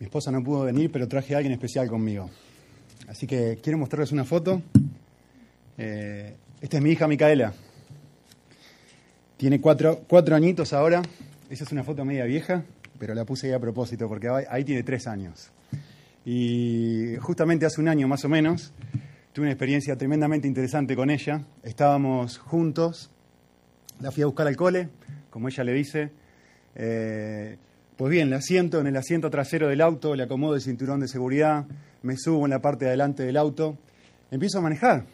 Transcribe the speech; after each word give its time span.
Mi 0.00 0.06
esposa 0.06 0.30
no 0.32 0.42
pudo 0.42 0.64
venir, 0.64 0.90
pero 0.90 1.06
traje 1.06 1.34
a 1.34 1.36
alguien 1.36 1.52
especial 1.52 1.86
conmigo. 1.86 2.30
Así 3.06 3.26
que 3.26 3.58
quiero 3.62 3.76
mostrarles 3.76 4.12
una 4.12 4.24
foto. 4.24 4.62
Eh, 5.76 6.34
esta 6.58 6.78
es 6.78 6.82
mi 6.82 6.92
hija 6.92 7.06
Micaela. 7.06 7.52
Tiene 9.36 9.60
cuatro, 9.60 10.00
cuatro 10.08 10.34
añitos 10.34 10.72
ahora. 10.72 11.02
Esa 11.50 11.64
es 11.64 11.72
una 11.72 11.84
foto 11.84 12.02
media 12.06 12.24
vieja, 12.24 12.64
pero 12.98 13.14
la 13.14 13.26
puse 13.26 13.48
ahí 13.48 13.52
a 13.52 13.58
propósito 13.60 14.08
porque 14.08 14.30
ahí 14.48 14.64
tiene 14.64 14.82
tres 14.84 15.06
años. 15.06 15.50
Y 16.24 17.16
justamente 17.20 17.66
hace 17.66 17.82
un 17.82 17.88
año 17.88 18.08
más 18.08 18.24
o 18.24 18.30
menos 18.30 18.72
tuve 19.34 19.44
una 19.44 19.52
experiencia 19.52 19.96
tremendamente 19.96 20.48
interesante 20.48 20.96
con 20.96 21.10
ella. 21.10 21.44
Estábamos 21.62 22.38
juntos, 22.38 23.10
la 24.00 24.10
fui 24.10 24.22
a 24.22 24.26
buscar 24.26 24.46
al 24.46 24.56
cole, 24.56 24.88
como 25.28 25.48
ella 25.48 25.62
le 25.62 25.74
dice. 25.74 26.10
Eh, 26.74 27.58
pues 28.00 28.12
bien, 28.12 28.30
la 28.30 28.40
siento 28.40 28.80
en 28.80 28.86
el 28.86 28.96
asiento 28.96 29.28
trasero 29.28 29.68
del 29.68 29.82
auto, 29.82 30.14
le 30.16 30.22
acomodo 30.22 30.54
el 30.54 30.62
cinturón 30.62 31.00
de 31.00 31.06
seguridad, 31.06 31.66
me 32.00 32.16
subo 32.16 32.46
en 32.46 32.50
la 32.50 32.62
parte 32.62 32.86
de 32.86 32.92
adelante 32.92 33.24
del 33.24 33.36
auto, 33.36 33.76
empiezo 34.30 34.56
a 34.56 34.62
manejar. 34.62 35.04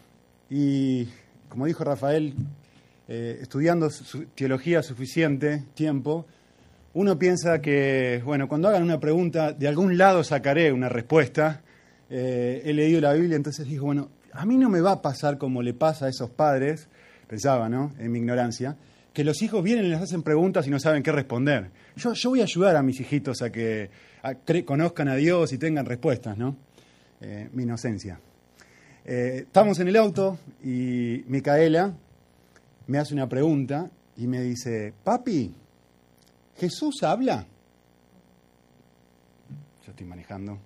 Y 0.48 1.09
como 1.48 1.66
dijo 1.66 1.82
Rafael, 1.82 2.34
eh, 3.09 3.38
estudiando 3.42 3.90
teología 4.36 4.84
suficiente 4.84 5.64
tiempo, 5.74 6.26
uno 6.95 7.18
piensa 7.18 7.60
que, 7.60 8.22
bueno, 8.24 8.46
cuando 8.46 8.68
hagan 8.68 8.84
una 8.84 9.00
pregunta, 9.00 9.52
de 9.52 9.66
algún 9.66 9.98
lado 9.98 10.23
sacaré 10.23 10.70
una 10.70 10.88
respuesta. 10.88 11.62
Eh, 12.09 12.62
he 12.64 12.73
leído 12.73 13.00
la 13.00 13.14
Biblia, 13.14 13.34
entonces 13.34 13.66
digo, 13.66 13.87
bueno, 13.87 14.10
a 14.32 14.46
mí 14.46 14.56
no 14.56 14.70
me 14.70 14.80
va 14.80 14.92
a 14.92 15.02
pasar 15.02 15.38
como 15.38 15.60
le 15.60 15.74
pasa 15.74 16.06
a 16.06 16.09
esos 16.09 16.30
padres, 16.30 16.87
pensaba, 17.26 17.68
¿no? 17.68 17.90
En 17.98 18.12
mi 18.12 18.20
ignorancia, 18.20 18.76
que 19.16 19.24
los 19.24 19.40
hijos 19.40 19.64
vienen 19.64 19.86
y 19.86 19.88
les 19.88 20.02
hacen 20.02 20.22
preguntas 20.22 20.66
y 20.66 20.70
no 20.70 20.78
saben 20.78 21.02
qué 21.02 21.10
responder. 21.10 21.70
Yo, 21.96 22.12
yo 22.12 22.28
voy 22.28 22.42
a 22.42 22.42
ayudar 22.42 22.76
a 22.76 22.82
mis 22.82 23.00
hijitos 23.00 23.40
a 23.40 23.50
que 23.50 23.88
conozcan 24.66 25.08
a 25.08 25.16
Dios 25.16 25.54
y 25.54 25.56
tengan 25.56 25.86
respuestas, 25.86 26.36
¿no? 26.36 26.54
Eh, 27.23 27.48
mi 27.54 27.62
inocencia. 27.62 28.20
Eh, 29.06 29.45
estamos 29.46 29.80
en 29.80 29.88
el 29.88 29.96
auto 29.96 30.38
y 30.62 31.24
Micaela 31.28 31.95
me 32.88 32.98
hace 32.98 33.14
una 33.14 33.26
pregunta 33.26 33.90
y 34.18 34.26
me 34.26 34.42
dice, 34.42 34.92
papi, 35.02 35.51
¿Jesús 36.58 37.02
habla? 37.02 37.46
Yo 39.86 39.92
estoy 39.92 40.06
manejando. 40.06 40.58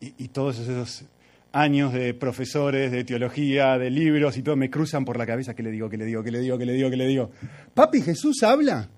Y, 0.00 0.24
y 0.24 0.28
todos 0.28 0.58
esos 0.58 1.04
años 1.52 1.92
de 1.92 2.14
profesores 2.14 2.90
de 2.90 3.04
teología, 3.04 3.78
de 3.78 3.90
libros 3.90 4.36
y 4.36 4.42
todo, 4.42 4.56
me 4.56 4.70
cruzan 4.70 5.04
por 5.04 5.18
la 5.18 5.26
cabeza. 5.26 5.54
¿Qué 5.54 5.62
le 5.62 5.70
digo? 5.70 5.88
¿Qué 5.88 5.96
le 5.96 6.04
digo? 6.04 6.22
¿Qué 6.22 6.30
le 6.30 6.40
digo? 6.40 6.58
¿Qué 6.58 6.66
le 6.66 6.72
digo? 6.72 6.90
¿Qué 6.90 6.96
le 6.96 7.06
digo? 7.06 7.30
Papi, 7.74 8.00
¿Jesús 8.00 8.42
habla? 8.42 8.88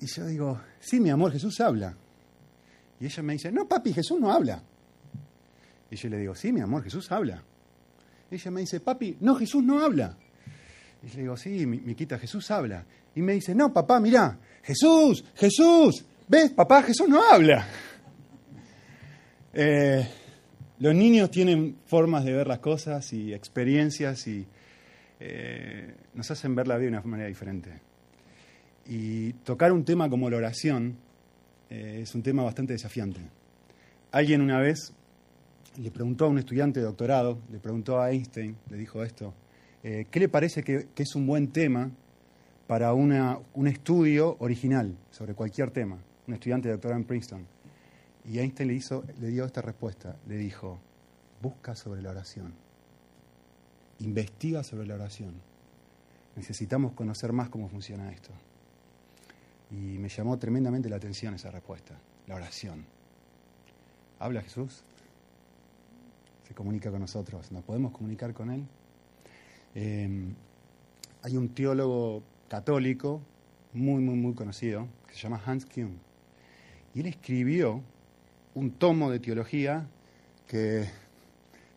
Y 0.00 0.06
yo 0.06 0.26
digo, 0.26 0.60
sí, 0.78 1.00
mi 1.00 1.10
amor, 1.10 1.32
Jesús 1.32 1.60
habla. 1.60 1.96
Y 3.00 3.06
ella 3.06 3.22
me 3.22 3.32
dice, 3.34 3.50
no, 3.50 3.66
papi, 3.66 3.92
Jesús 3.92 4.18
no 4.20 4.32
habla. 4.32 4.62
Y 5.90 5.96
yo 5.96 6.08
le 6.08 6.18
digo, 6.18 6.34
sí, 6.34 6.52
mi 6.52 6.60
amor, 6.60 6.84
Jesús 6.84 7.10
habla. 7.10 7.42
Y 8.30 8.34
ella 8.34 8.50
me 8.50 8.60
dice, 8.60 8.80
papi, 8.80 9.16
no, 9.20 9.34
Jesús 9.34 9.62
no 9.64 9.80
habla. 9.80 10.16
Y 11.02 11.08
yo 11.08 11.14
le 11.16 11.22
digo, 11.22 11.36
sí, 11.36 11.66
Miquita, 11.66 12.18
Jesús 12.18 12.50
habla. 12.50 12.84
Y 13.14 13.22
me 13.22 13.32
dice, 13.34 13.54
no, 13.54 13.72
papá, 13.72 13.98
mira, 14.00 14.38
Jesús, 14.62 15.24
Jesús, 15.34 16.04
¿ves, 16.28 16.50
papá, 16.50 16.82
Jesús 16.82 17.08
no 17.08 17.22
habla? 17.22 17.66
Eh, 19.52 20.08
los 20.80 20.94
niños 20.94 21.30
tienen 21.30 21.76
formas 21.86 22.24
de 22.24 22.32
ver 22.32 22.46
las 22.46 22.60
cosas 22.60 23.12
y 23.12 23.34
experiencias 23.34 24.26
y 24.28 24.46
eh, 25.20 25.94
nos 26.14 26.30
hacen 26.30 26.54
ver 26.54 26.68
la 26.68 26.76
vida 26.76 26.90
de 26.90 26.98
una 26.98 27.02
manera 27.02 27.28
diferente. 27.28 27.70
Y 28.86 29.32
tocar 29.44 29.72
un 29.72 29.84
tema 29.84 30.08
como 30.08 30.30
la 30.30 30.36
oración 30.36 30.96
eh, 31.68 32.00
es 32.02 32.14
un 32.14 32.22
tema 32.22 32.42
bastante 32.42 32.72
desafiante. 32.72 33.20
Alguien 34.12 34.40
una 34.40 34.60
vez 34.60 34.92
le 35.76 35.90
preguntó 35.90 36.24
a 36.24 36.28
un 36.28 36.38
estudiante 36.38 36.80
de 36.80 36.86
doctorado, 36.86 37.38
le 37.50 37.58
preguntó 37.58 38.00
a 38.00 38.10
Einstein, 38.10 38.56
le 38.70 38.76
dijo 38.76 39.02
esto, 39.02 39.34
eh, 39.82 40.06
¿qué 40.10 40.20
le 40.20 40.28
parece 40.28 40.62
que, 40.62 40.86
es 40.96 41.14
un 41.14 41.26
buen 41.26 41.48
tema 41.48 41.90
para 42.66 42.94
una, 42.94 43.38
un 43.54 43.66
estudio 43.66 44.36
original 44.40 44.96
sobre 45.10 45.34
cualquier 45.34 45.70
tema? 45.70 45.98
Un 46.26 46.34
estudiante 46.34 46.68
de 46.68 46.74
doctorado 46.74 47.00
en 47.00 47.06
Princeton. 47.06 47.57
Y 48.28 48.40
Einstein 48.40 48.68
le, 48.68 48.80
le 49.20 49.28
dio 49.28 49.46
esta 49.46 49.62
respuesta. 49.62 50.16
Le 50.26 50.36
dijo, 50.36 50.78
busca 51.40 51.74
sobre 51.74 52.02
la 52.02 52.10
oración. 52.10 52.52
Investiga 54.00 54.62
sobre 54.62 54.86
la 54.86 54.94
oración. 54.94 55.34
Necesitamos 56.36 56.92
conocer 56.92 57.32
más 57.32 57.48
cómo 57.48 57.68
funciona 57.68 58.12
esto. 58.12 58.30
Y 59.70 59.98
me 59.98 60.10
llamó 60.10 60.38
tremendamente 60.38 60.90
la 60.90 60.96
atención 60.96 61.34
esa 61.34 61.50
respuesta, 61.50 61.98
la 62.26 62.34
oración. 62.34 62.84
¿Habla 64.18 64.42
Jesús? 64.42 64.84
Se 66.46 66.54
comunica 66.54 66.90
con 66.90 67.00
nosotros. 67.00 67.50
¿Nos 67.50 67.64
podemos 67.64 67.92
comunicar 67.92 68.34
con 68.34 68.50
Él? 68.50 68.66
Em, 69.74 70.34
hay 71.22 71.36
un 71.36 71.48
teólogo 71.48 72.22
católico 72.48 73.22
muy, 73.72 74.02
muy, 74.02 74.16
muy 74.16 74.34
conocido 74.34 74.86
que 75.06 75.14
se 75.14 75.20
llama 75.20 75.40
Hans 75.44 75.64
Kuhn. 75.64 75.98
Y 76.94 77.00
él 77.00 77.06
escribió 77.06 77.82
un 78.58 78.72
tomo 78.72 79.10
de 79.10 79.20
teología 79.20 79.86
que 80.46 80.84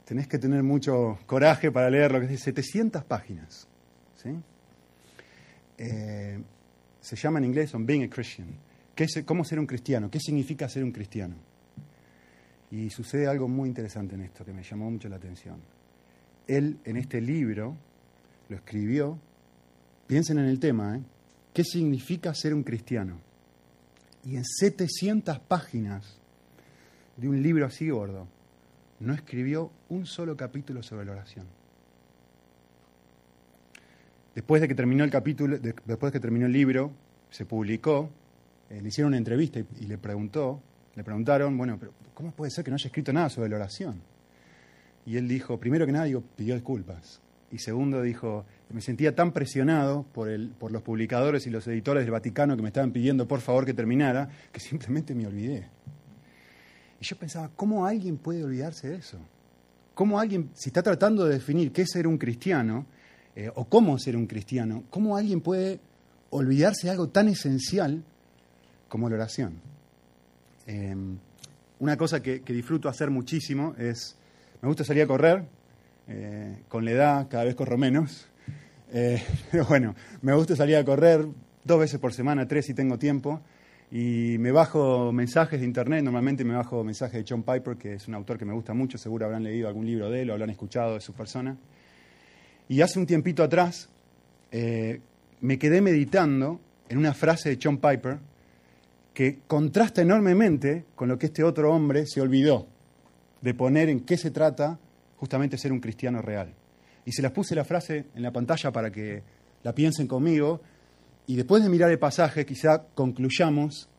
tenés 0.06 0.28
que 0.28 0.40
tener 0.40 0.64
mucho 0.64 1.20
coraje 1.28 1.72
para 1.72 1.90
leerlo, 1.90 2.20
que 2.20 2.26
es 2.26 2.32
de 2.32 2.38
700 2.38 3.04
páginas. 3.04 3.68
Eh, 5.78 6.40
se 7.00 7.16
llama 7.16 7.40
en 7.40 7.46
inglés 7.46 7.74
On 7.76 7.86
Being 7.86 8.04
a 8.04 8.10
Christian. 8.10 8.48
¿Qué 8.96 9.06
es, 9.06 9.24
¿Cómo 9.26 9.44
ser 9.44 9.60
un 9.60 9.68
cristiano? 9.68 10.10
¿Qué 10.10 10.20
significa 10.20 10.68
ser 10.68 10.84
un 10.84 10.92
cristiano? 10.92 11.36
Y 12.72 12.90
sucede 12.90 13.28
algo 13.28 13.48
muy 13.48 13.70
interesante 13.70 14.16
en 14.16 14.22
esto 14.22 14.44
que 14.44 14.54
me 14.54 14.64
llamó 14.64 14.90
mucho 14.90 15.08
la 15.10 15.18
atención. 15.18 15.60
Él 16.48 16.80
en 16.84 16.98
este 16.98 17.22
libro 17.22 17.76
lo 18.50 18.56
escribió, 18.56 19.20
piensen 20.08 20.40
en 20.40 20.46
el 20.46 20.60
tema, 20.60 20.98
¿eh? 20.98 21.02
¿qué 21.54 21.64
significa 21.64 22.34
ser 22.34 22.54
un 22.54 22.64
cristiano? 22.64 23.20
Y 24.24 24.36
en 24.36 24.46
700 24.46 25.40
páginas 25.40 26.22
de 27.18 27.30
un 27.30 27.42
libro 27.42 27.66
así 27.66 27.90
gordo, 27.90 28.28
no 29.00 29.14
escribió 29.14 29.72
un 29.90 30.06
solo 30.06 30.38
capítulo 30.38 30.84
sobre 30.84 31.06
la 31.06 31.14
oración. 31.14 31.46
Después 34.36 34.62
de 34.62 34.68
que 34.68 34.76
terminó 34.76 35.04
el 35.04 35.12
capítulo, 35.12 35.58
después 35.60 36.12
de 36.12 36.20
que 36.20 36.22
terminó 36.22 36.46
el 36.46 36.54
libro, 36.54 36.92
se 37.30 37.46
publicó, 37.46 38.10
eh, 38.70 38.82
le 38.82 38.88
hicieron 38.88 39.10
una 39.10 39.18
entrevista 39.18 39.60
y, 39.60 39.86
le 39.86 39.98
preguntó, 39.98 40.62
le 40.96 41.04
preguntaron, 41.04 41.58
bueno, 41.58 41.78
pero 41.80 41.94
¿cómo 42.14 42.32
puede 42.32 42.52
ser 42.52 42.64
que 42.64 42.72
no 42.72 42.76
haya 42.76 42.88
escrito 42.88 43.12
nada 43.12 43.30
sobre 43.30 43.50
la 43.50 43.58
oración? 43.58 44.02
Y 45.06 45.18
él 45.18 45.28
dijo, 45.28 45.60
primero 45.60 45.86
que 45.86 45.92
nada, 45.92 46.08
pidió 46.36 46.56
disculpas. 46.56 47.22
Y 47.52 47.58
segundo, 47.58 48.02
dijo, 48.02 48.46
me 48.70 48.80
sentía 48.80 49.14
tan 49.14 49.34
presionado 49.34 50.04
por, 50.14 50.30
el, 50.30 50.50
por 50.52 50.72
los 50.72 50.82
publicadores 50.84 51.46
y 51.48 51.50
los 51.50 51.68
editores 51.68 52.04
del 52.04 52.12
Vaticano 52.12 52.56
que 52.56 52.62
me 52.62 52.70
estaban 52.70 52.92
pidiendo 52.92 53.28
por 53.28 53.42
favor 53.42 53.66
que 53.66 53.74
terminara, 53.74 54.30
que 54.54 54.62
simplemente 54.62 55.14
me 55.14 55.28
olvidé. 55.28 55.68
Y 57.02 57.06
yo 57.06 57.18
pensaba, 57.18 57.50
¿cómo 57.56 57.86
alguien 57.88 58.18
puede 58.18 58.44
olvidarse 58.44 58.90
de 58.90 58.98
eso? 58.98 59.18
¿Cómo 59.96 60.20
alguien, 60.20 60.52
si 60.54 60.70
está 60.70 60.84
tratando 60.84 61.26
de 61.26 61.34
definir 61.34 61.72
qué 61.72 61.82
es 61.82 61.90
ser 61.92 62.06
un 62.06 62.20
cristiano 62.20 62.86
eh, 63.36 63.50
o 63.56 63.66
cómo 63.66 63.98
ser 63.98 64.16
un 64.16 64.28
cristiano, 64.28 64.84
cómo 64.92 65.18
alguien 65.18 65.42
puede 65.42 65.80
olvidarse 66.30 66.86
de 66.86 66.92
algo 66.92 67.10
tan 67.10 67.28
esencial 67.28 68.04
como 68.88 69.10
la 69.10 69.16
oración? 69.16 69.56
Em, 70.68 71.18
una 71.80 71.98
cosa 71.98 72.22
que, 72.22 72.40
disfruto 72.40 72.88
hacer 72.88 73.10
muchísimo 73.10 73.74
es, 73.80 74.16
me 74.62 74.68
gusta 74.68 74.84
salir 74.84 75.02
a 75.02 75.08
correr, 75.08 75.44
eh, 76.08 76.62
con 76.68 76.86
la 76.86 76.92
edad 76.92 77.28
cada 77.28 77.46
vez 77.46 77.56
corro 77.56 77.80
menos, 77.80 78.28
eh, 78.94 79.24
pero 79.52 79.66
bueno, 79.66 79.96
me 80.22 80.36
gusta 80.36 80.56
salir 80.56 80.76
a 80.76 80.86
correr 80.86 81.26
dos 81.64 81.80
veces 81.80 82.00
por 82.00 82.14
semana, 82.14 82.48
tres 82.48 82.68
si 82.68 82.76
tengo 82.76 83.00
tiempo, 83.00 83.42
y 83.92 84.38
me 84.40 84.54
bajo 84.54 85.12
mensajes 85.12 85.60
de 85.60 85.66
internet, 85.66 86.02
normalmente 86.02 86.46
me 86.46 86.56
bajo 86.56 86.82
mensajes 86.82 87.24
de 87.24 87.26
John 87.28 87.44
Piper, 87.44 87.76
que 87.76 87.96
es 87.96 88.08
un 88.08 88.16
autor 88.16 88.38
que 88.38 88.46
me 88.46 88.54
gusta 88.54 88.74
mucho, 88.74 88.98
seguro 88.98 89.26
habrán 89.26 89.44
leído 89.44 89.68
algún 89.68 89.86
libro 89.86 90.10
de 90.10 90.22
él 90.22 90.30
o 90.30 90.34
habrán 90.34 90.50
escuchado 90.50 90.94
de 90.94 91.02
su 91.02 91.14
persona. 91.14 91.58
Y 92.70 92.80
hace 92.80 93.00
un 93.00 93.06
tiempito 93.06 93.44
atrás 93.44 93.90
eh, 94.50 95.02
me 95.42 95.60
quedé 95.60 95.82
meditando 95.82 96.62
en 96.88 97.00
una 97.00 97.14
frase 97.14 97.50
de 97.50 97.60
John 97.62 97.80
Piper 97.80 98.20
que 99.14 99.40
contrasta 99.46 100.02
enormemente 100.02 100.86
con 100.96 101.10
lo 101.10 101.20
que 101.20 101.26
este 101.26 101.44
otro 101.44 101.74
hombre 101.74 102.06
se 102.06 102.22
olvidó 102.22 102.68
de 103.42 103.54
poner 103.54 103.90
en 103.90 104.02
qué 104.02 104.16
se 104.16 104.32
trata 104.32 104.80
justamente 105.18 105.58
ser 105.58 105.74
un 105.74 105.82
cristiano 105.82 106.22
real. 106.22 106.54
Y 107.06 107.12
se 107.12 107.22
las 107.22 107.34
puse 107.34 107.56
la 107.56 107.66
frase 107.66 108.06
en 108.16 108.24
la 108.24 108.32
pantalla 108.32 108.72
para 108.72 108.90
que 108.90 109.22
la 109.64 109.76
piensen 109.76 110.08
conmigo 110.08 110.62
y 111.28 111.36
después 111.36 111.64
de 111.64 111.70
mirar 111.70 111.92
el 111.92 112.00
pasaje, 112.00 112.46
quizá 112.46 112.84
concluyamos, 112.96 113.90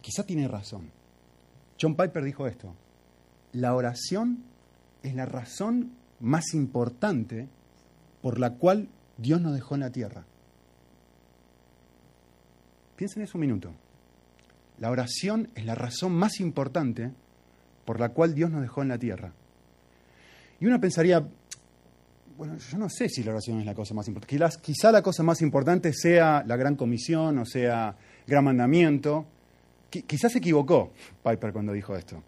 quizá 0.00 0.24
tiene 0.24 0.48
razón. 0.48 0.90
John 1.80 1.96
Piper 1.96 2.24
dijo 2.24 2.46
esto, 2.46 2.74
la 3.52 3.74
oración 3.74 4.44
es 5.02 5.14
la 5.14 5.26
razón 5.26 5.92
más 6.20 6.54
importante 6.54 7.48
por 8.22 8.38
la 8.38 8.50
cual 8.54 8.88
Dios 9.18 9.40
nos 9.40 9.54
dejó 9.54 9.74
en 9.74 9.80
la 9.80 9.90
tierra. 9.90 10.24
Piensen 12.96 13.22
eso 13.22 13.38
un 13.38 13.42
minuto. 13.42 13.72
La 14.78 14.90
oración 14.90 15.50
es 15.54 15.64
la 15.64 15.74
razón 15.74 16.12
más 16.12 16.40
importante 16.40 17.12
por 17.84 18.00
la 18.00 18.10
cual 18.10 18.34
Dios 18.34 18.50
nos 18.50 18.62
dejó 18.62 18.82
en 18.82 18.88
la 18.88 18.98
tierra. 18.98 19.32
Y 20.60 20.66
uno 20.66 20.80
pensaría, 20.80 21.26
bueno, 22.36 22.56
yo 22.56 22.78
no 22.78 22.88
sé 22.88 23.08
si 23.08 23.22
la 23.22 23.32
oración 23.32 23.60
es 23.60 23.66
la 23.66 23.74
cosa 23.74 23.94
más 23.94 24.08
importante. 24.08 24.60
Quizá, 24.60 24.90
la 24.90 25.02
cosa 25.02 25.22
más 25.22 25.40
importante 25.42 25.92
sea 25.92 26.42
la 26.46 26.56
gran 26.56 26.76
comisión 26.76 27.38
o 27.38 27.46
sea 27.46 27.96
el 28.26 28.30
gran 28.30 28.44
mandamiento. 28.44 29.26
quizás 29.90 30.32
se 30.32 30.38
equivocó 30.38 30.92
Piper 31.22 31.52
cuando 31.52 31.72
dijo 31.72 31.96
esto. 31.96 32.22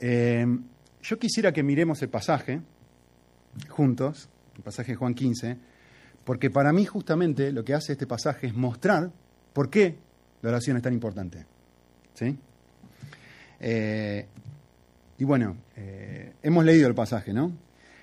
Eh, 0.00 0.46
yo 1.02 1.18
quisiera 1.18 1.52
que 1.52 1.62
miremos 1.62 2.02
el 2.02 2.08
pasaje 2.08 2.60
juntos, 3.68 4.28
el 4.56 4.62
pasaje 4.62 4.92
de 4.92 4.96
Juan 4.96 5.14
15, 5.14 5.56
porque 6.24 6.50
para 6.50 6.72
mí 6.72 6.84
justamente 6.84 7.52
lo 7.52 7.64
que 7.64 7.74
hace 7.74 7.92
este 7.92 8.06
pasaje 8.06 8.48
es 8.48 8.54
mostrar 8.54 9.10
por 9.52 9.70
qué 9.70 9.96
la 10.42 10.50
oración 10.50 10.76
es 10.76 10.82
tan 10.82 10.92
importante. 10.92 11.46
¿Sí? 12.14 12.36
Eh, 13.60 14.26
y 15.18 15.24
bueno, 15.24 15.56
eh, 15.76 16.34
hemos 16.42 16.64
leído 16.64 16.88
el 16.88 16.94
pasaje, 16.94 17.32
¿no? 17.32 17.52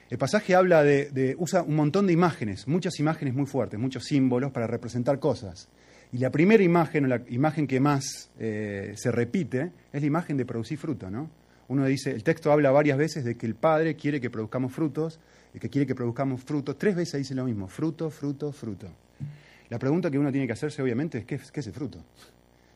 El 0.10 0.20
pasaje 0.20 0.54
habla 0.54 0.84
de, 0.84 1.36
usa 1.40 1.64
un 1.64 1.76
montón 1.76 2.06
de 2.06 2.14
imágenes, 2.14 2.68
muchas 2.68 3.00
imágenes 3.00 3.34
muy 3.34 3.48
fuertes, 3.48 3.80
muchos 3.80 4.04
símbolos 4.04 4.52
para 4.52 4.68
representar 4.68 5.20
cosas. 5.20 5.68
Y 6.12 6.20
la 6.20 6.30
primera 6.30 6.62
imagen, 6.62 7.06
o 7.06 7.08
la 7.08 7.24
imagen 7.30 7.66
que 7.66 7.80
más 7.80 8.30
eh, 8.38 8.94
se 8.96 9.12
repite, 9.12 9.72
es 9.92 10.02
la 10.02 10.08
imagen 10.08 10.38
de 10.38 10.46
producir 10.46 10.78
fruto, 10.78 11.10
¿no? 11.10 11.30
Uno 11.68 11.84
dice, 11.86 12.12
el 12.12 12.24
texto 12.24 12.52
habla 12.52 12.70
varias 12.70 12.98
veces 13.00 13.26
de 13.26 13.36
que 13.36 13.48
el 13.48 13.56
Padre 13.56 13.96
quiere 13.96 14.22
que 14.22 14.30
produzcamos 14.30 14.72
frutos, 14.72 15.20
que 15.60 15.70
quiere 15.70 15.88
que 15.88 15.96
produzcamos 15.96 16.44
frutos. 16.44 16.78
Tres 16.78 16.96
veces 16.96 17.18
dice 17.18 17.34
lo 17.34 17.44
mismo, 17.44 17.68
fruto, 17.68 18.12
fruto, 18.12 18.52
fruto. 18.52 18.88
La 19.70 19.80
pregunta 19.80 20.12
que 20.12 20.20
uno 20.20 20.32
tiene 20.32 20.46
que 20.46 20.54
hacerse, 20.54 20.84
obviamente, 20.84 21.18
es 21.18 21.26
¿qué, 21.26 21.40
qué 21.52 21.60
es 21.62 21.68
el 21.68 21.74
fruto? 21.74 22.06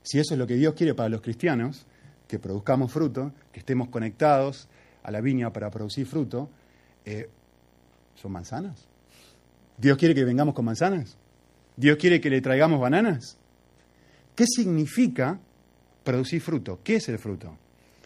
Si 0.02 0.18
eso 0.18 0.34
es 0.34 0.40
lo 0.40 0.48
que 0.48 0.56
Dios 0.56 0.74
quiere 0.74 0.96
para 0.96 1.10
los 1.10 1.22
cristianos, 1.22 1.86
que 2.28 2.40
produzcamos 2.40 2.92
fruto, 2.92 3.32
que 3.52 3.60
estemos 3.60 3.90
conectados 3.90 4.68
a 5.04 5.12
la 5.12 5.22
viña 5.22 5.54
para 5.54 5.70
producir 5.70 6.08
fruto, 6.08 6.50
eh, 7.12 7.30
¿son 8.16 8.32
manzanas? 8.32 8.88
¿Dios 9.78 9.98
quiere 9.98 10.14
que 10.14 10.24
vengamos 10.24 10.54
con 10.54 10.66
manzanas? 10.66 11.18
¿Dios 11.76 11.98
quiere 11.98 12.20
que 12.20 12.30
le 12.30 12.42
traigamos 12.42 12.80
bananas? 12.80 13.38
¿Qué 14.36 14.46
significa 14.46 15.40
producir 16.04 16.42
fruto? 16.42 16.82
¿Qué 16.84 16.98
es 16.98 17.10
el 17.10 17.18
fruto? 17.18 17.58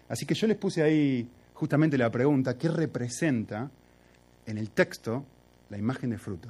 Así 0.07 0.25
que 0.25 0.35
yo 0.35 0.47
les 0.47 0.57
puse 0.57 0.83
ahí 0.83 1.27
justamente 1.53 1.97
la 1.97 2.11
pregunta, 2.11 2.57
¿qué 2.57 2.69
representa 2.69 3.69
en 4.45 4.57
el 4.57 4.69
texto 4.71 5.25
la 5.69 5.77
imagen 5.77 6.11
de 6.11 6.17
fruto? 6.17 6.49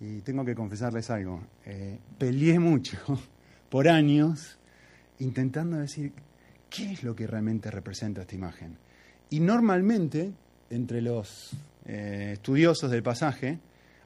Y 0.00 0.20
tengo 0.20 0.44
que 0.44 0.54
confesarles 0.54 1.10
algo, 1.10 1.42
eh, 1.64 1.98
peleé 2.18 2.58
mucho 2.58 2.98
por 3.68 3.88
años 3.88 4.58
intentando 5.18 5.76
decir 5.76 6.12
qué 6.70 6.92
es 6.92 7.02
lo 7.02 7.14
que 7.16 7.26
realmente 7.26 7.70
representa 7.70 8.22
esta 8.22 8.34
imagen. 8.34 8.78
Y 9.30 9.40
normalmente, 9.40 10.32
entre 10.70 11.02
los 11.02 11.52
eh, 11.86 12.30
estudiosos 12.34 12.90
del 12.90 13.02
pasaje, 13.02 13.58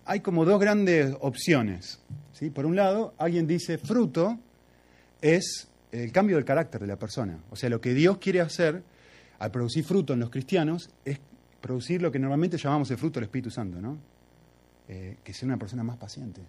hay 0.04 0.20
como 0.20 0.44
dos 0.44 0.60
grandes 0.60 1.14
opciones. 1.20 2.00
Por 2.54 2.66
un 2.66 2.74
lado, 2.74 3.14
alguien 3.18 3.46
dice 3.46 3.78
fruto 3.78 4.36
es 5.20 5.68
el 5.92 6.10
cambio 6.10 6.36
del 6.36 6.44
carácter 6.44 6.80
de 6.80 6.86
la 6.88 6.96
persona. 6.96 7.38
O 7.50 7.56
sea, 7.56 7.68
lo 7.68 7.80
que 7.80 7.94
Dios 7.94 8.18
quiere 8.18 8.40
hacer 8.40 8.82
al 9.38 9.50
producir 9.50 9.84
fruto 9.84 10.12
en 10.12 10.20
los 10.20 10.30
cristianos 10.30 10.90
es 11.04 11.20
producir 11.60 12.02
lo 12.02 12.10
que 12.10 12.18
normalmente 12.18 12.58
llamamos 12.58 12.90
el 12.90 12.98
fruto 12.98 13.20
del 13.20 13.24
Espíritu 13.24 13.50
Santo, 13.50 13.80
¿no? 13.80 13.96
Eh, 14.88 15.18
que 15.22 15.32
sea 15.32 15.46
una 15.46 15.56
persona 15.56 15.84
más 15.84 15.96
paciente, 15.96 16.40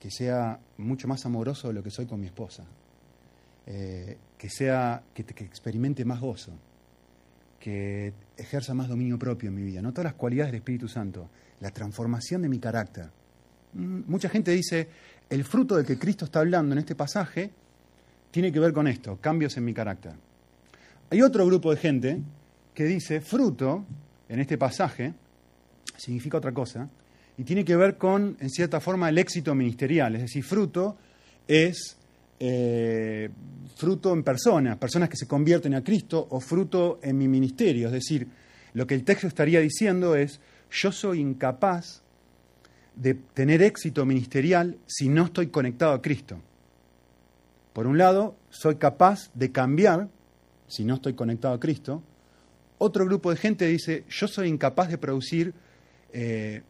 que 0.00 0.10
sea 0.10 0.58
mucho 0.78 1.06
más 1.06 1.24
amoroso 1.24 1.68
de 1.68 1.74
lo 1.74 1.82
que 1.82 1.90
soy 1.90 2.06
con 2.06 2.20
mi 2.20 2.26
esposa, 2.26 2.64
eh, 3.66 4.18
que 4.36 4.50
sea, 4.50 5.02
que, 5.14 5.22
experimente 5.44 6.04
más 6.04 6.20
gozo, 6.20 6.52
que 7.64 8.12
ejerza 8.36 8.74
más 8.74 8.88
dominio 8.88 9.18
propio 9.18 9.48
en 9.48 9.54
mi 9.54 9.62
vida, 9.62 9.80
no 9.80 9.90
todas 9.90 10.04
las 10.04 10.14
cualidades 10.16 10.52
del 10.52 10.58
Espíritu 10.58 10.86
Santo, 10.86 11.30
la 11.60 11.70
transformación 11.70 12.42
de 12.42 12.50
mi 12.50 12.58
carácter. 12.58 13.06
Mm, 13.72 14.00
mucha 14.06 14.28
gente 14.28 14.50
dice, 14.50 14.86
el 15.30 15.44
fruto 15.44 15.76
del 15.76 15.86
que 15.86 15.98
Cristo 15.98 16.26
está 16.26 16.40
hablando 16.40 16.74
en 16.74 16.80
este 16.80 16.94
pasaje 16.94 17.50
tiene 18.30 18.52
que 18.52 18.60
ver 18.60 18.74
con 18.74 18.86
esto, 18.86 19.16
cambios 19.18 19.56
en 19.56 19.64
mi 19.64 19.72
carácter. 19.72 20.12
Hay 21.08 21.22
otro 21.22 21.46
grupo 21.46 21.70
de 21.70 21.78
gente 21.78 22.20
que 22.74 22.84
dice, 22.84 23.22
fruto, 23.22 23.86
en 24.28 24.40
este 24.40 24.58
pasaje, 24.58 25.14
significa 25.96 26.36
otra 26.36 26.52
cosa, 26.52 26.90
y 27.38 27.44
tiene 27.44 27.64
que 27.64 27.76
ver 27.76 27.96
con, 27.96 28.36
en 28.40 28.50
cierta 28.50 28.78
forma, 28.78 29.08
el 29.08 29.16
éxito 29.16 29.54
ministerial. 29.54 30.16
Es 30.16 30.20
decir, 30.20 30.44
fruto 30.44 30.98
es 31.48 31.96
eh, 32.40 33.30
fruto 33.76 34.12
en 34.12 34.22
personas, 34.22 34.76
personas 34.76 35.08
que 35.08 35.16
se 35.16 35.26
convierten 35.26 35.74
a 35.74 35.82
Cristo, 35.82 36.26
o 36.30 36.40
fruto 36.40 36.98
en 37.02 37.18
mi 37.18 37.28
ministerio. 37.28 37.88
Es 37.88 37.92
decir, 37.92 38.26
lo 38.72 38.86
que 38.86 38.94
el 38.94 39.04
texto 39.04 39.26
estaría 39.26 39.60
diciendo 39.60 40.16
es, 40.16 40.40
yo 40.70 40.92
soy 40.92 41.20
incapaz 41.20 42.02
de 42.96 43.14
tener 43.14 43.62
éxito 43.62 44.04
ministerial 44.04 44.78
si 44.86 45.08
no 45.08 45.24
estoy 45.24 45.48
conectado 45.48 45.92
a 45.92 46.02
Cristo. 46.02 46.40
Por 47.72 47.86
un 47.86 47.98
lado, 47.98 48.36
soy 48.50 48.76
capaz 48.76 49.30
de 49.34 49.50
cambiar 49.50 50.08
si 50.68 50.84
no 50.84 50.94
estoy 50.94 51.14
conectado 51.14 51.54
a 51.54 51.60
Cristo. 51.60 52.02
Otro 52.78 53.04
grupo 53.04 53.30
de 53.30 53.36
gente 53.36 53.66
dice, 53.66 54.04
yo 54.08 54.28
soy 54.28 54.48
incapaz 54.48 54.88
de 54.88 54.98
producir, 54.98 55.54
eh, 56.12 56.62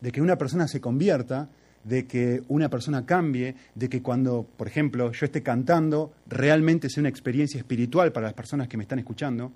de 0.00 0.12
que 0.12 0.20
una 0.20 0.36
persona 0.36 0.66
se 0.66 0.80
convierta 0.80 1.48
de 1.84 2.06
que 2.06 2.42
una 2.48 2.68
persona 2.68 3.06
cambie, 3.06 3.54
de 3.74 3.88
que 3.88 4.02
cuando, 4.02 4.46
por 4.56 4.66
ejemplo, 4.66 5.12
yo 5.12 5.26
esté 5.26 5.42
cantando, 5.42 6.12
realmente 6.26 6.88
sea 6.88 7.02
una 7.02 7.08
experiencia 7.08 7.58
espiritual 7.58 8.12
para 8.12 8.26
las 8.26 8.34
personas 8.34 8.68
que 8.68 8.76
me 8.76 8.82
están 8.84 8.98
escuchando. 8.98 9.52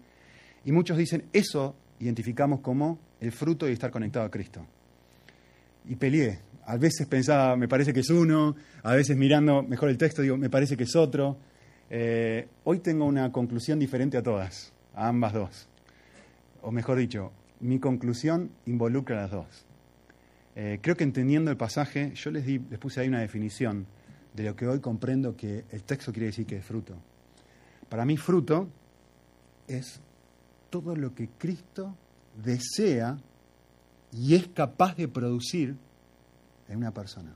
Y 0.65 0.73
muchos 0.73 0.97
dicen, 0.97 1.25
eso 1.33 1.75
identificamos 2.01 2.61
como 2.61 2.99
el 3.21 3.33
fruto 3.33 3.67
de 3.67 3.73
estar 3.73 3.91
conectado 3.91 4.27
a 4.27 4.31
Cristo. 4.31 4.67
Y 5.89 5.97
peleé. 5.97 6.41
A 6.65 6.77
veces 6.77 7.07
pensaba, 7.09 7.57
me 7.57 7.69
parece 7.69 7.93
que 7.93 8.01
es 8.01 8.11
uno, 8.11 8.55
a 8.83 8.95
veces 8.95 9.17
mirando 9.17 9.63
mejor 9.63 9.89
el 9.89 9.99
texto, 9.99 10.23
digo, 10.23 10.37
me 10.37 10.49
parece 10.49 10.77
que 10.77 10.85
es 10.85 10.95
otro. 10.95 11.37
Eh, 11.91 12.47
hoy 12.65 12.79
tengo 12.79 13.05
una 13.05 13.31
conclusión 13.33 13.79
diferente 13.79 14.17
a 14.17 14.23
todas, 14.23 14.73
a 14.95 15.09
ambas 15.09 15.33
dos. 15.33 15.69
O 16.63 16.71
mejor 16.71 16.99
dicho, 16.99 17.33
mi 17.61 17.79
conclusión 17.81 18.51
involucra 18.67 19.19
a 19.19 19.23
las 19.23 19.31
dos. 19.33 19.67
Eh, 20.55 20.79
creo 20.83 20.97
que 20.97 21.05
entendiendo 21.05 21.51
el 21.51 21.57
pasaje, 21.57 22.13
yo 22.15 22.31
les, 22.31 22.45
di, 22.45 22.59
les 22.59 22.79
puse 22.79 23.01
ahí 23.01 23.09
una 23.09 23.21
definición 23.21 23.87
de 24.35 24.45
lo 24.45 24.57
que 24.57 24.67
hoy 24.67 24.81
comprendo 24.81 25.37
que 25.37 25.65
el 25.71 25.83
texto 25.83 26.13
quiere 26.13 26.27
decir 26.27 26.47
que 26.47 26.57
es 26.57 26.65
fruto. 26.65 26.95
Para 27.89 28.05
mí 28.05 28.17
fruto 28.17 28.69
es 29.67 30.01
todo 30.71 30.95
lo 30.97 31.15
que 31.15 31.29
Cristo 31.39 31.95
desea 32.43 33.19
y 34.13 34.35
es 34.35 34.49
capaz 34.49 34.97
de 34.97 35.09
producir 35.09 35.75
en 36.69 36.77
una 36.79 36.93
persona. 36.93 37.35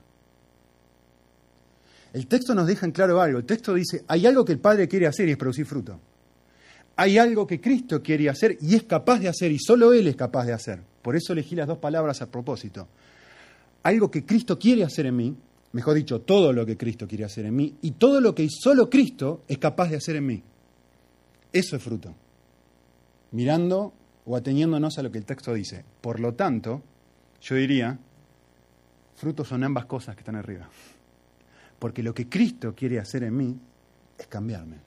El 2.13 2.27
texto 2.27 2.55
nos 2.55 2.67
deja 2.67 2.85
en 2.85 2.91
claro 2.91 3.21
algo. 3.21 3.39
El 3.39 3.45
texto 3.45 3.73
dice, 3.73 4.03
hay 4.07 4.25
algo 4.25 4.45
que 4.45 4.53
el 4.53 4.59
Padre 4.59 4.87
quiere 4.87 5.07
hacer 5.07 5.27
y 5.27 5.31
es 5.31 5.37
producir 5.37 5.65
fruto. 5.65 5.99
Hay 6.95 7.17
algo 7.19 7.45
que 7.45 7.61
Cristo 7.61 8.01
quiere 8.01 8.29
hacer 8.29 8.57
y 8.59 8.73
es 8.73 8.83
capaz 8.83 9.19
de 9.19 9.27
hacer 9.27 9.51
y 9.51 9.59
solo 9.59 9.93
Él 9.93 10.07
es 10.07 10.15
capaz 10.15 10.45
de 10.45 10.53
hacer. 10.53 10.81
Por 11.01 11.15
eso 11.15 11.33
elegí 11.33 11.55
las 11.55 11.67
dos 11.67 11.77
palabras 11.77 12.21
a 12.21 12.31
propósito 12.31 12.87
algo 13.83 14.11
que 14.11 14.25
Cristo 14.25 14.57
quiere 14.57 14.83
hacer 14.83 15.05
en 15.05 15.15
mí, 15.15 15.35
mejor 15.73 15.95
dicho, 15.95 16.21
todo 16.21 16.53
lo 16.53 16.65
que 16.65 16.77
Cristo 16.77 17.07
quiere 17.07 17.25
hacer 17.25 17.45
en 17.45 17.55
mí, 17.55 17.75
y 17.81 17.91
todo 17.91 18.21
lo 18.21 18.33
que 18.33 18.47
solo 18.49 18.89
Cristo 18.89 19.43
es 19.47 19.57
capaz 19.57 19.89
de 19.89 19.97
hacer 19.97 20.15
en 20.15 20.25
mí. 20.25 20.43
Eso 21.51 21.75
es 21.75 21.83
fruto. 21.83 22.13
Mirando 23.31 23.93
o 24.25 24.35
ateniéndonos 24.35 24.97
a 24.97 25.03
lo 25.03 25.11
que 25.11 25.17
el 25.17 25.25
texto 25.25 25.53
dice. 25.53 25.83
Por 26.01 26.19
lo 26.19 26.33
tanto, 26.33 26.81
yo 27.41 27.55
diría, 27.55 27.97
frutos 29.15 29.47
son 29.47 29.63
ambas 29.63 29.85
cosas 29.85 30.15
que 30.15 30.21
están 30.21 30.35
arriba. 30.35 30.69
Porque 31.79 32.03
lo 32.03 32.13
que 32.13 32.27
Cristo 32.27 32.73
quiere 32.75 32.99
hacer 32.99 33.23
en 33.23 33.37
mí 33.37 33.57
es 34.17 34.27
cambiarme. 34.27 34.77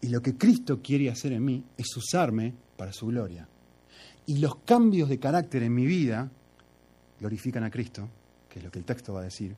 Y 0.00 0.08
lo 0.08 0.20
que 0.20 0.36
Cristo 0.36 0.80
quiere 0.82 1.10
hacer 1.10 1.32
en 1.32 1.44
mí 1.44 1.64
es 1.76 1.96
usarme 1.96 2.52
para 2.76 2.92
su 2.92 3.06
gloria. 3.06 3.48
Y 4.26 4.38
los 4.38 4.56
cambios 4.56 5.08
de 5.08 5.18
carácter 5.18 5.62
en 5.62 5.74
mi 5.74 5.86
vida 5.86 6.30
glorifican 7.22 7.62
a 7.62 7.70
Cristo, 7.70 8.08
que 8.50 8.58
es 8.58 8.64
lo 8.64 8.70
que 8.72 8.80
el 8.80 8.84
texto 8.84 9.12
va 9.12 9.20
a 9.20 9.24
decir, 9.24 9.54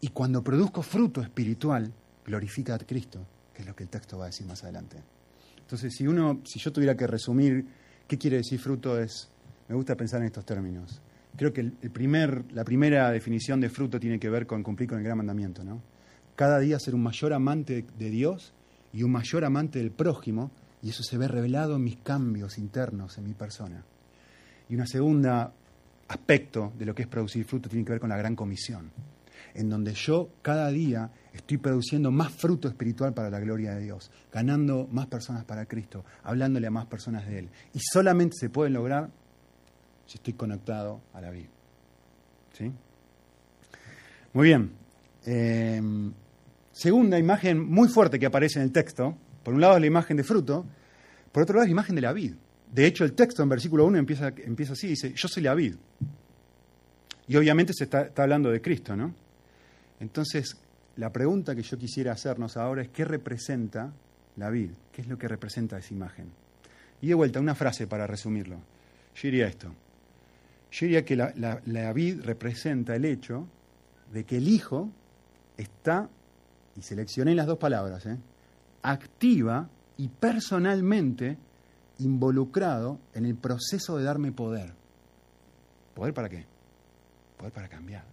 y 0.00 0.08
cuando 0.08 0.42
produzco 0.42 0.82
fruto 0.82 1.22
espiritual, 1.22 1.92
glorifica 2.26 2.74
a 2.74 2.78
Cristo, 2.78 3.24
que 3.54 3.62
es 3.62 3.68
lo 3.68 3.76
que 3.76 3.84
el 3.84 3.88
texto 3.88 4.18
va 4.18 4.24
a 4.24 4.26
decir 4.26 4.44
más 4.44 4.64
adelante. 4.64 4.96
Entonces, 5.60 5.94
si 5.94 6.04
uno, 6.04 6.40
si 6.44 6.58
yo 6.58 6.72
tuviera 6.72 6.96
que 6.96 7.06
resumir 7.06 7.64
qué 8.08 8.18
quiere 8.18 8.38
decir 8.38 8.58
fruto, 8.58 8.98
es, 8.98 9.28
me 9.68 9.76
gusta 9.76 9.94
pensar 9.94 10.20
en 10.20 10.26
estos 10.26 10.44
términos. 10.44 11.00
Creo 11.36 11.52
que 11.52 11.60
el, 11.60 11.90
primer, 11.92 12.44
la 12.52 12.64
primera 12.64 13.08
definición 13.12 13.60
de 13.60 13.70
fruto 13.70 14.00
tiene 14.00 14.18
que 14.18 14.28
ver 14.28 14.44
con 14.48 14.64
cumplir 14.64 14.88
con 14.88 14.98
el 14.98 15.04
gran 15.04 15.18
mandamiento, 15.18 15.62
¿no? 15.62 15.80
Cada 16.34 16.58
día 16.58 16.80
ser 16.80 16.96
un 16.96 17.04
mayor 17.04 17.32
amante 17.32 17.86
de 17.96 18.10
Dios 18.10 18.52
y 18.92 19.04
un 19.04 19.12
mayor 19.12 19.44
amante 19.44 19.78
del 19.78 19.92
prójimo, 19.92 20.50
y 20.82 20.90
eso 20.90 21.04
se 21.04 21.18
ve 21.18 21.28
revelado 21.28 21.76
en 21.76 21.84
mis 21.84 21.98
cambios 21.98 22.58
internos, 22.58 23.16
en 23.16 23.24
mi 23.24 23.34
persona. 23.34 23.84
Y 24.68 24.74
una 24.74 24.86
segunda 24.86 25.52
aspecto 26.08 26.72
de 26.78 26.86
lo 26.86 26.94
que 26.94 27.02
es 27.02 27.08
producir 27.08 27.44
fruto 27.44 27.68
tiene 27.68 27.84
que 27.84 27.92
ver 27.92 28.00
con 28.00 28.10
la 28.10 28.16
gran 28.16 28.36
comisión, 28.36 28.90
en 29.54 29.68
donde 29.68 29.94
yo 29.94 30.30
cada 30.42 30.68
día 30.68 31.10
estoy 31.32 31.58
produciendo 31.58 32.10
más 32.10 32.32
fruto 32.32 32.68
espiritual 32.68 33.12
para 33.14 33.30
la 33.30 33.40
gloria 33.40 33.74
de 33.74 33.82
Dios, 33.82 34.10
ganando 34.32 34.88
más 34.90 35.06
personas 35.06 35.44
para 35.44 35.66
Cristo, 35.66 36.04
hablándole 36.22 36.66
a 36.66 36.70
más 36.70 36.86
personas 36.86 37.26
de 37.26 37.40
Él. 37.40 37.48
Y 37.74 37.80
solamente 37.80 38.36
se 38.38 38.50
puede 38.50 38.70
lograr 38.70 39.10
si 40.06 40.18
estoy 40.18 40.34
conectado 40.34 41.00
a 41.12 41.20
la 41.20 41.30
vida. 41.30 41.48
¿Sí? 42.52 42.72
Muy 44.32 44.46
bien. 44.48 44.70
Eh, 45.26 45.82
segunda 46.72 47.18
imagen 47.18 47.58
muy 47.58 47.88
fuerte 47.88 48.18
que 48.18 48.26
aparece 48.26 48.58
en 48.58 48.64
el 48.64 48.72
texto. 48.72 49.16
Por 49.42 49.54
un 49.54 49.60
lado 49.60 49.74
es 49.74 49.80
la 49.80 49.86
imagen 49.86 50.16
de 50.16 50.24
fruto, 50.24 50.66
por 51.32 51.42
otro 51.42 51.54
lado 51.56 51.64
es 51.64 51.68
la 51.68 51.72
imagen 51.72 51.94
de 51.96 52.02
la 52.02 52.12
vid. 52.12 52.34
De 52.72 52.86
hecho, 52.86 53.04
el 53.04 53.12
texto 53.12 53.42
en 53.42 53.48
versículo 53.48 53.84
1 53.86 53.98
empieza, 53.98 54.32
así, 54.72 54.88
dice, 54.88 55.12
yo 55.14 55.28
soy 55.28 55.42
la 55.42 55.54
vid. 55.54 55.74
Y 57.28 57.36
obviamente 57.36 57.72
se 57.72 57.84
está, 57.84 58.02
está 58.02 58.24
hablando 58.24 58.50
de 58.50 58.60
Cristo, 58.60 58.96
¿no? 58.96 59.14
Entonces, 60.00 60.56
la 60.96 61.12
pregunta 61.12 61.54
que 61.54 61.62
yo 61.62 61.78
quisiera 61.78 62.12
hacernos 62.12 62.56
ahora 62.56 62.82
es, 62.82 62.88
¿qué 62.88 63.04
representa 63.04 63.92
la 64.36 64.50
vid? 64.50 64.70
¿Qué 64.92 65.02
es 65.02 65.08
lo 65.08 65.18
que 65.18 65.28
representa 65.28 65.78
esa 65.78 65.94
imagen? 65.94 66.30
Y 67.00 67.08
de 67.08 67.14
vuelta, 67.14 67.40
una 67.40 67.54
frase 67.54 67.86
para 67.86 68.06
resumirlo. 68.06 68.56
Yo 69.14 69.22
diría 69.22 69.46
esto. 69.46 69.72
Yo 70.70 70.86
diría 70.86 71.04
que 71.04 71.16
la, 71.16 71.32
la, 71.64 71.92
vid 71.92 72.22
representa 72.22 72.94
el 72.96 73.04
hecho 73.04 73.46
de 74.12 74.24
que 74.24 74.38
el 74.38 74.48
hijo 74.48 74.90
está, 75.56 76.08
y 76.76 76.82
seleccioné 76.82 77.34
las 77.34 77.46
dos 77.46 77.58
palabras, 77.58 78.04
¿eh? 78.06 78.18
activa 78.82 79.68
y 79.96 80.08
personalmente 80.08 81.38
involucrado 81.98 82.98
en 83.14 83.26
el 83.26 83.36
proceso 83.36 83.96
de 83.96 84.04
darme 84.04 84.32
poder. 84.32 84.74
¿Poder 85.94 86.12
para 86.12 86.28
qué? 86.28 86.44
Poder 87.36 87.52
para 87.52 87.68
cambiar. 87.68 88.04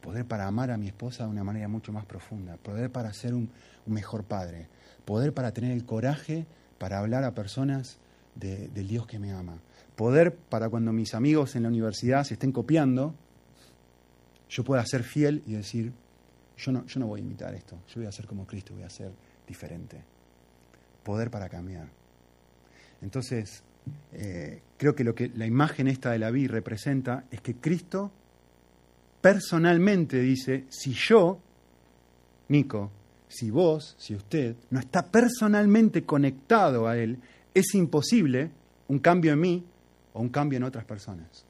Poder 0.00 0.24
para 0.24 0.46
amar 0.46 0.70
a 0.70 0.76
mi 0.76 0.88
esposa 0.88 1.24
de 1.24 1.30
una 1.30 1.44
manera 1.44 1.68
mucho 1.68 1.92
más 1.92 2.06
profunda. 2.06 2.56
Poder 2.56 2.90
para 2.90 3.12
ser 3.12 3.34
un, 3.34 3.50
mejor 3.86 4.24
padre. 4.24 4.68
Poder 5.04 5.34
para 5.34 5.52
tener 5.52 5.72
el 5.72 5.84
coraje 5.84 6.46
para 6.78 6.98
hablar 6.98 7.24
a 7.24 7.34
personas 7.34 7.98
del 8.34 8.88
Dios 8.88 9.06
que 9.06 9.18
me 9.18 9.32
ama. 9.32 9.58
Poder 9.96 10.34
para 10.34 10.68
cuando 10.68 10.92
mis 10.92 11.14
amigos 11.14 11.56
en 11.56 11.64
la 11.64 11.68
universidad 11.68 12.24
se 12.24 12.34
estén 12.34 12.52
copiando, 12.52 13.14
yo 14.48 14.64
pueda 14.64 14.84
ser 14.86 15.02
fiel 15.02 15.42
y 15.46 15.52
decir, 15.52 15.92
yo 16.56 16.72
no, 16.72 16.86
yo 16.86 17.00
no 17.00 17.06
voy 17.06 17.20
a 17.20 17.24
imitar 17.24 17.54
esto, 17.54 17.78
yo 17.88 17.96
voy 17.96 18.06
a 18.06 18.12
ser 18.12 18.26
como 18.26 18.46
Cristo, 18.46 18.72
voy 18.72 18.84
a 18.84 18.90
ser 18.90 19.12
diferente. 19.46 20.02
Poder 21.04 21.30
para 21.30 21.48
cambiar. 21.48 21.99
Entonces, 23.02 23.62
eh, 24.12 24.62
creo 24.76 24.94
que 24.94 25.04
lo 25.04 25.14
que 25.14 25.28
la 25.34 25.46
imagen 25.46 25.88
esta 25.88 26.10
de 26.10 26.18
la 26.18 26.30
vida 26.30 26.52
representa 26.52 27.24
es 27.30 27.40
que 27.40 27.56
Cristo 27.56 28.10
personalmente 29.20 30.18
dice, 30.20 30.64
si 30.68 30.92
yo, 30.92 31.38
Nico, 32.48 32.90
si 33.28 33.50
vos, 33.50 33.94
si 33.98 34.14
usted, 34.14 34.56
no 34.70 34.80
está 34.80 35.06
personalmente 35.06 36.04
conectado 36.04 36.88
a 36.88 36.96
Él, 36.96 37.18
es 37.54 37.74
imposible 37.74 38.50
un 38.88 38.98
cambio 38.98 39.32
en 39.32 39.40
mí 39.40 39.64
o 40.12 40.20
un 40.20 40.30
cambio 40.30 40.56
en 40.56 40.64
otras 40.64 40.84
personas. 40.84 41.44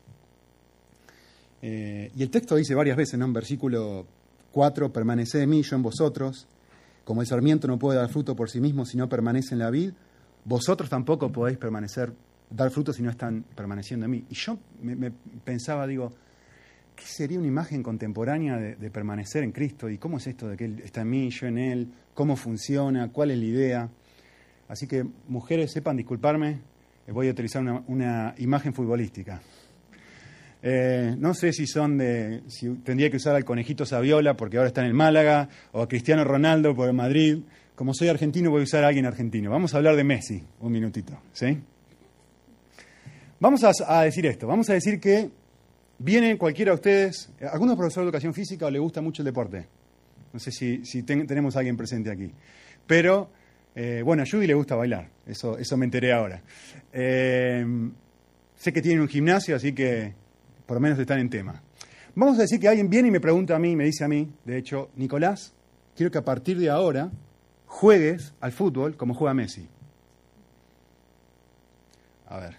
Eh, 1.63 2.11
y 2.15 2.23
el 2.23 2.31
texto 2.31 2.57
dice 2.57 2.75
varias 2.75 2.97
veces, 2.97 3.19
¿no? 3.19 3.27
En 3.27 3.33
versículo 3.33 4.07
4, 4.53 4.93
permanece 4.93 5.43
en 5.43 5.51
mí, 5.51 5.63
yo 5.63 5.77
en 5.77 5.83
vosotros. 5.83 6.47
Como 7.05 7.23
el 7.23 7.27
sarmiento 7.27 7.67
no 7.67 7.79
puede 7.79 7.99
dar 7.99 8.09
fruto 8.11 8.37
por 8.37 8.51
sí 8.51 8.61
mismo 8.61 8.85
si 8.85 8.97
no 8.97 9.09
permanece 9.09 9.55
en 9.55 9.61
la 9.61 9.71
vid, 9.71 9.93
vosotros 10.45 10.89
tampoco 10.89 11.31
podéis 11.31 11.59
permanecer, 11.59 12.13
dar 12.51 12.71
fruto 12.71 12.93
si 12.93 13.03
no 13.03 13.11
están 13.11 13.45
permaneciendo 13.55 14.07
en 14.07 14.13
mí. 14.13 14.25
Y 14.29 14.35
yo 14.35 14.59
me, 14.83 15.11
pensaba, 15.45 15.87
digo, 15.87 16.13
¿qué 16.97 17.05
sería 17.05 17.39
una 17.39 17.49
imagen 17.49 17.83
contemporánea 17.83 18.57
de, 18.57 18.91
permanecer 18.91 19.45
en 19.45 19.53
Cristo? 19.53 19.89
¿Y 19.89 19.99
cómo 19.99 20.19
es 20.19 20.27
esto 20.27 20.49
de 20.49 20.57
que 20.57 20.65
Él 20.65 20.83
está 20.85 21.03
en 21.03 21.11
mí, 21.11 21.31
yo 21.31 21.47
en 21.47 21.59
Él? 21.59 21.89
¿Cómo 22.15 22.37
funciona? 22.37 23.09
¿Cuál 23.13 23.31
es 23.31 23.39
la 23.39 23.45
idea? 23.45 23.89
Así 24.69 24.87
que, 24.87 25.05
mujeres, 25.29 25.73
sepan 25.73 25.97
disculparme, 25.97 26.61
voy 27.09 27.29
a 27.29 27.31
utilizar 27.33 27.63
una, 27.87 28.35
imagen 28.39 28.73
futbolística. 28.73 29.41
Eh, 30.63 31.15
no 31.19 31.33
sé 31.33 31.53
si 31.53 31.67
son 31.67 31.97
de. 31.97 32.43
si 32.49 32.69
tendría 32.85 33.11
que 33.11 33.17
usar 33.17 33.35
al 33.35 33.45
conejito 33.45 33.87
Saviola 33.87 34.37
porque 34.37 34.59
ahora 34.59 34.69
está 34.69 34.83
en 34.83 34.89
el 34.89 34.95
Málaga, 34.95 35.49
o 35.73 35.81
a 35.83 35.89
Cristiano 35.89 36.23
Ronaldo 36.23 36.75
por 36.75 36.93
Madrid. 36.93 37.39
Como 37.81 37.95
soy 37.95 38.09
argentino, 38.09 38.51
voy 38.51 38.61
a 38.61 38.65
usar 38.65 38.85
a 38.85 38.89
alguien 38.89 39.07
argentino. 39.07 39.51
Vamos 39.51 39.73
a 39.73 39.79
hablar 39.79 39.97
de 39.97 40.05
Messi, 40.05 40.45
un 40.61 40.71
minutito, 40.71 41.19
¿sí? 41.33 41.59
Vamos 43.39 43.65
a, 43.65 44.03
decir 44.03 44.27
esto, 44.27 44.47
vamos 44.47 44.69
a 44.69 44.75
decir 44.75 45.01
que 45.01 45.31
viene 45.99 46.37
cualquiera 46.37 46.73
de 46.73 46.75
ustedes, 46.75 47.31
algunos 47.51 47.79
profesores 47.79 48.05
de 48.05 48.09
educación 48.11 48.35
física 48.35 48.67
o 48.67 48.71
le 48.71 48.79
gusta 48.79 49.01
mucho 49.01 49.23
el 49.23 49.25
deporte. 49.25 49.67
No 50.31 50.39
sé 50.39 50.53
si, 50.53 51.03
tenemos 51.05 51.57
a 51.57 51.61
alguien 51.61 51.75
presente 51.75 52.11
aquí. 52.11 52.31
Pero, 52.87 53.31
eh, 53.75 54.03
bueno, 54.05 54.25
a 54.25 54.27
Judy 54.31 54.47
le 54.47 54.53
gusta 54.53 54.77
bailar, 54.77 55.09
eso, 55.27 55.57
eso 55.57 55.79
me 55.79 55.87
enteré 55.87 56.13
ahora. 56.13 56.43
Eh, 56.93 57.65
sé 58.57 58.75
que 58.75 58.83
tienen 58.83 59.01
un 59.01 59.09
gimnasio, 59.09 59.57
así 59.57 59.73
que 59.73 60.13
por 60.67 60.77
lo 60.77 60.83
menos 60.83 60.99
están 60.99 61.19
en 61.19 61.31
tema. 61.31 61.63
Vamos 62.15 62.39
a 62.39 62.43
decir 62.43 62.61
que 62.61 62.69
alguien 62.69 62.91
viene 62.91 63.09
y 63.09 63.11
me 63.11 63.21
pregunta 63.21 63.57
a 63.57 63.59
mí, 63.59 63.75
me 63.75 63.85
dice 63.85 64.05
a 64.05 64.09
mí, 64.09 64.31
de 64.45 64.59
hecho, 64.59 64.91
Nicolás, 64.97 65.55
quiero 65.97 66.13
que 66.13 66.19
a 66.19 66.25
partir 66.27 66.59
de 66.59 66.69
ahora 66.69 67.11
juegues 67.71 68.35
al 68.41 68.51
fútbol 68.51 68.97
como 68.97 69.15
juega 69.15 69.33
Messi. 69.33 69.67
A 72.29 72.39
ver. 72.39 72.57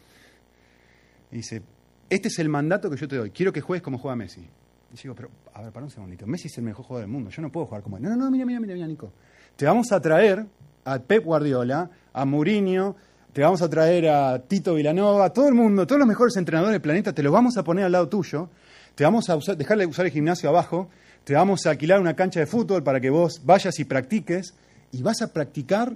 dice, 1.29 1.61
este 2.09 2.29
es 2.29 2.39
el 2.39 2.49
mandato 2.49 2.89
que 2.89 2.95
yo 2.95 3.07
te 3.07 3.17
doy. 3.17 3.29
Quiero 3.31 3.51
que 3.51 3.61
juegues 3.61 3.83
como 3.83 3.97
juega 3.97 4.15
Messi. 4.15 4.41
Y 4.41 4.97
digo, 5.01 5.13
pero, 5.13 5.29
a 5.53 5.61
ver, 5.61 5.71
para 5.71 5.85
un 5.85 5.91
segundito. 5.91 6.25
Messi 6.25 6.47
es 6.47 6.57
el 6.57 6.63
mejor 6.63 6.85
jugador 6.85 7.07
del 7.07 7.11
mundo. 7.11 7.29
Yo 7.29 7.41
no 7.41 7.51
puedo 7.51 7.65
jugar 7.65 7.83
como 7.83 7.97
él. 7.97 8.03
No, 8.03 8.09
no, 8.09 8.15
no, 8.15 8.31
mira, 8.31 8.45
mira, 8.45 8.59
mira, 8.59 8.87
Nico. 8.87 9.11
Te 9.55 9.65
vamos 9.65 9.91
a 9.91 10.01
traer 10.01 10.45
a 10.85 10.99
Pep 10.99 11.23
Guardiola, 11.23 11.89
a 12.13 12.25
Mourinho, 12.25 12.95
te 13.33 13.41
vamos 13.41 13.61
a 13.61 13.69
traer 13.69 14.09
a 14.09 14.39
Tito 14.39 14.73
Vilanova, 14.75 15.31
todo 15.31 15.47
el 15.47 15.53
mundo, 15.53 15.85
todos 15.85 15.99
los 15.99 16.07
mejores 16.07 16.35
entrenadores 16.37 16.73
del 16.73 16.81
planeta, 16.81 17.13
te 17.13 17.21
los 17.21 17.31
vamos 17.31 17.57
a 17.57 17.63
poner 17.63 17.85
al 17.85 17.91
lado 17.91 18.09
tuyo. 18.09 18.49
Te 18.95 19.03
vamos 19.03 19.29
a 19.29 19.35
usar, 19.35 19.55
dejarle 19.55 19.85
usar 19.85 20.05
el 20.05 20.11
gimnasio 20.11 20.49
abajo. 20.49 20.89
Te 21.25 21.33
vamos 21.33 21.65
a 21.65 21.71
alquilar 21.71 21.99
una 21.99 22.15
cancha 22.15 22.39
de 22.39 22.45
fútbol 22.45 22.81
para 22.81 22.99
que 22.99 23.09
vos 23.09 23.41
vayas 23.45 23.77
y 23.79 23.85
practiques 23.85 24.53
y 24.91 25.01
vas 25.01 25.21
a 25.21 25.31
practicar 25.31 25.95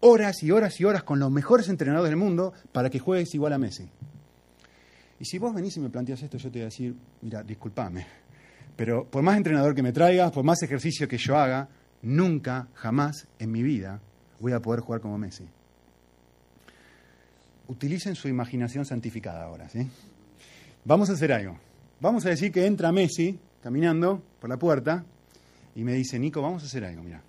horas 0.00 0.42
y 0.42 0.50
horas 0.50 0.80
y 0.80 0.84
horas 0.84 1.02
con 1.02 1.18
los 1.18 1.30
mejores 1.30 1.68
entrenadores 1.68 2.10
del 2.10 2.18
mundo 2.18 2.52
para 2.72 2.90
que 2.90 2.98
juegues 2.98 3.34
igual 3.34 3.52
a 3.52 3.58
Messi. 3.58 3.88
Y 5.18 5.24
si 5.24 5.38
vos 5.38 5.54
venís 5.54 5.76
y 5.76 5.80
me 5.80 5.88
planteas 5.88 6.22
esto, 6.22 6.36
yo 6.36 6.50
te 6.50 6.58
voy 6.58 6.62
a 6.62 6.64
decir, 6.66 6.94
mira, 7.22 7.42
discúlpame, 7.42 8.06
pero 8.76 9.06
por 9.06 9.22
más 9.22 9.36
entrenador 9.36 9.74
que 9.74 9.82
me 9.82 9.92
traigas, 9.92 10.30
por 10.30 10.44
más 10.44 10.62
ejercicio 10.62 11.08
que 11.08 11.16
yo 11.16 11.36
haga, 11.36 11.68
nunca, 12.02 12.68
jamás 12.74 13.26
en 13.38 13.50
mi 13.50 13.62
vida 13.62 14.00
voy 14.38 14.52
a 14.52 14.60
poder 14.60 14.80
jugar 14.80 15.00
como 15.00 15.16
Messi. 15.16 15.44
Utilicen 17.68 18.14
su 18.14 18.28
imaginación 18.28 18.84
santificada 18.84 19.44
ahora, 19.44 19.68
¿sí? 19.68 19.88
Vamos 20.84 21.10
a 21.10 21.14
hacer 21.14 21.32
algo. 21.32 21.58
Vamos 21.98 22.26
a 22.26 22.28
decir 22.28 22.52
que 22.52 22.66
entra 22.66 22.92
Messi 22.92 23.38
caminando 23.62 24.22
por 24.38 24.50
la 24.50 24.58
puerta 24.58 25.04
y 25.74 25.82
me 25.82 25.94
dice, 25.94 26.18
Nico, 26.18 26.42
vamos 26.42 26.62
a 26.62 26.66
hacer 26.66 26.84
algo, 26.84 27.02
mira. 27.02 27.22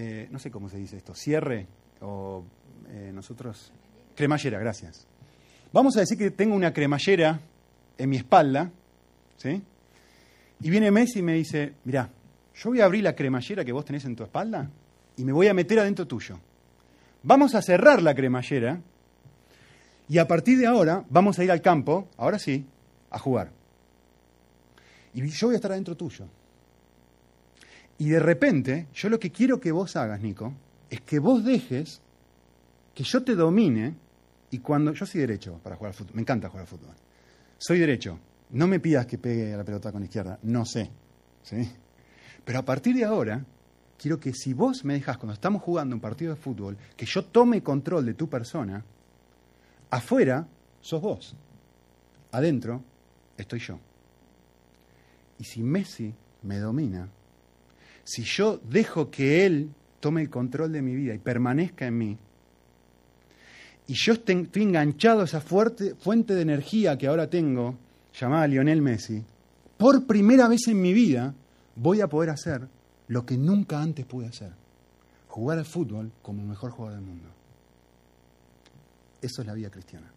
Eh, 0.00 0.28
no 0.30 0.38
sé 0.38 0.48
cómo 0.48 0.68
se 0.68 0.76
dice 0.76 0.96
esto, 0.96 1.12
cierre 1.12 1.66
o 2.02 2.44
eh, 2.88 3.10
nosotros... 3.12 3.72
Cremallera, 4.14 4.60
gracias. 4.60 5.08
Vamos 5.72 5.96
a 5.96 6.00
decir 6.00 6.16
que 6.16 6.30
tengo 6.30 6.54
una 6.54 6.72
cremallera 6.72 7.40
en 7.96 8.08
mi 8.08 8.16
espalda, 8.16 8.70
¿sí? 9.36 9.60
Y 10.60 10.70
viene 10.70 10.92
Messi 10.92 11.18
y 11.18 11.22
me 11.22 11.34
dice, 11.34 11.74
mira, 11.82 12.10
yo 12.54 12.70
voy 12.70 12.80
a 12.80 12.84
abrir 12.84 13.02
la 13.02 13.16
cremallera 13.16 13.64
que 13.64 13.72
vos 13.72 13.84
tenés 13.84 14.04
en 14.04 14.14
tu 14.14 14.22
espalda 14.22 14.70
y 15.16 15.24
me 15.24 15.32
voy 15.32 15.48
a 15.48 15.54
meter 15.54 15.80
adentro 15.80 16.06
tuyo. 16.06 16.38
Vamos 17.24 17.56
a 17.56 17.62
cerrar 17.62 18.00
la 18.00 18.14
cremallera 18.14 18.80
y 20.08 20.18
a 20.18 20.28
partir 20.28 20.58
de 20.58 20.66
ahora 20.68 21.04
vamos 21.10 21.40
a 21.40 21.44
ir 21.44 21.50
al 21.50 21.60
campo, 21.60 22.06
ahora 22.18 22.38
sí, 22.38 22.64
a 23.10 23.18
jugar. 23.18 23.50
Y 25.12 25.26
yo 25.26 25.48
voy 25.48 25.54
a 25.54 25.58
estar 25.58 25.72
adentro 25.72 25.96
tuyo. 25.96 26.28
Y 27.98 28.08
de 28.08 28.20
repente, 28.20 28.86
yo 28.94 29.08
lo 29.08 29.18
que 29.18 29.30
quiero 29.30 29.60
que 29.60 29.72
vos 29.72 29.96
hagas, 29.96 30.20
Nico, 30.20 30.54
es 30.88 31.00
que 31.00 31.18
vos 31.18 31.44
dejes 31.44 32.00
que 32.94 33.04
yo 33.04 33.22
te 33.22 33.34
domine 33.34 33.94
y 34.50 34.58
cuando 34.58 34.92
yo 34.92 35.04
soy 35.04 35.20
derecho 35.20 35.60
para 35.62 35.76
jugar 35.76 35.90
al 35.90 35.94
fútbol, 35.94 36.14
me 36.14 36.22
encanta 36.22 36.48
jugar 36.48 36.62
al 36.62 36.68
fútbol. 36.68 36.94
Soy 37.58 37.78
derecho. 37.78 38.18
No 38.50 38.66
me 38.66 38.80
pidas 38.80 39.06
que 39.06 39.18
pegue 39.18 39.52
a 39.52 39.56
la 39.56 39.64
pelota 39.64 39.92
con 39.92 40.00
la 40.00 40.06
izquierda, 40.06 40.38
no 40.42 40.64
sé. 40.64 40.90
¿sí? 41.42 41.70
Pero 42.44 42.60
a 42.60 42.64
partir 42.64 42.96
de 42.96 43.04
ahora, 43.04 43.44
quiero 43.98 44.18
que 44.18 44.32
si 44.32 44.54
vos 44.54 44.84
me 44.84 44.94
dejas 44.94 45.18
cuando 45.18 45.34
estamos 45.34 45.60
jugando 45.62 45.94
un 45.94 46.00
partido 46.00 46.34
de 46.34 46.40
fútbol, 46.40 46.78
que 46.96 47.04
yo 47.04 47.24
tome 47.24 47.62
control 47.62 48.06
de 48.06 48.14
tu 48.14 48.28
persona, 48.28 48.82
afuera 49.90 50.46
sos 50.80 51.02
vos. 51.02 51.36
Adentro 52.32 52.82
estoy 53.36 53.58
yo. 53.58 53.78
Y 55.38 55.44
si 55.44 55.62
Messi 55.62 56.14
me 56.42 56.58
domina, 56.58 57.08
si 58.08 58.22
yo 58.22 58.58
dejo 58.64 59.10
que 59.10 59.44
Él 59.44 59.68
tome 60.00 60.22
el 60.22 60.30
control 60.30 60.72
de 60.72 60.80
mi 60.80 60.96
vida 60.96 61.12
y 61.12 61.18
permanezca 61.18 61.86
en 61.86 61.98
mí, 61.98 62.18
y 63.86 63.92
yo 63.92 64.14
estoy, 64.14 64.48
enganchado 64.54 65.20
a 65.20 65.24
esa 65.24 65.42
fuerte, 65.42 65.94
fuente 65.94 66.34
de 66.34 66.40
energía 66.40 66.96
que 66.96 67.06
ahora 67.06 67.28
tengo, 67.28 67.76
llamada 68.18 68.46
Lionel 68.46 68.80
Messi, 68.80 69.22
por 69.76 70.06
primera 70.06 70.48
vez 70.48 70.68
en 70.68 70.80
mi 70.80 70.94
vida 70.94 71.34
voy 71.76 72.00
a 72.00 72.08
poder 72.08 72.30
hacer 72.30 72.66
lo 73.08 73.26
que 73.26 73.36
nunca 73.36 73.82
antes 73.82 74.06
pude 74.06 74.26
hacer. 74.26 74.52
Jugar 75.28 75.58
al 75.58 75.66
fútbol 75.66 76.10
como 76.22 76.40
el 76.40 76.48
mejor 76.48 76.70
jugador 76.70 76.98
del 76.98 77.06
mundo. 77.06 77.28
Eso 79.20 79.42
es 79.42 79.46
la 79.46 79.52
vida 79.52 79.68
cristiana. 79.68 80.10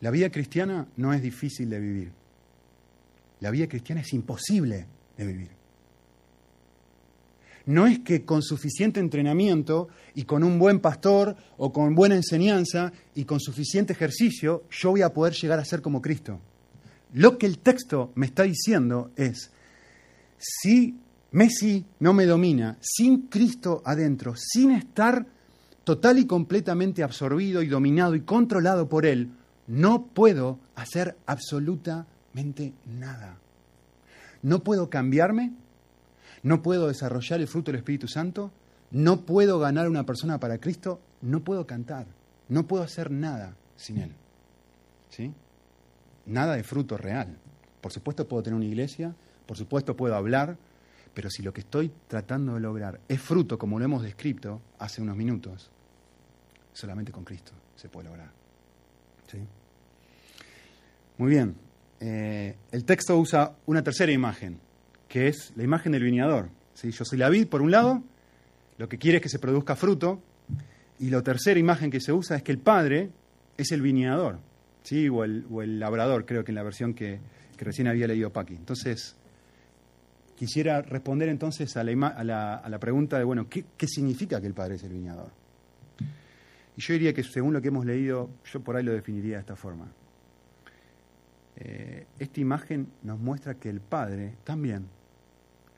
La 0.00 0.10
vida 0.10 0.30
cristiana 0.30 0.86
no 0.96 1.12
es 1.12 1.20
difícil 1.20 1.68
de 1.68 1.78
vivir. 1.78 2.12
La 3.40 3.50
vida 3.50 3.68
cristiana 3.68 4.00
es 4.00 4.14
imposible 4.14 4.86
de 5.16 5.26
vivir. 5.26 5.50
No 7.66 7.88
es 7.88 7.98
que 7.98 8.24
con 8.24 8.42
suficiente 8.42 9.00
entrenamiento 9.00 9.88
y 10.14 10.22
con 10.22 10.44
un 10.44 10.58
buen 10.58 10.78
pastor 10.78 11.36
o 11.58 11.72
con 11.72 11.96
buena 11.96 12.14
enseñanza 12.14 12.92
y 13.14 13.24
con 13.24 13.40
suficiente 13.40 13.92
ejercicio 13.92 14.64
yo 14.70 14.90
voy 14.90 15.02
a 15.02 15.12
poder 15.12 15.34
llegar 15.34 15.58
a 15.58 15.64
ser 15.64 15.82
como 15.82 16.00
Cristo. 16.00 16.40
Lo 17.12 17.38
que 17.38 17.46
el 17.46 17.58
texto 17.58 18.12
me 18.14 18.26
está 18.26 18.44
diciendo 18.44 19.10
es, 19.16 19.50
si 20.38 20.96
Messi 21.32 21.84
no 21.98 22.12
me 22.12 22.26
domina, 22.26 22.78
sin 22.80 23.22
Cristo 23.22 23.82
adentro, 23.84 24.34
sin 24.36 24.70
estar 24.70 25.26
total 25.82 26.18
y 26.18 26.26
completamente 26.26 27.02
absorbido 27.02 27.62
y 27.62 27.68
dominado 27.68 28.14
y 28.14 28.20
controlado 28.20 28.88
por 28.88 29.06
Él, 29.06 29.30
no 29.66 30.06
puedo 30.06 30.60
hacer 30.76 31.16
absolutamente 31.26 32.74
nada. 32.86 33.38
No 34.42 34.62
puedo 34.62 34.90
cambiarme, 34.90 35.52
no 36.42 36.62
puedo 36.62 36.88
desarrollar 36.88 37.40
el 37.40 37.48
fruto 37.48 37.70
del 37.70 37.78
Espíritu 37.78 38.08
Santo, 38.08 38.50
no 38.90 39.22
puedo 39.22 39.58
ganar 39.58 39.88
una 39.88 40.04
persona 40.04 40.38
para 40.38 40.58
Cristo, 40.58 41.00
no 41.22 41.40
puedo 41.40 41.66
cantar, 41.66 42.06
no 42.48 42.66
puedo 42.66 42.82
hacer 42.82 43.10
nada 43.10 43.56
sin 43.76 43.98
Él. 43.98 44.12
¿Sí? 45.10 45.32
Nada 46.26 46.56
de 46.56 46.62
fruto 46.62 46.96
real. 46.96 47.36
Por 47.80 47.92
supuesto 47.92 48.26
puedo 48.26 48.42
tener 48.42 48.56
una 48.56 48.66
iglesia, 48.66 49.14
por 49.46 49.56
supuesto 49.56 49.96
puedo 49.96 50.14
hablar, 50.14 50.56
pero 51.14 51.30
si 51.30 51.42
lo 51.42 51.52
que 51.52 51.60
estoy 51.60 51.90
tratando 52.08 52.54
de 52.54 52.60
lograr 52.60 53.00
es 53.08 53.20
fruto, 53.20 53.58
como 53.58 53.78
lo 53.78 53.84
hemos 53.84 54.02
descrito 54.02 54.60
hace 54.78 55.00
unos 55.00 55.16
minutos, 55.16 55.70
solamente 56.72 57.12
con 57.12 57.24
Cristo 57.24 57.52
se 57.74 57.88
puede 57.88 58.08
lograr. 58.08 58.30
¿Sí? 59.26 59.38
Muy 61.18 61.30
bien. 61.30 61.65
Eh, 62.00 62.56
el 62.72 62.84
texto 62.84 63.18
usa 63.18 63.56
una 63.66 63.82
tercera 63.82 64.12
imagen, 64.12 64.58
que 65.08 65.28
es 65.28 65.52
la 65.56 65.64
imagen 65.64 65.92
del 65.92 66.02
viñador. 66.02 66.50
¿sí? 66.74 66.90
Yo 66.90 67.04
soy 67.04 67.18
la 67.18 67.28
vid, 67.28 67.48
por 67.48 67.62
un 67.62 67.70
lado, 67.70 68.02
lo 68.78 68.88
que 68.88 68.98
quiere 68.98 69.18
es 69.18 69.22
que 69.22 69.28
se 69.28 69.38
produzca 69.38 69.76
fruto, 69.76 70.20
y 70.98 71.10
la 71.10 71.22
tercera 71.22 71.58
imagen 71.58 71.90
que 71.90 72.00
se 72.00 72.12
usa 72.12 72.36
es 72.36 72.42
que 72.42 72.52
el 72.52 72.58
padre 72.58 73.10
es 73.56 73.72
el 73.72 73.82
viñador, 73.82 74.38
¿sí? 74.82 75.08
o, 75.08 75.24
el, 75.24 75.78
labrador, 75.78 76.26
creo 76.26 76.44
que 76.44 76.52
en 76.52 76.56
la 76.56 76.62
versión 76.62 76.94
que, 76.94 77.18
recién 77.58 77.88
había 77.88 78.06
leído 78.06 78.30
Paqui. 78.30 78.54
Entonces, 78.54 79.16
quisiera 80.36 80.82
responder 80.82 81.30
entonces 81.30 81.74
a 81.76 81.84
la, 81.84 82.78
pregunta 82.78 83.18
de, 83.18 83.24
bueno, 83.24 83.48
¿qué, 83.48 83.64
¿qué 83.76 83.86
significa 83.88 84.40
que 84.40 84.46
el 84.46 84.54
padre 84.54 84.74
es 84.74 84.84
el 84.84 84.92
viñador? 84.92 85.30
Y 86.76 86.82
yo 86.82 86.92
diría 86.92 87.14
que 87.14 87.22
según 87.22 87.54
lo 87.54 87.62
que 87.62 87.68
hemos 87.68 87.86
leído, 87.86 88.28
yo 88.52 88.60
por 88.60 88.76
ahí 88.76 88.84
lo 88.84 88.92
definiría 88.92 89.36
de 89.36 89.40
esta 89.40 89.56
forma. 89.56 89.90
Eh, 91.56 92.06
esta 92.18 92.40
imagen 92.40 92.92
nos 93.02 93.18
muestra 93.18 93.54
que 93.54 93.70
el 93.70 93.80
Padre 93.80 94.36
también 94.44 94.86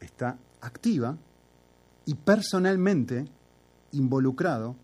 está 0.01 0.37
activa 0.61 1.17
y 2.05 2.15
personalmente 2.15 3.27
involucrado 3.93 4.77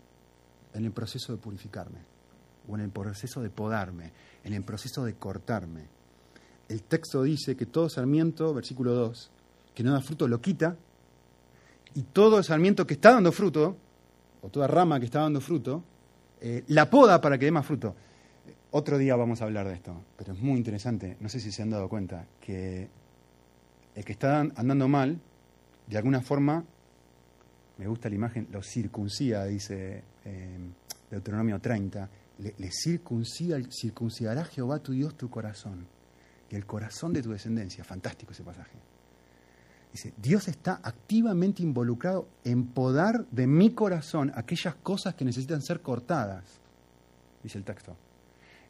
en 0.73 0.85
el 0.85 0.91
proceso 0.91 1.33
de 1.33 1.37
purificarme, 1.37 1.99
o 2.67 2.75
en 2.75 2.81
el 2.81 2.89
proceso 2.89 3.41
de 3.41 3.49
podarme, 3.49 4.11
en 4.43 4.53
el 4.53 4.63
proceso 4.63 5.03
de 5.03 5.15
cortarme. 5.15 5.87
El 6.67 6.83
texto 6.83 7.23
dice 7.23 7.55
que 7.55 7.65
todo 7.65 7.89
sarmiento, 7.89 8.53
versículo 8.53 8.93
2, 8.93 9.31
que 9.73 9.83
no 9.83 9.91
da 9.91 10.01
fruto 10.01 10.27
lo 10.27 10.41
quita, 10.41 10.75
y 11.93 12.03
todo 12.03 12.41
sarmiento 12.43 12.85
que 12.85 12.95
está 12.95 13.13
dando 13.13 13.31
fruto, 13.31 13.77
o 14.41 14.49
toda 14.49 14.67
rama 14.67 14.99
que 14.99 15.05
está 15.05 15.21
dando 15.21 15.41
fruto, 15.41 15.83
eh, 16.41 16.63
la 16.67 16.89
poda 16.89 17.21
para 17.21 17.37
que 17.37 17.45
dé 17.45 17.51
más 17.51 17.65
fruto. 17.65 17.95
Otro 18.77 18.97
día 18.97 19.15
vamos 19.15 19.41
a 19.41 19.45
hablar 19.45 19.69
de 19.69 19.75
esto, 19.75 19.95
pero 20.17 20.33
es 20.33 20.39
muy 20.41 20.57
interesante. 20.57 21.15
No 21.21 21.29
sé 21.29 21.39
si 21.39 21.49
se 21.49 21.61
han 21.61 21.69
dado 21.69 21.87
cuenta 21.87 22.27
que 22.41 22.89
el 23.95 24.03
que 24.03 24.11
está 24.11 24.41
andando 24.41 24.89
mal, 24.89 25.17
de 25.87 25.97
alguna 25.97 26.19
forma, 26.19 26.61
me 27.77 27.87
gusta 27.87 28.09
la 28.09 28.15
imagen, 28.15 28.49
lo 28.51 28.61
circuncida, 28.61 29.45
dice 29.45 30.03
eh, 30.25 30.57
Deuteronomio 31.09 31.61
30, 31.61 32.09
le, 32.39 32.53
le 32.57 32.69
circuncida, 32.69 33.57
circuncidará 33.71 34.43
Jehová 34.43 34.79
tu 34.79 34.91
Dios 34.91 35.15
tu 35.15 35.29
corazón 35.29 35.87
y 36.51 36.55
el 36.57 36.65
corazón 36.65 37.13
de 37.13 37.21
tu 37.21 37.31
descendencia. 37.31 37.85
Fantástico 37.85 38.33
ese 38.33 38.43
pasaje. 38.43 38.77
Dice, 39.93 40.13
Dios 40.17 40.49
está 40.49 40.81
activamente 40.83 41.63
involucrado 41.63 42.27
en 42.43 42.65
podar 42.67 43.25
de 43.27 43.47
mi 43.47 43.69
corazón 43.69 44.33
aquellas 44.35 44.75
cosas 44.75 45.15
que 45.15 45.23
necesitan 45.23 45.61
ser 45.61 45.79
cortadas, 45.79 46.43
dice 47.41 47.57
el 47.57 47.63
texto. 47.63 47.95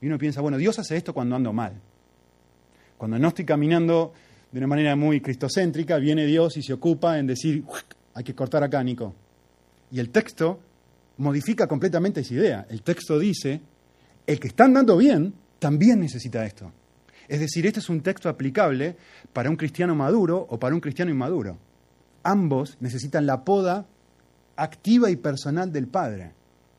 Y 0.05 0.07
uno 0.07 0.19
piensa, 0.19 0.39
bueno, 0.39 0.59
Dios 0.59 0.77
hace 0.77 0.97
esto 0.97 1.15
cuando 1.15 1.35
ando 1.35 1.51
mal. 1.51 1.81
Cuando 2.95 3.17
no 3.17 3.29
estoy 3.29 3.43
caminando 3.43 4.13
de 4.51 4.59
una 4.59 4.67
manera 4.67 4.95
muy 4.95 5.19
cristocéntrica, 5.19 5.97
viene 5.97 6.27
Dios 6.27 6.57
y 6.57 6.61
se 6.61 6.73
ocupa 6.73 7.17
en 7.17 7.25
decir, 7.25 7.63
hay 8.13 8.23
que 8.23 8.35
cortar 8.35 8.61
acá, 8.61 8.83
Nico. 8.83 9.15
Y 9.89 9.99
el 9.99 10.11
texto 10.11 10.59
modifica 11.17 11.65
completamente 11.65 12.19
esa 12.19 12.35
idea. 12.35 12.67
El 12.69 12.83
texto 12.83 13.17
dice, 13.17 13.61
el 14.27 14.39
que 14.39 14.49
está 14.49 14.65
andando 14.65 14.95
bien 14.95 15.33
también 15.57 16.01
necesita 16.01 16.45
esto. 16.45 16.71
Es 17.27 17.39
decir, 17.39 17.65
este 17.65 17.79
es 17.79 17.89
un 17.89 18.01
texto 18.01 18.29
aplicable 18.29 18.97
para 19.33 19.49
un 19.49 19.55
cristiano 19.55 19.95
maduro 19.95 20.45
o 20.51 20.59
para 20.59 20.75
un 20.75 20.81
cristiano 20.81 21.09
inmaduro. 21.09 21.57
Ambos 22.21 22.77
necesitan 22.79 23.25
la 23.25 23.43
poda 23.43 23.87
activa 24.55 25.09
y 25.09 25.15
personal 25.15 25.71
del 25.71 25.87
Padre, 25.87 26.31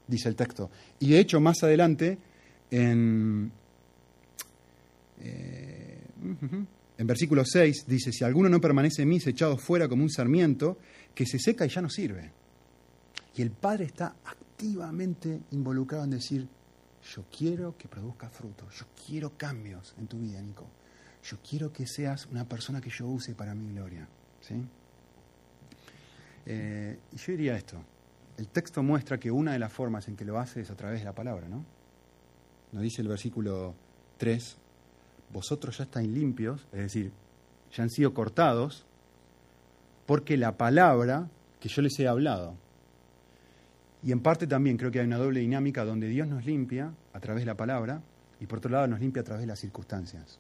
dice 0.07 0.29
el 0.29 0.37
texto. 0.37 0.71
Y 1.01 1.11
de 1.11 1.19
hecho, 1.19 1.41
más 1.41 1.65
adelante 1.65 2.19
en, 2.71 3.51
eh, 5.21 6.01
en 6.99 7.07
versículo 7.07 7.45
6 7.45 7.85
dice, 7.87 8.13
si 8.13 8.25
alguno 8.25 8.49
no 8.49 8.61
permanece 8.61 9.03
en 9.03 9.09
mí, 9.09 9.17
es 9.17 9.27
echado 9.27 9.57
fuera 9.57 9.89
como 9.89 10.03
un 10.03 10.11
sarmiento 10.11 10.79
que 11.15 11.27
se 11.27 11.39
seca 11.39 11.67
y 11.67 11.69
ya 11.69 11.81
no 11.81 11.91
sirve. 11.91 12.31
Y 13.37 13.43
el 13.43 13.51
Padre 13.51 13.85
está 13.85 14.17
activamente 14.25 15.41
involucrado 15.51 16.05
en 16.05 16.11
decir, 16.11 16.49
yo 17.15 17.25
quiero 17.37 17.77
que 17.77 17.89
produzca 17.89 18.29
fruto, 18.29 18.69
yo 18.71 18.87
quiero 19.07 19.37
cambios 19.37 19.95
en 19.99 20.07
tu 20.07 20.19
vida, 20.19 20.41
Nico. 20.41 20.67
Yo 21.23 21.39
quiero 21.49 21.73
que 21.73 21.87
seas 21.87 22.27
una 22.27 22.49
persona 22.49 22.81
que 22.81 22.91
yo 22.91 23.07
use 23.07 23.35
para 23.35 23.55
mi 23.55 23.73
gloria. 23.73 24.09
¿sí? 24.41 24.55
Eh, 26.47 26.99
y 27.13 27.17
yo 27.17 27.33
diría 27.33 27.57
esto, 27.57 27.83
el 28.39 28.49
texto 28.49 28.83
muestra 28.83 29.19
que 29.19 29.31
una 29.31 29.53
de 29.53 29.59
las 29.59 29.73
formas 29.73 30.09
en 30.09 30.17
que 30.17 30.25
lo 30.25 30.39
hace 30.39 30.61
es 30.61 30.71
a 30.71 30.77
través 30.77 31.01
de 31.01 31.05
la 31.05 31.15
palabra, 31.15 31.49
¿no? 31.49 31.65
Nos 32.77 32.83
dice 32.83 33.01
el 33.01 33.09
versículo 33.09 33.75
3, 34.19 34.55
vosotros 35.33 35.79
ya 35.79 35.85
estáis 35.85 36.11
limpios, 36.11 36.67
es 36.73 36.81
decir, 36.81 37.11
ya 37.75 37.83
han 37.83 37.89
sido 37.89 38.13
cortados, 38.13 38.85
porque 40.05 40.37
la 40.37 40.59
palabra 40.59 41.27
que 41.59 41.71
yo 41.71 41.81
les 41.81 41.99
he 41.99 42.07
hablado. 42.07 42.55
Y 44.03 44.13
en 44.13 44.21
parte 44.21 44.47
también 44.47 44.77
creo 44.77 44.91
que 44.91 45.01
hay 45.01 45.07
una 45.07 45.17
doble 45.17 45.41
dinámica 45.41 45.87
donde 45.87 46.07
Dios 46.07 46.29
nos 46.29 46.45
limpia 46.45 46.93
a 47.15 47.19
través 47.19 47.45
de 47.45 47.47
la 47.47 47.57
palabra 47.57 48.03
y 48.41 48.47
por 48.47 48.59
otro 48.59 48.71
lado 48.71 48.87
nos 48.87 49.01
limpia 49.01 49.23
a 49.23 49.25
través 49.25 49.41
de 49.41 49.47
las 49.47 49.59
circunstancias. 49.59 50.39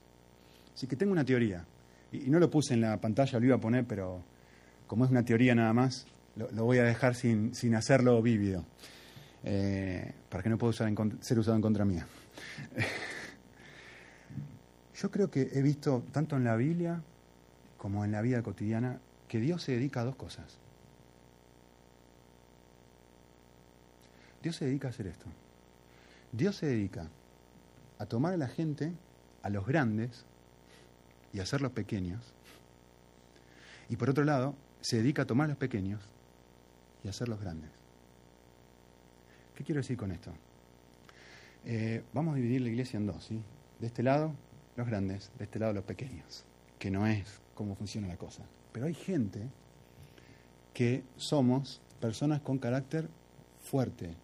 Así 0.74 0.86
que 0.86 0.94
tengo 0.94 1.12
una 1.12 1.24
teoría, 1.24 1.64
y 2.12 2.28
no 2.28 2.38
lo 2.38 2.50
puse 2.50 2.74
en 2.74 2.82
la 2.82 3.00
pantalla, 3.00 3.40
lo 3.40 3.46
iba 3.46 3.56
a 3.56 3.60
poner, 3.60 3.86
pero 3.86 4.22
como 4.86 5.06
es 5.06 5.10
una 5.10 5.24
teoría 5.24 5.54
nada 5.54 5.72
más, 5.72 6.06
lo, 6.36 6.66
voy 6.66 6.80
a 6.80 6.84
dejar 6.84 7.14
sin, 7.14 7.54
sin 7.54 7.74
hacerlo 7.74 8.20
vívido, 8.20 8.66
eh, 9.42 10.12
para 10.28 10.42
que 10.42 10.50
no 10.50 10.58
pueda 10.58 10.74
ser 10.74 11.38
usado 11.38 11.56
en 11.56 11.62
contra 11.62 11.86
mía. 11.86 12.06
Yo 14.94 15.10
creo 15.10 15.30
que 15.30 15.50
he 15.52 15.62
visto, 15.62 16.04
tanto 16.12 16.36
en 16.36 16.44
la 16.44 16.56
Biblia 16.56 17.02
como 17.76 18.04
en 18.04 18.12
la 18.12 18.22
vida 18.22 18.42
cotidiana, 18.42 18.98
que 19.28 19.40
Dios 19.40 19.62
se 19.62 19.72
dedica 19.72 20.00
a 20.00 20.04
dos 20.04 20.16
cosas. 20.16 20.58
Dios 24.42 24.56
se 24.56 24.64
dedica 24.64 24.88
a 24.88 24.90
hacer 24.90 25.06
esto. 25.06 25.26
Dios 26.32 26.56
se 26.56 26.66
dedica 26.66 27.08
a 27.98 28.06
tomar 28.06 28.34
a 28.34 28.36
la 28.36 28.48
gente, 28.48 28.92
a 29.42 29.50
los 29.50 29.66
grandes, 29.66 30.24
y 31.32 31.40
a 31.40 31.42
hacerlos 31.42 31.72
pequeños. 31.72 32.32
Y 33.88 33.96
por 33.96 34.08
otro 34.08 34.24
lado, 34.24 34.54
se 34.80 34.96
dedica 34.96 35.22
a 35.22 35.26
tomar 35.26 35.46
a 35.46 35.48
los 35.48 35.58
pequeños 35.58 36.00
y 37.04 37.08
a 37.08 37.10
hacerlos 37.10 37.40
grandes. 37.40 37.70
¿Qué 39.54 39.64
quiero 39.64 39.80
decir 39.80 39.96
con 39.96 40.12
esto? 40.12 40.32
Eh, 41.68 42.04
vamos 42.12 42.34
a 42.34 42.36
dividir 42.36 42.60
la 42.60 42.68
iglesia 42.68 42.96
en 42.96 43.06
dos, 43.06 43.24
¿sí? 43.24 43.42
De 43.80 43.88
este 43.88 44.04
lado, 44.04 44.32
los 44.76 44.86
grandes, 44.86 45.32
de 45.36 45.44
este 45.44 45.58
lado, 45.58 45.72
los 45.72 45.82
pequeños, 45.82 46.44
que 46.78 46.92
no 46.92 47.08
es 47.08 47.40
cómo 47.54 47.74
funciona 47.74 48.06
la 48.06 48.16
cosa. 48.16 48.44
Pero 48.70 48.86
hay 48.86 48.94
gente 48.94 49.48
que 50.72 51.02
somos 51.16 51.80
personas 52.00 52.40
con 52.40 52.58
carácter 52.58 53.08
fuerte, 53.58 54.14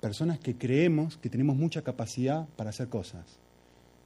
personas 0.00 0.38
que 0.38 0.56
creemos 0.56 1.16
que 1.16 1.30
tenemos 1.30 1.56
mucha 1.56 1.82
capacidad 1.82 2.46
para 2.50 2.70
hacer 2.70 2.88
cosas. 2.88 3.40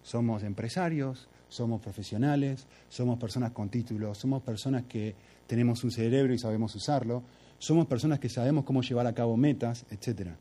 Somos 0.02 0.42
empresarios, 0.42 1.28
somos 1.50 1.82
profesionales, 1.82 2.66
somos 2.88 3.18
personas 3.18 3.50
con 3.50 3.68
títulos, 3.68 4.16
somos 4.16 4.42
personas 4.42 4.84
que 4.84 5.14
tenemos 5.46 5.84
un 5.84 5.90
cerebro 5.90 6.32
y 6.32 6.38
sabemos 6.38 6.74
usarlo, 6.74 7.22
somos 7.58 7.86
personas 7.86 8.18
que 8.18 8.30
sabemos 8.30 8.64
cómo 8.64 8.80
llevar 8.80 9.06
a 9.06 9.12
cabo 9.12 9.36
metas, 9.36 9.84
etcétera. 9.90 10.38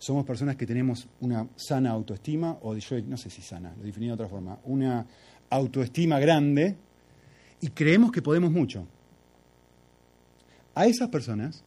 Somos 0.00 0.24
personas 0.24 0.56
que 0.56 0.66
tenemos 0.66 1.06
una 1.20 1.46
sana 1.56 1.90
autoestima, 1.90 2.56
o 2.62 2.74
yo 2.74 3.02
no 3.02 3.18
sé 3.18 3.28
si 3.28 3.42
sana, 3.42 3.74
lo 3.76 3.84
definí 3.84 4.06
de 4.06 4.14
otra 4.14 4.28
forma, 4.28 4.58
una 4.64 5.06
autoestima 5.50 6.18
grande 6.18 6.74
y 7.60 7.68
creemos 7.68 8.10
que 8.10 8.22
podemos 8.22 8.50
mucho. 8.50 8.86
A 10.74 10.86
esas 10.86 11.10
personas, 11.10 11.62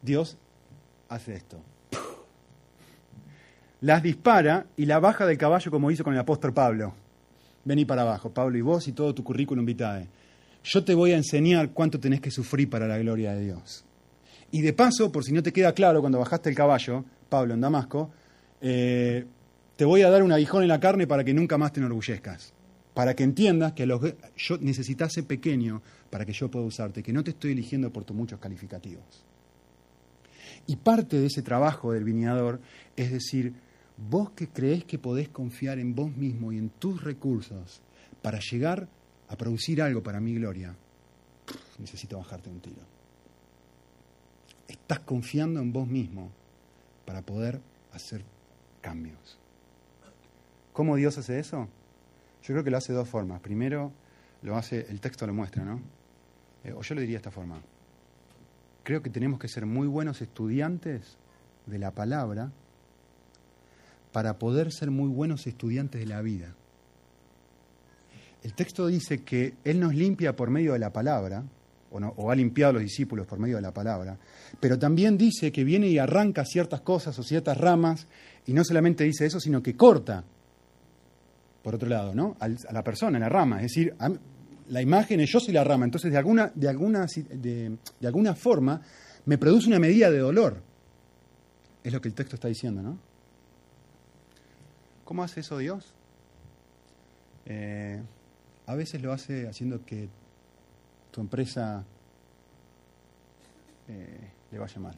Dios 0.00 0.38
hace 1.10 1.34
esto. 1.34 1.60
Las 3.82 4.02
dispara 4.02 4.64
y 4.78 4.86
la 4.86 4.98
baja 4.98 5.26
del 5.26 5.36
caballo 5.36 5.70
como 5.70 5.90
hizo 5.90 6.04
con 6.04 6.14
el 6.14 6.20
apóstol 6.20 6.54
Pablo. 6.54 6.94
Vení 7.66 7.84
para 7.84 8.00
abajo, 8.00 8.32
Pablo, 8.32 8.56
y 8.56 8.62
vos 8.62 8.88
y 8.88 8.92
todo 8.92 9.14
tu 9.14 9.22
currículum 9.22 9.66
vitae. 9.66 10.08
Yo 10.64 10.82
te 10.84 10.94
voy 10.94 11.12
a 11.12 11.18
enseñar 11.18 11.72
cuánto 11.72 12.00
tenés 12.00 12.22
que 12.22 12.30
sufrir 12.30 12.70
para 12.70 12.88
la 12.88 12.96
gloria 12.96 13.34
de 13.34 13.44
Dios. 13.44 13.84
Y 14.50 14.62
de 14.62 14.72
paso, 14.72 15.12
por 15.12 15.22
si 15.22 15.32
no 15.32 15.42
te 15.42 15.52
queda 15.52 15.74
claro 15.74 16.00
cuando 16.00 16.18
bajaste 16.18 16.48
el 16.48 16.56
caballo, 16.56 17.04
Pablo, 17.32 17.54
en 17.54 17.62
Damasco, 17.62 18.10
eh, 18.60 19.24
te 19.74 19.86
voy 19.86 20.02
a 20.02 20.10
dar 20.10 20.22
un 20.22 20.32
aguijón 20.32 20.64
en 20.64 20.68
la 20.68 20.78
carne 20.78 21.06
para 21.06 21.24
que 21.24 21.32
nunca 21.32 21.56
más 21.56 21.72
te 21.72 21.80
enorgullezcas. 21.80 22.52
Para 22.92 23.16
que 23.16 23.24
entiendas 23.24 23.72
que 23.72 23.86
los, 23.86 24.02
yo 24.36 24.58
necesitas 24.58 25.14
ser 25.14 25.24
pequeño 25.24 25.80
para 26.10 26.26
que 26.26 26.34
yo 26.34 26.50
pueda 26.50 26.66
usarte, 26.66 27.02
que 27.02 27.10
no 27.10 27.24
te 27.24 27.30
estoy 27.30 27.52
eligiendo 27.52 27.90
por 27.90 28.04
tus 28.04 28.14
muchos 28.14 28.38
calificativos. 28.38 29.24
Y 30.66 30.76
parte 30.76 31.18
de 31.18 31.26
ese 31.28 31.40
trabajo 31.40 31.92
del 31.92 32.04
viñador 32.04 32.60
es 32.96 33.10
decir, 33.10 33.54
vos 33.96 34.32
que 34.32 34.48
crees 34.48 34.84
que 34.84 34.98
podés 34.98 35.30
confiar 35.30 35.78
en 35.78 35.94
vos 35.94 36.14
mismo 36.14 36.52
y 36.52 36.58
en 36.58 36.68
tus 36.68 37.02
recursos 37.02 37.80
para 38.20 38.40
llegar 38.40 38.88
a 39.28 39.36
producir 39.38 39.80
algo 39.80 40.02
para 40.02 40.20
mi 40.20 40.34
gloria, 40.34 40.76
necesito 41.78 42.18
bajarte 42.18 42.50
un 42.50 42.60
tiro. 42.60 42.82
Estás 44.68 45.00
confiando 45.00 45.60
en 45.60 45.72
vos 45.72 45.88
mismo 45.88 46.41
para 47.04 47.22
poder 47.22 47.60
hacer 47.92 48.24
cambios. 48.80 49.38
¿Cómo 50.72 50.96
Dios 50.96 51.18
hace 51.18 51.38
eso? 51.38 51.68
Yo 52.42 52.54
creo 52.54 52.64
que 52.64 52.70
lo 52.70 52.78
hace 52.78 52.92
de 52.92 52.98
dos 52.98 53.08
formas. 53.08 53.40
Primero, 53.40 53.92
lo 54.42 54.56
hace, 54.56 54.86
el 54.88 55.00
texto 55.00 55.26
lo 55.26 55.34
muestra, 55.34 55.64
¿no? 55.64 55.80
Eh, 56.64 56.72
o 56.72 56.82
yo 56.82 56.94
lo 56.94 57.00
diría 57.00 57.14
de 57.14 57.18
esta 57.18 57.30
forma. 57.30 57.60
Creo 58.82 59.02
que 59.02 59.10
tenemos 59.10 59.38
que 59.38 59.48
ser 59.48 59.66
muy 59.66 59.86
buenos 59.86 60.22
estudiantes 60.22 61.16
de 61.66 61.78
la 61.78 61.92
palabra 61.92 62.50
para 64.12 64.38
poder 64.38 64.72
ser 64.72 64.90
muy 64.90 65.08
buenos 65.08 65.46
estudiantes 65.46 66.00
de 66.00 66.06
la 66.06 66.20
vida. 66.20 66.54
El 68.42 68.54
texto 68.54 68.88
dice 68.88 69.22
que 69.22 69.54
Él 69.64 69.78
nos 69.78 69.94
limpia 69.94 70.34
por 70.34 70.50
medio 70.50 70.72
de 70.72 70.80
la 70.80 70.92
palabra, 70.92 71.44
o, 71.92 72.30
ha 72.30 72.34
limpiado 72.34 72.70
a 72.70 72.72
los 72.74 72.82
discípulos 72.82 73.26
por 73.26 73.38
medio 73.38 73.56
de 73.56 73.62
la 73.62 73.72
palabra, 73.72 74.18
pero 74.58 74.78
también 74.78 75.16
dice 75.16 75.52
que 75.52 75.64
viene 75.64 75.88
y 75.88 75.98
arranca 75.98 76.44
ciertas 76.44 76.80
cosas 76.80 77.18
o 77.18 77.22
ciertas 77.22 77.56
ramas, 77.58 78.06
y 78.46 78.52
no 78.52 78.64
solamente 78.64 79.04
dice 79.04 79.26
eso, 79.26 79.38
sino 79.38 79.62
que 79.62 79.76
corta, 79.76 80.24
por 81.62 81.74
otro 81.74 81.88
lado, 81.88 82.14
¿no? 82.14 82.36
a 82.40 82.72
la 82.72 82.82
persona, 82.82 83.18
en 83.18 83.22
la 83.22 83.28
rama. 83.28 83.56
Es 83.56 83.74
decir, 83.74 83.94
la 84.68 84.82
imagen 84.82 85.20
es 85.20 85.30
yo 85.30 85.38
soy 85.38 85.54
la 85.54 85.62
rama, 85.62 85.84
entonces 85.84 86.10
de 86.10 86.18
alguna, 86.18 86.50
de 86.54 86.68
alguna, 86.68 87.06
de 87.06 87.78
alguna 88.06 88.34
forma 88.34 88.80
me 89.26 89.38
produce 89.38 89.68
una 89.68 89.78
medida 89.78 90.10
de 90.10 90.18
dolor. 90.18 90.60
Es 91.84 91.92
lo 91.92 92.00
que 92.00 92.08
el 92.08 92.14
texto 92.14 92.36
está 92.36 92.48
diciendo, 92.48 92.82
¿no? 92.82 92.98
¿Cómo 95.04 95.22
hace 95.22 95.40
eso 95.40 95.58
Dios? 95.58 95.94
Eh, 97.44 98.00
a 98.66 98.74
veces 98.74 99.02
lo 99.02 99.12
hace 99.12 99.48
haciendo 99.48 99.84
que 99.84 100.08
tu 101.12 101.20
empresa 101.20 101.84
eh, 103.86 104.30
le 104.50 104.58
vaya 104.58 104.80
mal. 104.80 104.96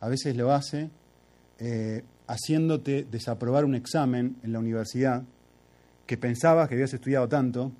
A 0.00 0.08
veces 0.08 0.36
lo 0.36 0.52
hace 0.52 0.90
eh, 1.58 2.04
haciéndote 2.26 3.06
desaprobar 3.10 3.64
un 3.64 3.74
examen 3.74 4.36
en 4.42 4.52
la 4.52 4.58
universidad 4.58 5.22
que 6.06 6.18
pensabas 6.18 6.68
que 6.68 6.74
habías 6.74 6.92
estudiado 6.92 7.28
tanto 7.28 7.72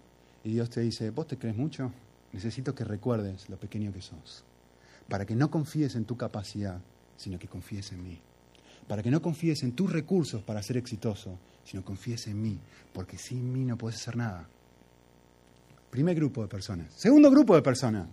y 0.45 0.51
Dios 0.53 0.71
te 0.71 0.81
dice, 0.81 1.11
¿vos 1.11 1.27
te 1.27 1.37
crees 1.37 1.57
mucho? 1.57 1.93
Necesito 2.33 2.75
que 2.75 2.85
recuerdes 2.85 3.49
lo 3.51 3.59
pequeño 3.59 3.93
que 3.93 4.01
sos, 4.01 4.45
para 5.09 5.27
que 5.27 5.35
no 5.35 5.51
confíes 5.51 5.97
en 5.97 6.05
tu 6.05 6.17
capacidad, 6.17 6.81
sino 7.17 7.39
que 7.39 7.49
confíes 7.49 7.93
en 7.93 8.03
mí. 8.03 8.21
Para 8.87 9.03
que 9.03 9.11
no 9.11 9.21
confíes 9.21 9.65
en 9.65 9.73
tus 9.73 9.93
recursos 9.93 10.43
para 10.43 10.63
ser 10.63 10.77
exitoso, 10.77 11.39
sino 11.65 11.85
confíes 11.85 12.29
en 12.29 12.41
mí, 12.41 12.61
porque 12.93 13.19
sin 13.19 13.53
mí 13.53 13.65
no 13.65 13.77
puedes 13.77 14.01
hacer 14.01 14.17
nada. 14.17 14.49
Primer 15.91 16.15
grupo 16.15 16.43
de 16.43 16.49
personas. 16.49 16.93
Segundo 16.95 17.31
grupo 17.31 17.55
de 17.55 17.63
personas. 17.63 18.09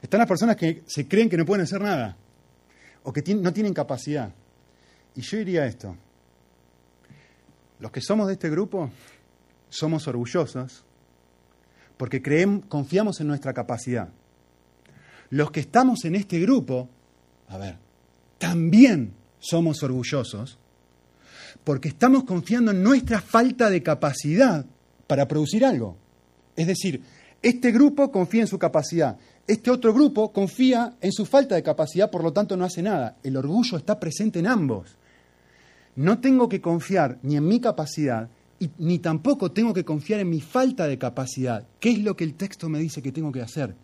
Están 0.00 0.18
las 0.18 0.28
personas 0.28 0.56
que 0.56 0.82
se 0.86 1.08
creen 1.08 1.28
que 1.28 1.36
no 1.36 1.44
pueden 1.44 1.64
hacer 1.64 1.80
nada 1.80 2.16
o 3.02 3.12
que 3.12 3.22
no 3.34 3.52
tienen 3.52 3.72
capacidad. 3.74 4.32
Y 5.14 5.22
yo 5.22 5.38
diría 5.38 5.66
esto. 5.66 5.96
Los 7.80 7.90
que 7.90 8.00
somos 8.00 8.26
de 8.26 8.34
este 8.34 8.50
grupo 8.50 8.90
somos 9.68 10.06
orgullosos 10.08 10.84
porque 11.96 12.22
creemos, 12.22 12.66
confiamos 12.66 13.20
en 13.20 13.28
nuestra 13.28 13.52
capacidad. 13.52 14.08
Los 15.30 15.50
que 15.50 15.60
estamos 15.60 16.04
en 16.04 16.14
este 16.14 16.38
grupo, 16.38 16.88
a 17.48 17.58
ver, 17.58 17.78
también 18.38 19.14
somos 19.38 19.82
orgullosos 19.82 20.58
porque 21.64 21.88
estamos 21.88 22.24
confiando 22.24 22.70
en 22.70 22.82
nuestra 22.82 23.20
falta 23.20 23.70
de 23.70 23.82
capacidad 23.82 24.64
para 25.06 25.26
producir 25.26 25.64
algo. 25.64 25.96
Es 26.56 26.66
decir, 26.66 27.02
este 27.42 27.70
grupo 27.70 28.10
confía 28.10 28.42
en 28.42 28.48
su 28.48 28.58
capacidad, 28.58 29.18
este 29.46 29.70
otro 29.70 29.94
grupo 29.94 30.32
confía 30.32 30.96
en 31.00 31.12
su 31.12 31.24
falta 31.24 31.54
de 31.54 31.62
capacidad, 31.62 32.10
por 32.10 32.24
lo 32.24 32.32
tanto 32.32 32.56
no 32.56 32.64
hace 32.64 32.82
nada. 32.82 33.16
El 33.22 33.36
orgullo 33.36 33.78
está 33.78 34.00
presente 34.00 34.40
en 34.40 34.48
ambos. 34.48 34.96
No 35.94 36.18
tengo 36.18 36.48
que 36.48 36.60
confiar 36.60 37.18
ni 37.22 37.36
en 37.36 37.46
mi 37.46 37.60
capacidad, 37.60 38.28
ni 38.78 38.98
tampoco 38.98 39.52
tengo 39.52 39.72
que 39.72 39.84
confiar 39.84 40.20
en 40.20 40.30
mi 40.30 40.40
falta 40.40 40.88
de 40.88 40.98
capacidad. 40.98 41.64
¿Qué 41.78 41.90
es 41.90 41.98
lo 42.00 42.16
que 42.16 42.24
el 42.24 42.34
texto 42.34 42.68
me 42.68 42.80
dice 42.80 43.02
que 43.02 43.12
tengo 43.12 43.30
que 43.30 43.42
hacer? 43.42 43.76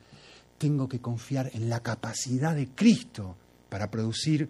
Tengo 0.59 0.89
que 0.89 1.01
confiar 1.01 1.51
en 1.55 1.69
la 1.69 1.81
capacidad 1.81 2.57
de 2.57 2.69
Cristo 2.69 3.37
para 3.69 3.91
producir 3.91 4.49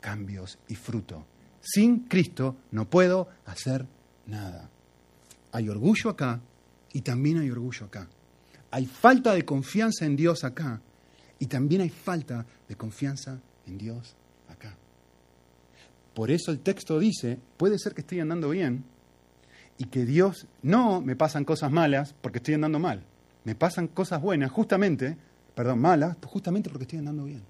cambios 0.00 0.58
y 0.68 0.74
fruto. 0.74 1.26
Sin 1.60 2.00
Cristo 2.00 2.56
no 2.70 2.88
puedo 2.88 3.28
hacer 3.44 3.84
nada. 4.26 4.70
Hay 5.52 5.68
orgullo 5.68 6.10
acá 6.10 6.40
y 6.92 7.02
también 7.02 7.38
hay 7.38 7.50
orgullo 7.50 7.86
acá. 7.86 8.08
Hay 8.70 8.86
falta 8.86 9.34
de 9.34 9.44
confianza 9.44 10.04
en 10.04 10.16
Dios 10.16 10.44
acá 10.44 10.80
y 11.38 11.46
también 11.46 11.82
hay 11.82 11.88
falta 11.88 12.46
de 12.68 12.76
confianza 12.76 13.40
en 13.66 13.78
Dios 13.78 14.14
acá. 14.48 14.76
Por 16.14 16.30
eso 16.30 16.50
el 16.50 16.60
texto 16.60 16.98
dice, 16.98 17.38
puede 17.56 17.78
ser 17.78 17.94
que 17.94 18.00
estoy 18.00 18.20
andando 18.20 18.50
bien 18.50 18.84
y 19.78 19.84
que 19.84 20.04
Dios 20.04 20.46
no 20.62 21.00
me 21.00 21.16
pasan 21.16 21.44
cosas 21.44 21.70
malas 21.70 22.14
porque 22.20 22.38
estoy 22.38 22.54
andando 22.54 22.78
mal. 22.78 23.04
Me 23.44 23.54
pasan 23.54 23.88
cosas 23.88 24.20
buenas 24.20 24.50
justamente, 24.50 25.16
perdón, 25.54 25.80
malas, 25.80 26.16
justamente 26.24 26.68
porque 26.68 26.84
estoy 26.84 26.98
andando 26.98 27.24
bien. 27.24 27.42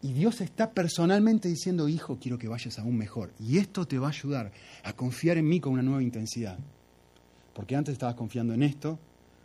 Y 0.00 0.12
Dios 0.12 0.40
está 0.40 0.70
personalmente 0.70 1.48
diciendo, 1.48 1.88
hijo, 1.88 2.18
quiero 2.20 2.38
que 2.38 2.48
vayas 2.48 2.78
aún 2.78 2.96
mejor. 2.96 3.32
Y 3.40 3.58
esto 3.58 3.86
te 3.86 3.98
va 3.98 4.06
a 4.06 4.10
ayudar 4.10 4.52
a 4.84 4.92
confiar 4.92 5.38
en 5.38 5.48
mí 5.48 5.60
con 5.60 5.72
una 5.72 5.82
nueva 5.82 6.02
intensidad. 6.02 6.58
Porque 7.58 7.74
antes 7.74 7.94
estabas 7.94 8.14
confiando 8.14 8.54
en 8.54 8.62
esto, 8.62 9.00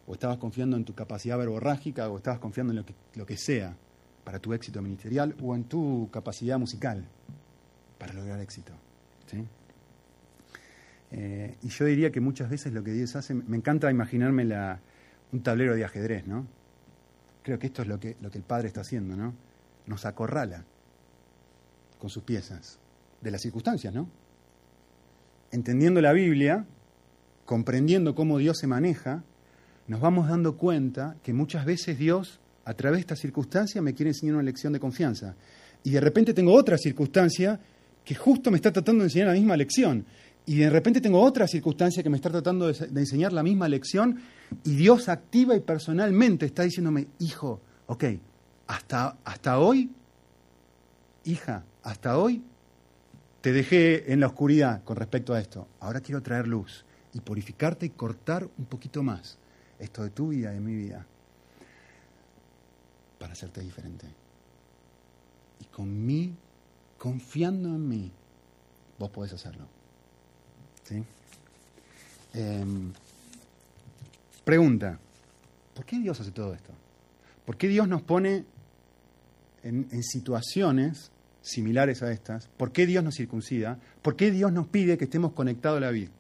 o 0.06 0.14
estabas 0.14 0.38
confiando 0.38 0.78
en 0.78 0.86
tu 0.86 0.94
capacidad 0.94 1.36
verborrágica, 1.36 2.10
o 2.10 2.18
estabas 2.18 2.40
confiando 2.40 2.72
en 2.72 2.78
lo 2.78 2.86
que, 2.86 2.94
lo 3.16 3.26
que 3.26 3.38
sea 3.38 3.76
para 4.24 4.38
tu 4.38 4.54
éxito 4.54 4.84
ministerial, 4.84 5.36
o 5.42 5.56
en 5.56 5.64
tu 5.64 6.10
capacidad 6.12 6.60
musical 6.60 7.08
para 7.98 8.14
lograr 8.14 8.40
éxito. 8.40 8.72
Eh, 11.10 11.58
y 11.64 11.70
yo 11.70 11.86
diría 11.86 12.12
que 12.12 12.20
muchas 12.22 12.52
veces 12.52 12.72
lo 12.72 12.84
que 12.84 12.92
Dios 12.92 13.16
hace, 13.16 13.34
me 13.34 13.58
encanta 13.58 13.90
imaginarme 13.90 14.46
la, 14.46 14.80
un 15.32 15.42
tablero 15.42 15.76
de 15.76 15.84
ajedrez, 15.84 16.28
¿no? 16.28 16.46
Creo 17.42 17.58
que 17.58 17.66
esto 17.66 17.82
es 17.82 17.88
lo 17.88 18.00
que, 18.00 18.16
lo 18.22 18.30
que 18.30 18.38
el 18.38 18.44
Padre 18.44 18.68
está 18.68 18.82
haciendo, 18.82 19.16
¿no? 19.16 19.34
Nos 19.88 20.06
acorrala 20.06 20.66
con 21.98 22.12
sus 22.12 22.22
piezas, 22.22 22.80
de 23.22 23.32
las 23.32 23.42
circunstancias, 23.42 23.92
¿no? 23.92 24.08
Entendiendo 25.50 26.00
la 26.00 26.14
Biblia, 26.14 26.68
comprendiendo 27.46 28.16
cómo 28.16 28.38
Dios 28.38 28.58
se 28.58 28.68
maneja, 28.68 29.24
nos 29.88 30.00
vamos 30.00 30.30
dando 30.30 30.58
cuenta 30.58 31.18
que 31.24 31.34
muchas 31.34 31.66
veces 31.66 31.98
Dios, 31.98 32.40
a 32.66 32.74
través 32.74 32.98
de 32.98 33.02
esta 33.02 33.16
circunstancia, 33.16 33.82
me 33.82 33.94
quiere 33.94 34.12
enseñar 34.12 34.36
una 34.36 34.44
lección 34.44 34.72
de 34.74 34.80
confianza. 34.80 35.36
Y 35.84 35.92
de 35.92 36.00
repente 36.00 36.34
tengo 36.34 36.54
otra 36.54 36.78
circunstancia 36.78 37.60
que 38.06 38.16
justo 38.16 38.50
me 38.52 38.58
está 38.58 38.72
tratando 38.72 39.02
de 39.02 39.08
enseñar 39.08 39.28
la 39.28 39.34
misma 39.34 39.58
lección. 39.58 40.06
Y 40.46 40.58
de 40.58 40.70
repente 40.70 41.02
tengo 41.02 41.22
otra 41.22 41.48
circunstancia 41.48 42.04
que 42.04 42.10
me 42.10 42.18
está 42.18 42.30
tratando 42.30 42.68
de, 42.72 43.00
enseñar 43.00 43.34
la 43.34 43.44
misma 43.44 43.68
lección. 43.68 44.20
Y 44.64 44.76
Dios 44.76 45.10
activa 45.10 45.56
y 45.56 45.60
personalmente 45.60 46.46
está 46.46 46.64
diciéndome, 46.64 47.08
hijo, 47.20 47.62
ok, 47.88 48.06
hasta, 48.68 49.18
hasta 49.24 49.60
hoy, 49.60 49.90
hija, 51.26 51.66
hasta 51.84 52.18
hoy 52.18 52.42
te 53.42 53.52
dejé 53.52 54.14
en 54.14 54.22
la 54.22 54.28
oscuridad 54.28 54.84
con 54.84 54.96
respecto 54.96 55.34
a 55.34 55.40
esto. 55.42 55.68
Ahora 55.82 56.00
quiero 56.00 56.22
traer 56.22 56.48
luz 56.48 56.86
y 57.14 57.20
purificarte 57.22 57.86
y 57.86 57.90
cortar 57.90 58.50
un 58.58 58.66
poquito 58.66 59.04
más 59.04 59.38
esto 59.80 60.04
de 60.04 60.10
tu 60.10 60.30
vida 60.30 60.52
y 60.52 60.56
de 60.56 60.62
mi 60.62 60.76
vida 60.76 61.06
para 63.20 63.34
hacerte 63.34 63.62
diferente. 63.62 64.08
Y 65.62 65.66
con 65.66 66.06
mí, 66.06 66.36
confiando 66.98 67.70
en 67.70 67.88
mí, 67.88 68.12
vos 69.00 69.10
podés 69.12 69.34
hacerlo. 69.34 69.66
¿Sí? 70.84 71.04
Em, 72.34 72.92
pregunta, 74.44 75.00
¿por 75.74 75.86
qué 75.86 76.00
Dios 76.00 76.20
hace 76.20 76.32
todo 76.32 76.54
esto? 76.54 76.72
¿Por 77.46 77.58
qué 77.58 77.68
Dios 77.68 77.88
nos 77.88 78.02
pone 78.02 78.46
en, 79.64 79.88
en 79.92 80.04
situaciones 80.04 81.12
similares 81.42 82.04
a 82.04 82.12
estas? 82.12 82.48
¿Por 82.58 82.72
qué 82.72 82.86
Dios 82.86 83.04
nos 83.04 83.16
circuncida? 83.16 83.80
¿Por 84.02 84.16
qué 84.16 84.32
Dios 84.32 84.52
nos 84.52 84.68
pide 84.68 84.98
que 84.98 85.06
estemos 85.06 85.34
conectados 85.34 85.78
a 85.78 85.82
la 85.82 85.92
vida? 85.92 86.12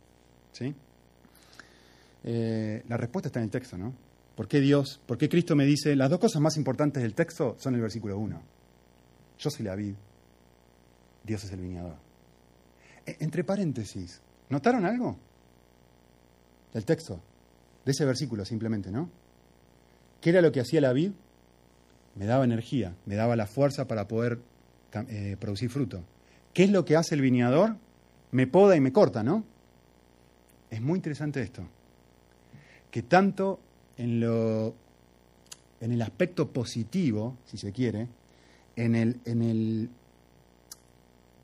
¿Sí? 0.52 0.76
Eh, 2.24 2.84
la 2.88 2.98
respuesta 2.98 3.28
está 3.28 3.40
en 3.40 3.46
el 3.46 3.52
texto, 3.52 3.78
¿no? 3.78 3.94
¿Por 4.36 4.48
qué 4.48 4.60
Dios, 4.60 5.00
por 5.06 5.18
qué 5.18 5.30
Cristo 5.30 5.56
me 5.56 5.66
dice, 5.66 5.96
las 5.96 6.10
dos 6.10 6.20
cosas 6.20 6.42
más 6.42 6.58
importantes 6.58 7.04
del 7.04 7.14
texto 7.14 7.56
son 7.60 7.76
el 7.76 7.82
versículo 7.82 8.18
1. 8.18 8.42
Yo 9.38 9.50
soy 9.50 9.66
la 9.66 9.76
vid, 9.76 9.94
Dios 11.24 11.44
es 11.44 11.52
el 11.52 11.62
viñador. 11.62 11.96
E, 13.06 13.18
entre 13.20 13.44
paréntesis, 13.44 14.22
¿notaron 14.50 14.86
algo? 14.86 15.18
Del 16.74 16.86
texto, 16.86 17.20
de 17.86 17.92
ese 17.92 18.06
versículo 18.06 18.46
simplemente, 18.46 18.90
¿no? 18.90 19.10
¿Qué 20.20 20.32
era 20.32 20.42
lo 20.42 20.52
que 20.52 20.62
hacía 20.62 20.82
la 20.82 20.94
vid? 20.94 21.12
Me 22.16 22.26
daba 22.26 22.46
energía, 22.46 22.96
me 23.06 23.16
daba 23.16 23.36
la 23.36 23.46
fuerza 23.46 23.88
para 23.88 24.08
poder 24.08 24.40
eh, 25.10 25.36
producir 25.40 25.70
fruto. 25.70 26.04
¿Qué 26.54 26.64
es 26.64 26.72
lo 26.72 26.86
que 26.86 26.96
hace 26.96 27.16
el 27.16 27.22
viñador? 27.22 27.76
Me 28.32 28.48
poda 28.48 28.76
y 28.76 28.82
me 28.82 28.92
corta, 28.92 29.24
¿no? 29.24 29.44
Es 30.70 30.82
muy 30.82 30.98
interesante 30.98 31.42
esto. 31.42 31.68
Que 32.94 33.02
tanto 33.02 33.60
en, 33.98 34.20
lo, 34.20 34.76
en 35.82 35.94
el 35.94 36.02
aspecto 36.04 36.50
positivo, 36.50 37.36
si 37.44 37.58
se 37.58 37.72
quiere, 37.72 38.08
en 38.76 38.94
el, 38.94 39.20
en 39.26 39.42
el, 39.42 39.90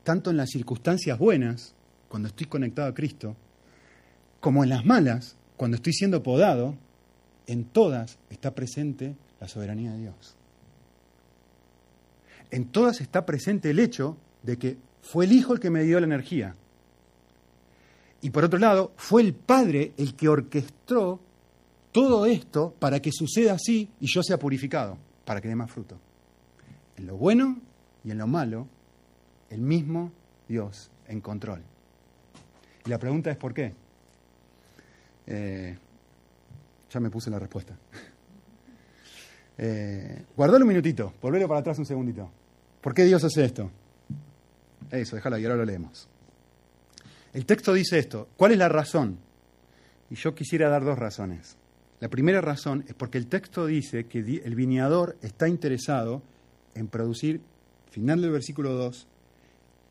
tanto 0.04 0.30
en 0.30 0.36
las 0.36 0.50
circunstancias 0.50 1.18
buenas, 1.18 1.74
cuando 2.08 2.28
estoy 2.28 2.46
conectado 2.46 2.86
a 2.86 2.94
Cristo, 2.94 3.34
como 4.38 4.62
en 4.62 4.70
las 4.70 4.84
malas, 4.84 5.34
cuando 5.56 5.74
estoy 5.74 5.92
siendo 5.92 6.22
podado, 6.22 6.76
en 7.48 7.64
todas 7.64 8.16
está 8.30 8.54
presente 8.54 9.16
la 9.40 9.48
soberanía 9.48 9.90
de 9.90 10.02
Dios. 10.02 10.36
En 12.52 12.66
todas 12.66 13.00
está 13.00 13.26
presente 13.26 13.70
el 13.70 13.80
hecho 13.80 14.16
de 14.44 14.56
que 14.56 14.76
fue 15.02 15.24
el 15.24 15.32
Hijo 15.32 15.52
el 15.52 15.58
que 15.58 15.70
me 15.70 15.82
dio 15.82 15.98
la 15.98 16.06
energía, 16.06 16.54
y 18.22 18.30
por 18.30 18.44
otro 18.44 18.60
lado, 18.60 18.92
fue 18.96 19.22
el 19.22 19.34
Padre 19.34 19.94
el 19.96 20.14
que 20.14 20.28
orquestó 20.28 21.18
todo 21.92 22.26
esto 22.26 22.74
para 22.78 23.00
que 23.00 23.10
suceda 23.12 23.54
así 23.54 23.90
y 24.00 24.06
yo 24.06 24.22
sea 24.22 24.38
purificado, 24.38 24.96
para 25.24 25.40
que 25.40 25.48
dé 25.48 25.56
más 25.56 25.70
fruto. 25.70 25.98
En 26.96 27.06
lo 27.06 27.16
bueno 27.16 27.58
y 28.04 28.10
en 28.10 28.18
lo 28.18 28.26
malo, 28.26 28.68
el 29.48 29.60
mismo 29.60 30.12
Dios 30.48 30.90
en 31.08 31.20
control. 31.20 31.62
Y 32.86 32.90
la 32.90 32.98
pregunta 32.98 33.30
es 33.30 33.36
¿por 33.36 33.52
qué? 33.52 33.72
Eh, 35.26 35.78
ya 36.90 37.00
me 37.00 37.10
puse 37.10 37.30
la 37.30 37.38
respuesta. 37.38 37.76
Eh, 39.62 40.24
guardalo 40.34 40.64
un 40.64 40.70
minutito, 40.70 41.12
volverlo 41.20 41.46
para 41.46 41.60
atrás 41.60 41.78
un 41.78 41.84
segundito. 41.84 42.30
¿Por 42.80 42.94
qué 42.94 43.04
Dios 43.04 43.22
hace 43.24 43.44
esto? 43.44 43.70
Eso, 44.90 45.16
déjalo 45.16 45.36
y 45.36 45.44
ahora 45.44 45.56
lo 45.56 45.66
leemos. 45.66 46.08
El 47.34 47.44
texto 47.44 47.74
dice 47.74 47.98
esto. 47.98 48.28
¿Cuál 48.38 48.52
es 48.52 48.58
la 48.58 48.70
razón? 48.70 49.18
Y 50.08 50.14
yo 50.14 50.34
quisiera 50.34 50.70
dar 50.70 50.82
dos 50.82 50.98
razones. 50.98 51.58
La 52.00 52.08
primera 52.08 52.40
razón 52.40 52.84
es 52.88 52.94
porque 52.94 53.18
el 53.18 53.26
texto 53.26 53.66
dice 53.66 54.06
que 54.06 54.18
el 54.18 54.54
viñador 54.54 55.16
está 55.22 55.48
interesado 55.48 56.22
en 56.74 56.88
producir, 56.88 57.40
final 57.90 58.22
del 58.22 58.30
versículo 58.30 58.72
2, 58.72 59.06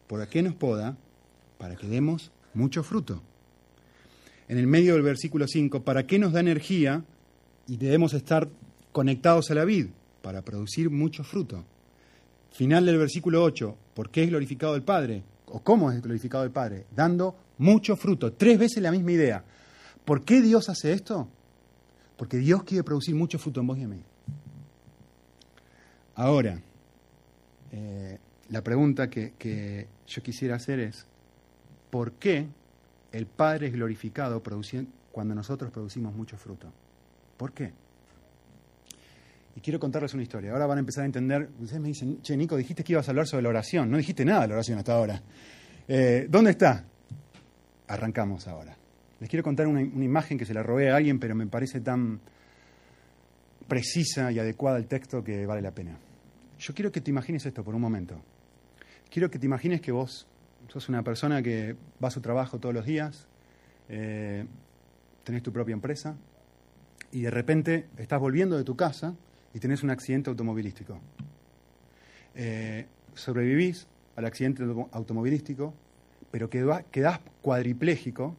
por 0.08 0.28
qué 0.28 0.41
nos 0.41 0.56
poda, 0.56 0.98
para 1.58 1.76
que 1.76 1.88
demos 1.88 2.32
mucho 2.54 2.84
fruto. 2.84 3.22
En 4.48 4.58
el 4.58 4.65
medio 4.65 4.93
del 4.93 5.04
versículo 5.04 5.48
5, 5.48 5.84
¿para 5.84 6.08
qué 6.08 6.17
nos 6.17 6.34
da 6.34 6.39
energía 6.39 7.04
y 7.67 7.78
debemos 7.78 8.13
estar 8.13 8.50
conectados 8.91 9.52
a 9.52 9.56
la 9.56 9.65
vid? 9.65 9.88
Para 10.24 10.41
producir 10.41 10.89
mucho 10.89 11.24
fruto. 11.24 11.63
Final 12.52 12.86
del 12.88 12.98
versículo 12.98 13.43
8, 13.43 13.78
¿por 13.93 14.10
qué 14.10 14.24
es 14.24 14.30
glorificado 14.30 14.76
el 14.76 14.82
Padre? 14.82 15.24
o 15.52 15.60
cómo 15.62 15.91
es 15.91 16.02
glorificado 16.02 16.43
el 16.43 16.52
Padre, 16.52 16.86
dando 16.95 17.36
mucho 17.58 17.95
fruto, 17.95 18.34
tres 18.34 18.58
veces 18.58 18.82
la 18.84 18.91
misma 18.91 19.12
idea. 19.12 19.43
¿Por 20.06 20.24
qué 20.24 20.41
Dios 20.41 20.69
hace 20.69 20.93
esto? 20.93 21.28
Porque 22.19 22.36
Dios 22.36 22.63
quiere 22.63 22.84
producir 22.84 23.15
mucho 23.15 23.39
fruto 23.39 23.62
en 23.62 23.67
vos 23.67 23.77
y 23.77 23.84
en 23.84 23.91
mí. 23.91 24.03
Ahora, 26.15 26.62
eh, 27.71 28.17
la 28.49 28.62
pregunta 28.62 29.10
que, 29.10 29.88
yo 30.05 30.21
quisiera 30.21 30.58
hacer 30.58 30.82
es, 30.82 31.05
¿por 31.89 32.12
qué 32.12 32.45
el 33.13 33.25
Padre 33.25 33.67
es 33.67 33.73
glorificado 33.73 34.43
cuando 35.13 35.34
nosotros 35.34 35.71
producimos 35.71 36.13
mucho 36.13 36.36
fruto? 36.36 36.69
¿Por 37.38 37.53
qué? 37.53 37.71
Y 39.55 39.62
quiero 39.62 39.79
contarles 39.79 40.13
una 40.13 40.23
historia. 40.23 40.51
Ahora 40.51 40.65
van 40.65 40.79
a 40.79 40.82
empezar 40.82 41.03
a 41.03 41.05
entender. 41.05 41.49
Ustedes 41.62 41.82
me 41.82 41.88
dicen, 41.88 42.21
che, 42.21 42.36
Nico, 42.36 42.58
dijiste 42.58 42.84
que 42.84 42.91
ibas 42.91 43.08
a 43.08 43.12
hablar 43.12 43.27
sobre 43.27 43.43
la 43.43 43.49
oración. 43.49 43.89
No 43.89 43.95
dijiste 43.95 44.25
nada 44.25 44.41
de 44.41 44.49
la 44.49 44.53
oración 44.55 44.77
hasta 44.77 44.93
ahora. 44.93 45.23
Eh, 45.88 46.27
¿Dónde 46.29 46.51
está? 46.51 46.84
Arrancamos 47.88 48.45
ahora. 48.49 48.79
Les 49.19 49.29
quiero 49.29 49.43
contar 49.43 49.67
una, 49.67 49.82
imagen 49.82 50.38
que 50.38 50.45
se 50.45 50.53
la 50.53 50.63
robé 50.63 50.91
a 50.91 50.95
alguien, 50.95 51.19
pero 51.19 51.36
me 51.36 51.45
parece 51.47 51.82
tan 51.82 52.21
precisa 53.67 54.32
y 54.32 54.39
adecuada 54.39 54.77
al 54.77 54.88
texto 54.88 55.23
que 55.23 55.45
vale 55.45 55.62
la 55.62 55.71
pena. 55.71 55.97
Yo 56.58 56.73
quiero 56.73 56.91
que 56.91 57.01
te 57.01 57.12
imagines 57.12 57.45
esto 57.45 57.63
por 57.63 57.75
un 57.75 57.82
momento. 57.82 58.21
Quiero 59.10 59.29
que 59.29 59.38
te 59.38 59.45
imagines 59.45 59.82
que 59.82 59.91
vos 59.91 60.27
sos 60.67 60.89
una 60.89 61.03
persona 61.03 61.41
que 61.41 61.75
va 62.01 62.08
a 62.08 62.12
su 62.12 62.21
trabajo 62.21 62.60
todos 62.60 62.73
los 62.73 62.86
días, 62.86 63.27
eh, 63.89 64.45
tenés 65.23 65.43
tu 65.43 65.51
propia 65.51 65.73
empresa 65.73 66.15
y 67.12 67.21
de 67.21 67.32
repente 67.32 67.88
estás 67.97 68.19
volviendo 68.19 68.58
de 68.58 68.63
tu 68.63 68.75
casa 68.75 69.15
y 69.53 69.60
tenés 69.60 69.84
un 69.84 69.89
accidente 69.89 70.29
automovilístico. 70.29 70.99
Eh, 72.36 72.86
sobrevivís 73.15 73.88
al 74.15 74.25
accidente 74.25 74.63
automovilístico, 74.91 75.73
pero 76.32 76.49
quedás 76.49 77.19
cuadripléjico 77.41 78.36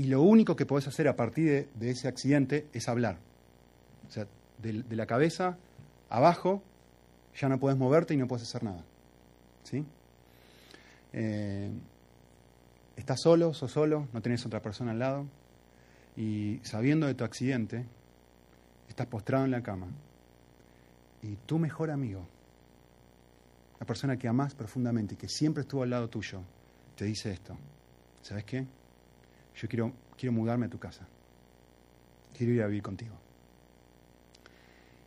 y 0.00 0.04
lo 0.04 0.22
único 0.22 0.56
que 0.56 0.64
podés 0.64 0.88
hacer 0.88 1.08
a 1.08 1.14
partir 1.14 1.68
de, 1.74 1.90
ese 1.90 2.08
accidente 2.08 2.66
es 2.72 2.88
hablar. 2.88 3.18
O 4.08 4.10
sea, 4.10 4.26
de, 4.56 4.72
la 4.96 5.04
cabeza 5.04 5.58
abajo 6.08 6.62
ya 7.38 7.50
no 7.50 7.60
podés 7.60 7.76
moverte 7.76 8.14
y 8.14 8.16
no 8.16 8.26
podés 8.26 8.44
hacer 8.44 8.62
nada. 8.62 8.82
¿Sí? 9.62 9.84
Eh, 11.12 11.70
estás 12.96 13.20
solo, 13.20 13.52
sos 13.52 13.72
solo, 13.72 14.08
no 14.14 14.22
tenés 14.22 14.46
otra 14.46 14.62
persona 14.62 14.92
al 14.92 15.00
lado 15.00 15.26
y 16.16 16.60
sabiendo 16.62 17.06
de 17.06 17.14
tu 17.14 17.24
accidente, 17.24 17.84
estás 18.88 19.06
postrado 19.06 19.44
en 19.44 19.50
la 19.50 19.62
cama 19.62 19.88
y 21.20 21.36
tu 21.44 21.58
mejor 21.58 21.90
amigo, 21.90 22.26
la 23.78 23.84
persona 23.84 24.16
que 24.16 24.28
amás 24.28 24.54
profundamente 24.54 25.12
y 25.12 25.18
que 25.18 25.28
siempre 25.28 25.60
estuvo 25.60 25.82
al 25.82 25.90
lado 25.90 26.08
tuyo, 26.08 26.40
te 26.96 27.04
dice 27.04 27.32
esto. 27.32 27.54
¿Sabes 28.22 28.44
qué? 28.44 28.79
Yo 29.60 29.68
quiero, 29.68 29.92
quiero 30.16 30.32
mudarme 30.32 30.66
a 30.66 30.70
tu 30.70 30.78
casa. 30.78 31.06
Quiero 32.36 32.52
ir 32.52 32.62
a 32.62 32.66
vivir 32.66 32.82
contigo. 32.82 33.14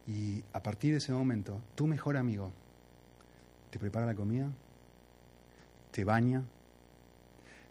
Y 0.05 0.43
a 0.53 0.61
partir 0.61 0.91
de 0.91 0.97
ese 0.97 1.11
momento, 1.11 1.59
tu 1.75 1.87
mejor 1.87 2.17
amigo 2.17 2.51
te 3.71 3.79
prepara 3.79 4.05
la 4.05 4.13
comida, 4.13 4.51
te 5.91 6.03
baña, 6.03 6.43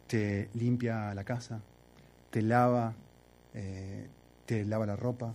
te 0.08 0.48
limpia 0.54 1.14
la 1.14 1.22
casa, 1.22 1.60
te 2.30 2.42
lava, 2.42 2.94
eh, 3.54 4.08
te 4.46 4.64
lava 4.64 4.86
la 4.86 4.96
ropa, 4.96 5.34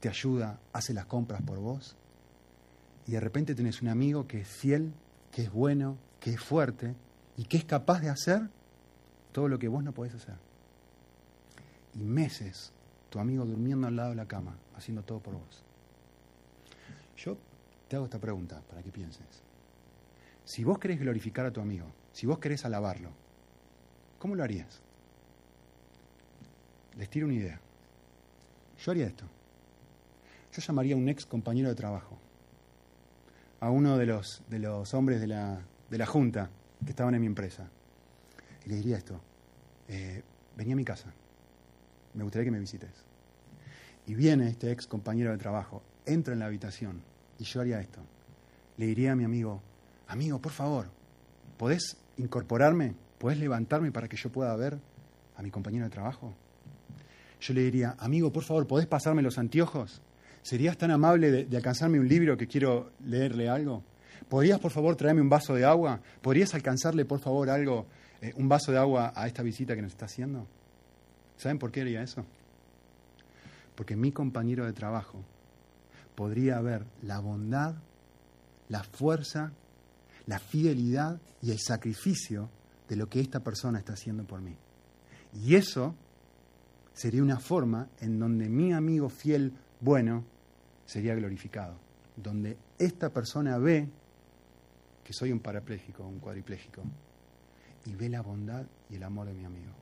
te 0.00 0.08
ayuda, 0.08 0.58
hace 0.72 0.92
las 0.92 1.06
compras 1.06 1.40
por 1.42 1.58
vos 1.58 1.96
y 3.06 3.12
de 3.12 3.20
repente 3.20 3.54
tenés 3.54 3.80
un 3.82 3.88
amigo 3.88 4.26
que 4.26 4.40
es 4.40 4.48
fiel, 4.48 4.92
que 5.30 5.42
es 5.42 5.52
bueno, 5.52 5.96
que 6.20 6.34
es 6.34 6.40
fuerte 6.40 6.94
y 7.36 7.44
que 7.44 7.56
es 7.56 7.64
capaz 7.64 8.00
de 8.00 8.10
hacer 8.10 8.50
todo 9.32 9.48
lo 9.48 9.58
que 9.58 9.68
vos 9.68 9.82
no 9.82 9.92
podés 9.92 10.14
hacer. 10.14 10.51
Y 11.94 12.04
meses 12.04 12.72
tu 13.10 13.18
amigo 13.18 13.44
durmiendo 13.44 13.86
al 13.86 13.96
lado 13.96 14.10
de 14.10 14.16
la 14.16 14.26
cama, 14.26 14.56
haciendo 14.76 15.02
todo 15.02 15.20
por 15.20 15.34
vos. 15.34 15.64
Yo 17.16 17.36
te 17.88 17.96
hago 17.96 18.06
esta 18.06 18.18
pregunta 18.18 18.62
para 18.68 18.82
que 18.82 18.90
pienses. 18.90 19.42
Si 20.44 20.64
vos 20.64 20.78
querés 20.78 20.98
glorificar 20.98 21.46
a 21.46 21.52
tu 21.52 21.60
amigo, 21.60 21.86
si 22.12 22.26
vos 22.26 22.38
querés 22.38 22.64
alabarlo, 22.64 23.10
¿cómo 24.18 24.34
lo 24.34 24.42
harías? 24.42 24.80
Les 26.96 27.08
tiro 27.08 27.26
una 27.26 27.34
idea. 27.34 27.60
Yo 28.78 28.90
haría 28.90 29.06
esto. 29.06 29.26
Yo 30.52 30.60
llamaría 30.60 30.94
a 30.94 30.98
un 30.98 31.08
ex 31.08 31.26
compañero 31.26 31.68
de 31.68 31.74
trabajo 31.74 32.18
a 33.62 33.70
uno 33.70 33.96
de 33.96 34.06
los, 34.06 34.42
de 34.48 34.58
los 34.58 34.92
hombres 34.92 35.20
de 35.20 35.28
la, 35.28 35.60
de 35.88 35.96
la 35.96 36.04
junta 36.04 36.50
que 36.84 36.90
estaban 36.90 37.14
en 37.14 37.20
mi 37.20 37.28
empresa. 37.28 37.70
Y 38.66 38.70
le 38.70 38.74
diría 38.74 38.96
esto, 38.96 39.20
eh, 39.86 40.24
vení 40.56 40.72
a 40.72 40.76
mi 40.76 40.84
casa, 40.84 41.14
me 42.14 42.22
gustaría 42.24 42.46
que 42.46 42.50
me 42.50 42.60
visites. 42.60 42.92
Y 44.06 44.14
viene 44.14 44.48
este 44.48 44.70
ex 44.72 44.86
compañero 44.86 45.30
de 45.30 45.38
trabajo, 45.38 45.82
entra 46.06 46.32
en 46.32 46.40
la 46.40 46.46
habitación 46.46 47.02
y 47.38 47.44
yo 47.44 47.60
haría 47.60 47.80
esto. 47.80 48.00
Le 48.76 48.86
diría 48.86 49.12
a 49.12 49.16
mi 49.16 49.24
amigo, 49.24 49.62
amigo, 50.08 50.40
por 50.40 50.52
favor, 50.52 50.86
¿podés 51.56 51.96
incorporarme? 52.16 52.94
¿Podés 53.18 53.38
levantarme 53.38 53.92
para 53.92 54.08
que 54.08 54.16
yo 54.16 54.30
pueda 54.30 54.54
ver 54.56 54.78
a 55.36 55.42
mi 55.42 55.50
compañero 55.50 55.84
de 55.84 55.90
trabajo? 55.90 56.34
Yo 57.40 57.54
le 57.54 57.62
diría, 57.62 57.96
amigo, 57.98 58.32
por 58.32 58.44
favor, 58.44 58.66
¿podés 58.66 58.86
pasarme 58.86 59.22
los 59.22 59.38
anteojos? 59.38 60.00
¿Serías 60.42 60.76
tan 60.76 60.90
amable 60.90 61.30
de, 61.30 61.56
alcanzarme 61.56 62.00
un 62.00 62.08
libro 62.08 62.36
que 62.36 62.48
quiero 62.48 62.90
leerle 63.04 63.48
algo? 63.48 63.84
¿Podrías, 64.28 64.58
por 64.58 64.72
favor, 64.72 64.96
traerme 64.96 65.20
un 65.20 65.28
vaso 65.28 65.54
de 65.54 65.64
agua? 65.64 66.00
¿Podrías 66.20 66.54
alcanzarle, 66.54 67.04
por 67.04 67.20
favor, 67.20 67.50
algo, 67.50 67.86
eh, 68.20 68.32
un 68.36 68.48
vaso 68.48 68.72
de 68.72 68.78
agua 68.78 69.12
a 69.14 69.26
esta 69.26 69.42
visita 69.42 69.74
que 69.74 69.82
nos 69.82 69.92
está 69.92 70.06
haciendo? 70.06 70.46
¿Saben 71.42 71.58
por 71.58 71.72
qué 71.72 71.80
haría 71.80 72.04
eso? 72.04 72.24
Porque 73.74 73.96
mi 73.96 74.12
compañero 74.12 74.64
de 74.64 74.72
trabajo 74.72 75.24
podría 76.14 76.60
ver 76.60 76.86
la 77.02 77.18
bondad, 77.18 77.74
la 78.68 78.84
fuerza, 78.84 79.50
la 80.26 80.38
fidelidad 80.38 81.20
y 81.42 81.50
el 81.50 81.58
sacrificio 81.58 82.48
de 82.88 82.94
lo 82.94 83.08
que 83.08 83.18
esta 83.18 83.40
persona 83.40 83.80
está 83.80 83.94
haciendo 83.94 84.22
por 84.22 84.40
mí. 84.40 84.54
Y 85.34 85.56
eso 85.56 85.96
sería 86.94 87.24
una 87.24 87.40
forma 87.40 87.88
en 88.00 88.20
donde 88.20 88.48
mi 88.48 88.72
amigo 88.72 89.08
fiel, 89.08 89.52
bueno, 89.80 90.22
sería 90.86 91.16
glorificado. 91.16 91.74
Donde 92.14 92.56
esta 92.78 93.10
persona 93.10 93.58
ve 93.58 93.88
que 95.02 95.12
soy 95.12 95.32
un 95.32 95.40
parapléjico, 95.40 96.06
un 96.06 96.20
cuadripléjico, 96.20 96.84
y 97.86 97.96
ve 97.96 98.08
la 98.08 98.22
bondad 98.22 98.64
y 98.88 98.94
el 98.94 99.02
amor 99.02 99.26
de 99.26 99.34
mi 99.34 99.44
amigo. 99.44 99.81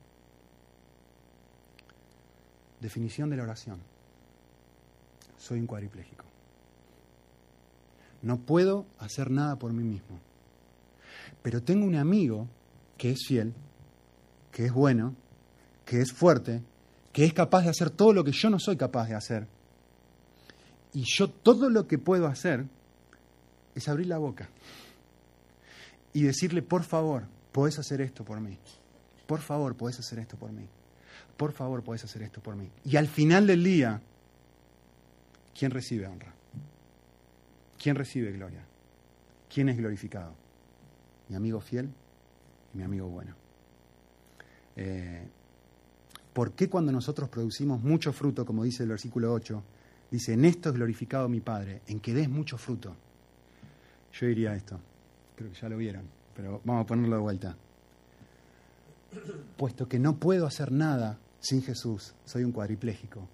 Definición 2.81 3.29
de 3.29 3.37
la 3.37 3.43
oración. 3.43 3.79
Soy 5.37 5.59
un 5.59 5.67
cuadripléjico. 5.67 6.25
No 8.23 8.39
puedo 8.39 8.85
hacer 8.99 9.31
nada 9.31 9.55
por 9.57 9.71
mí 9.71 9.83
mismo. 9.83 10.19
Pero 11.41 11.61
tengo 11.61 11.85
un 11.85 11.95
amigo 11.95 12.47
que 12.97 13.11
es 13.11 13.19
fiel, 13.27 13.53
que 14.51 14.65
es 14.65 14.73
bueno, 14.73 15.15
que 15.85 16.01
es 16.01 16.11
fuerte, 16.11 16.61
que 17.13 17.25
es 17.25 17.33
capaz 17.33 17.63
de 17.63 17.69
hacer 17.69 17.89
todo 17.89 18.13
lo 18.13 18.23
que 18.23 18.31
yo 18.31 18.49
no 18.49 18.59
soy 18.59 18.77
capaz 18.77 19.07
de 19.07 19.15
hacer. 19.15 19.47
Y 20.93 21.03
yo 21.05 21.29
todo 21.29 21.69
lo 21.69 21.87
que 21.87 21.97
puedo 21.97 22.27
hacer 22.27 22.65
es 23.75 23.87
abrir 23.87 24.07
la 24.07 24.17
boca 24.17 24.49
y 26.13 26.23
decirle, 26.23 26.61
por 26.61 26.83
favor, 26.83 27.23
podés 27.51 27.79
hacer 27.79 28.01
esto 28.01 28.23
por 28.23 28.39
mí. 28.39 28.57
Por 29.25 29.39
favor, 29.39 29.75
podés 29.75 29.99
hacer 29.99 30.19
esto 30.19 30.37
por 30.37 30.51
mí. 30.51 30.67
Por 31.37 31.51
favor, 31.51 31.83
podés 31.83 32.03
hacer 32.03 32.21
esto 32.23 32.41
por 32.41 32.55
mí. 32.55 32.69
Y 32.85 32.97
al 32.97 33.07
final 33.07 33.47
del 33.47 33.63
día, 33.63 34.01
¿quién 35.57 35.71
recibe 35.71 36.07
honra? 36.07 36.33
¿Quién 37.81 37.95
recibe 37.95 38.31
gloria? 38.31 38.63
¿Quién 39.51 39.69
es 39.69 39.77
glorificado? 39.77 40.33
Mi 41.29 41.35
amigo 41.35 41.59
fiel 41.59 41.89
y 42.73 42.77
mi 42.77 42.83
amigo 42.83 43.07
bueno. 43.07 43.35
Eh, 44.75 45.27
¿Por 46.33 46.53
qué 46.53 46.69
cuando 46.69 46.91
nosotros 46.91 47.27
producimos 47.29 47.81
mucho 47.81 48.13
fruto, 48.13 48.45
como 48.45 48.63
dice 48.63 48.83
el 48.83 48.89
versículo 48.89 49.33
8, 49.33 49.63
dice, 50.11 50.33
en 50.33 50.45
esto 50.45 50.69
es 50.69 50.75
glorificado 50.75 51.27
mi 51.27 51.41
Padre, 51.41 51.81
en 51.87 51.99
que 51.99 52.13
des 52.13 52.29
mucho 52.29 52.57
fruto? 52.57 52.95
Yo 54.13 54.27
diría 54.27 54.55
esto, 54.55 54.79
creo 55.35 55.51
que 55.51 55.59
ya 55.59 55.67
lo 55.67 55.77
vieron, 55.77 56.03
pero 56.35 56.61
vamos 56.63 56.85
a 56.85 56.87
ponerlo 56.87 57.15
de 57.17 57.21
vuelta. 57.21 57.57
Puesto 59.57 59.87
que 59.87 59.99
no 59.99 60.17
puedo 60.17 60.45
hacer 60.45 60.71
nada 60.71 61.19
sin 61.39 61.61
Jesús, 61.61 62.13
soy 62.25 62.43
un 62.43 62.51
cuadripléjico. 62.51 63.27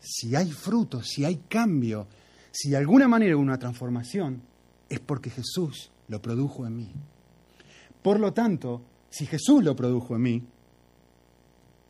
Si 0.00 0.34
hay 0.34 0.50
fruto, 0.50 1.02
si 1.02 1.24
hay 1.24 1.36
cambio, 1.48 2.06
si 2.50 2.70
de 2.70 2.76
alguna 2.76 3.08
manera 3.08 3.36
hubo 3.36 3.42
una 3.42 3.58
transformación, 3.58 4.42
es 4.88 5.00
porque 5.00 5.30
Jesús 5.30 5.90
lo 6.08 6.20
produjo 6.20 6.66
en 6.66 6.76
mí. 6.76 6.92
Por 8.02 8.20
lo 8.20 8.32
tanto, 8.32 8.82
si 9.10 9.26
Jesús 9.26 9.62
lo 9.64 9.74
produjo 9.74 10.16
en 10.16 10.22
mí, 10.22 10.42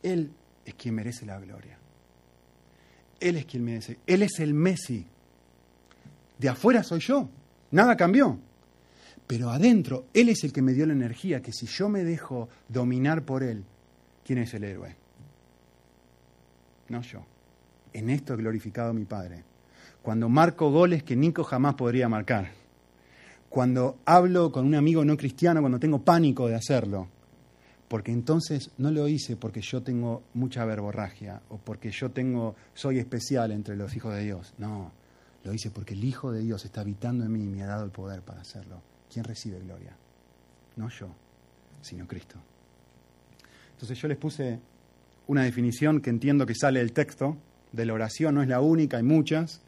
él 0.03 0.31
es 0.65 0.73
quien 0.75 0.95
merece 0.95 1.25
la 1.25 1.39
gloria. 1.39 1.77
Él 3.19 3.35
es 3.35 3.45
quien 3.45 3.63
merece. 3.63 3.99
Él 4.07 4.23
es 4.23 4.39
el 4.39 4.53
Messi. 4.53 5.05
De 6.37 6.49
afuera 6.49 6.83
soy 6.83 6.99
yo. 6.99 7.29
Nada 7.71 7.97
cambió. 7.97 8.39
Pero 9.29 9.51
adentro, 9.51 10.07
Él 10.11 10.29
es 10.29 10.43
el 10.43 10.51
que 10.51 10.63
me 10.63 10.73
dio 10.73 10.87
la 10.87 10.93
energía, 10.93 11.39
que 11.39 11.53
si 11.53 11.67
yo 11.67 11.87
me 11.87 12.03
dejo 12.03 12.49
dominar 12.67 13.21
por 13.25 13.43
Él, 13.43 13.63
¿quién 14.25 14.39
es 14.39 14.51
el 14.55 14.63
héroe? 14.63 14.95
No 16.87 17.03
yo. 17.03 17.23
En 17.93 18.09
esto 18.09 18.33
he 18.33 18.37
glorificado 18.37 18.89
a 18.89 18.93
mi 18.93 19.05
Padre. 19.05 19.43
Cuando 20.01 20.29
marco 20.29 20.71
goles 20.71 21.03
que 21.03 21.15
Nico 21.15 21.43
jamás 21.43 21.75
podría 21.75 22.09
marcar. 22.09 22.49
Cuando 23.49 23.99
hablo 24.03 24.51
con 24.51 24.65
un 24.65 24.73
amigo 24.73 25.05
no 25.05 25.15
cristiano, 25.15 25.59
cuando 25.59 25.79
tengo 25.79 26.03
pánico 26.03 26.47
de 26.47 26.55
hacerlo 26.55 27.07
porque 27.87 28.11
entonces 28.11 28.71
no 28.77 28.91
lo 28.91 29.07
hice 29.07 29.35
porque 29.35 29.61
yo 29.61 29.81
tengo 29.81 30.23
mucha 30.35 30.63
verborragia 30.63 31.41
o 31.49 31.57
porque 31.57 31.91
yo 31.91 32.11
tengo 32.11 32.55
soy 32.73 32.99
especial 32.99 33.51
entre 33.51 33.75
los 33.75 33.95
hijos 33.95 34.13
de 34.15 34.23
Dios. 34.23 34.53
No, 34.59 34.91
lo 35.43 35.53
hice 35.53 35.71
porque 35.71 35.95
el 35.95 36.03
Hijo 36.03 36.31
de 36.31 36.41
Dios 36.41 36.63
está 36.65 36.81
habitando 36.81 37.25
en 37.25 37.31
mí 37.31 37.43
y 37.43 37.47
me 37.47 37.63
ha 37.63 37.67
dado 37.67 37.83
el 37.83 37.91
poder 37.91 38.21
para 38.21 38.41
hacerlo. 38.41 38.81
¿Quién 39.11 39.25
recibe 39.25 39.59
gloria? 39.59 39.95
No 40.75 40.89
yo, 40.89 41.07
sino 41.81 42.07
Cristo. 42.07 42.37
Entonces 43.71 43.97
yo 43.99 44.07
les 44.07 44.17
puse 44.17 44.59
una 45.27 45.43
definición 45.43 46.01
que 46.01 46.09
entiendo 46.09 46.45
que 46.45 46.55
sale 46.55 46.79
del 46.79 46.91
texto 46.91 47.37
de 47.71 47.85
la 47.85 47.93
oración, 47.93 48.35
no 48.35 48.41
es 48.41 48.47
la 48.47 48.61
única, 48.61 48.97
hay 48.97 49.03
muchas, 49.03 49.61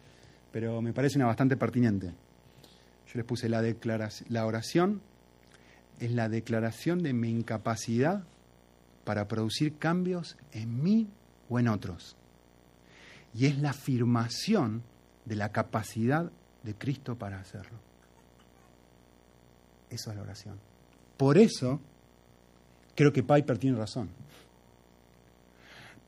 pero 0.51 0.82
me 0.82 0.93
parece 0.93 1.17
una 1.17 1.27
bastante 1.27 1.56
pertinente. 1.56 2.08
Yo 2.08 3.13
les 3.15 3.25
puse 3.25 3.49
la, 3.49 3.62
declaración, 3.62 4.27
la 4.32 4.45
oración 4.45 5.01
es 5.99 6.12
la 6.12 6.30
declaración 6.30 7.04
de 7.04 7.13
mi 7.13 7.30
incapacidad 7.30 8.23
para 9.04 9.27
producir 9.27 9.77
cambios 9.77 10.38
en 10.51 10.82
mí 10.84 11.10
o 11.49 11.60
en 11.60 11.67
otros. 11.67 12.15
Y 13.34 13.45
es 13.45 13.58
la 13.60 13.71
afirmación 13.71 14.84
de 15.25 15.36
la 15.36 15.51
capacidad 15.51 16.32
de 16.63 16.75
Cristo 16.75 17.17
para 17.17 17.39
hacerlo. 17.39 17.90
Eso 19.91 20.10
es 20.10 20.15
la 20.15 20.23
oración. 20.23 20.58
Por 21.17 21.38
eso 21.38 21.80
creo 22.95 23.13
que 23.13 23.21
Piper 23.21 23.60
tiene 23.60 23.77
razón. 23.77 24.10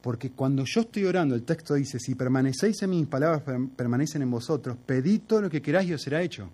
Porque 0.02 0.32
cuando 0.32 0.64
yo 0.66 0.82
estoy 0.82 1.06
orando, 1.06 1.36
el 1.36 1.44
texto 1.44 1.76
dice, 1.76 2.00
si 2.00 2.16
permanecéis 2.16 2.82
en 2.82 2.90
mis 2.90 3.08
palabras, 3.08 3.44
permanecen 3.76 4.22
en 4.22 4.32
vosotros, 4.32 4.78
pedid 4.86 5.22
todo 5.28 5.42
lo 5.44 5.50
que 5.50 5.62
queráis 5.62 5.90
y 5.90 5.94
os 5.94 6.02
será 6.02 6.22
hecho. 6.22 6.50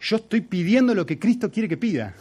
Yo 0.00 0.16
estoy 0.16 0.40
pidiendo 0.40 0.94
lo 0.94 1.06
que 1.06 1.18
Cristo 1.18 1.50
quiere 1.50 1.68
que 1.68 1.76
pida. 1.76 2.14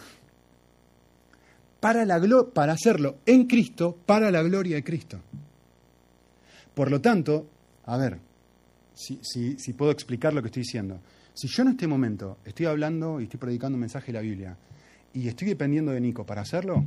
Para, 1.80 2.06
la 2.06 2.22
para 2.54 2.74
hacerlo 2.74 3.18
en 3.26 3.46
Cristo, 3.46 3.98
para 4.06 4.30
la 4.30 4.44
gloria 4.44 4.76
de 4.76 4.84
Cristo. 4.84 5.20
Por 6.74 6.90
lo 6.90 7.02
tanto, 7.02 7.48
a 7.86 7.98
ver, 7.98 8.20
si, 8.94 9.20
si, 9.58 9.74
puedo 9.74 9.92
explicar 9.92 10.34
lo 10.34 10.42
que 10.42 10.48
estoy 10.48 10.62
diciendo. 10.62 11.00
Si 11.34 11.48
yo 11.48 11.64
en 11.64 11.70
este 11.70 11.88
momento 11.88 12.38
estoy 12.46 12.68
hablando 12.68 13.20
y 13.20 13.24
estoy 13.24 13.40
predicando 13.40 13.76
un 13.76 13.82
mensaje 13.82 14.08
de 14.08 14.14
la 14.14 14.22
Biblia 14.22 14.58
y 15.14 15.28
estoy 15.28 15.48
dependiendo 15.48 15.92
de 15.92 16.00
Nico 16.00 16.26
para 16.26 16.42
hacerlo, 16.42 16.86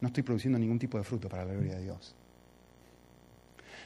no 0.00 0.08
estoy 0.08 0.22
produciendo 0.22 0.58
ningún 0.58 0.78
tipo 0.78 0.96
de 0.96 1.04
fruto 1.04 1.28
para 1.28 1.44
la 1.44 1.54
gloria 1.54 1.76
de 1.76 1.82
Dios. 1.82 2.14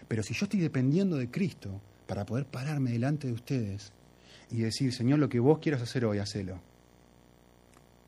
Pero 0.09 0.23
si 0.23 0.35
yo 0.35 0.45
estoy 0.45 0.61
dependiendo 0.61 1.17
de 1.17 1.31
Cristo 1.31 1.81
para 2.07 2.27
poder 2.27 2.45
pararme 2.45 2.93
delante 2.93 3.29
de 3.29 3.33
ustedes 3.33 3.93
y 4.51 4.59
decir, 4.59 4.93
Señor, 4.93 5.19
lo 5.19 5.29
que 5.29 5.41
vos 5.41 5.59
quieras 5.59 5.81
hacer 5.81 6.05
hoy, 6.05 6.19
hacelo. 6.19 6.61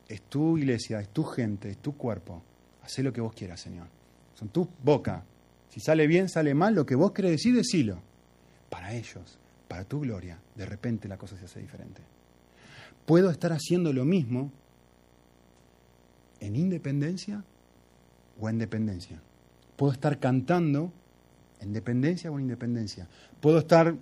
Es 0.07 0.21
tu 0.21 0.59
iglesia, 0.59 0.99
es 0.99 1.09
tu 1.09 1.23
gente, 1.23 1.71
es 1.71 1.77
tu 1.79 1.97
cuerpo. 1.97 2.43
Hacé 2.83 3.01
lo 3.01 3.11
que 3.11 3.21
vos 3.21 3.33
quieras, 3.33 3.59
Señor. 3.59 3.87
Son 4.35 4.49
tu 4.49 4.69
boca. 4.83 5.23
Si 5.69 5.79
sale 5.79 6.05
bien, 6.05 6.29
sale 6.29 6.53
mal, 6.53 6.75
lo 6.75 6.85
que 6.85 6.93
vos 6.93 7.11
querés 7.11 7.31
decir, 7.31 7.55
decilo. 7.55 7.99
Para 8.69 8.93
ellos, 8.93 9.39
para 9.67 9.85
tu 9.85 10.01
gloria, 10.01 10.39
de 10.55 10.65
repente 10.65 11.07
la 11.07 11.17
cosa 11.17 11.37
se 11.37 11.45
hace 11.45 11.59
diferente. 11.59 12.01
Puedo 13.05 13.29
estar 13.29 13.51
haciendo 13.51 13.93
lo 13.93 14.05
mismo 14.05 14.51
en 16.39 16.55
independencia 16.55 17.43
o 18.39 18.49
en 18.49 18.57
dependencia. 18.57 19.21
Puedo 19.75 19.93
estar 19.93 20.19
cantando 20.19 20.91
en 21.59 21.73
dependencia 21.73 22.31
o 22.31 22.37
en 22.37 22.43
independencia. 22.45 23.07
Puedo 23.39 23.59
estar 23.59 23.95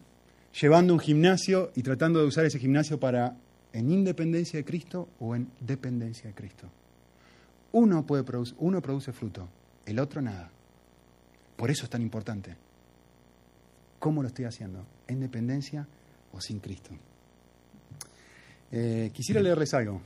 llevando 0.60 0.94
un 0.94 1.00
gimnasio 1.00 1.72
y 1.76 1.84
tratando 1.84 2.20
de 2.20 2.28
usar 2.28 2.46
ese 2.46 2.60
gimnasio 2.60 3.00
para 3.00 3.36
en 3.74 3.90
independencia 3.90 4.58
de 4.58 4.66
Cristo 4.66 5.10
o 5.20 5.36
en 5.36 5.50
dependencia 5.60 6.28
de 6.30 6.36
Cristo. 6.36 6.70
Uno, 7.72 8.06
puede 8.06 8.24
uno 8.60 8.82
produce 8.82 9.12
fruto, 9.12 9.50
el 9.86 10.00
otro 10.00 10.22
nada. 10.22 10.52
Por 11.56 11.72
eso 11.72 11.86
es 11.86 11.90
tan 11.90 12.02
importante. 12.02 12.56
¿Cómo 14.04 14.22
lo 14.22 14.28
estoy 14.28 14.44
haciendo? 14.44 14.86
¿En 15.08 15.22
dependencia 15.22 15.88
o 16.34 16.42
sin 16.42 16.60
Cristo? 16.60 16.92
Eh, 18.70 19.10
quisiera 19.14 19.42
leerles 19.42 19.74
algo. 19.74 20.02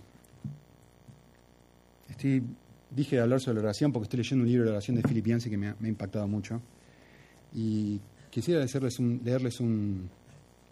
Estoy, 2.08 2.44
dije 2.92 3.16
de 3.16 3.24
hablar 3.24 3.42
sobre 3.42 3.56
la 3.56 3.62
oración 3.62 3.92
porque 3.92 4.04
estoy 4.04 4.18
leyendo 4.18 4.44
un 4.44 4.52
libro 4.52 4.66
de 4.66 4.72
oración 4.74 4.98
de 4.98 5.02
Filipiense 5.02 5.50
que 5.50 5.58
me 5.58 5.70
ha, 5.70 5.76
me 5.80 5.88
ha 5.88 5.90
impactado 5.90 6.28
mucho. 6.28 6.62
y 7.56 8.00
quisiera 8.30 8.64
leerles 8.64 9.00
un, 9.00 9.20
leerles 9.26 9.60
un 9.60 10.08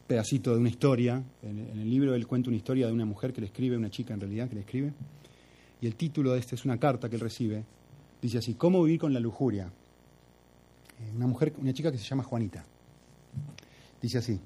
pedacito 0.06 0.52
de 0.52 0.60
una 0.60 0.70
historia. 0.70 1.24
En, 1.42 1.58
en, 1.58 1.80
el 1.80 1.90
libro 1.90 2.14
él 2.14 2.28
cuenta 2.28 2.52
una 2.52 2.58
historia 2.58 2.86
de 2.86 2.94
una 2.94 3.06
mujer 3.06 3.34
que 3.34 3.42
le 3.42 3.48
escribe, 3.48 3.76
una 3.76 3.90
chica 3.90 4.14
en 4.14 4.20
realidad 4.20 4.48
que 4.50 4.54
le 4.54 4.62
escribe. 4.62 4.94
Y 5.82 5.88
el 5.88 5.96
título 5.96 6.34
de 6.34 6.42
este 6.42 6.54
es 6.54 6.64
una 6.64 6.78
carta 6.78 7.10
que 7.10 7.16
él 7.16 7.22
recibe. 7.22 7.64
Dice 8.22 8.38
así, 8.38 8.54
¿cómo 8.54 8.84
vivir 8.84 9.00
con 9.00 9.12
la 9.12 9.20
lujuria? 9.20 9.72
Una 11.16 11.26
mujer, 11.26 11.54
una 11.58 11.74
chica 11.74 11.92
que 11.92 11.98
se 11.98 12.04
llama 12.04 12.22
Juanita. 12.22 12.64
Dice 14.06 14.20
así, 14.20 14.40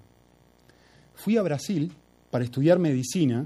fui 1.16 1.36
a 1.36 1.42
Brasil 1.42 1.92
para 2.32 2.46
estudiar 2.46 2.80
medicina 2.80 3.46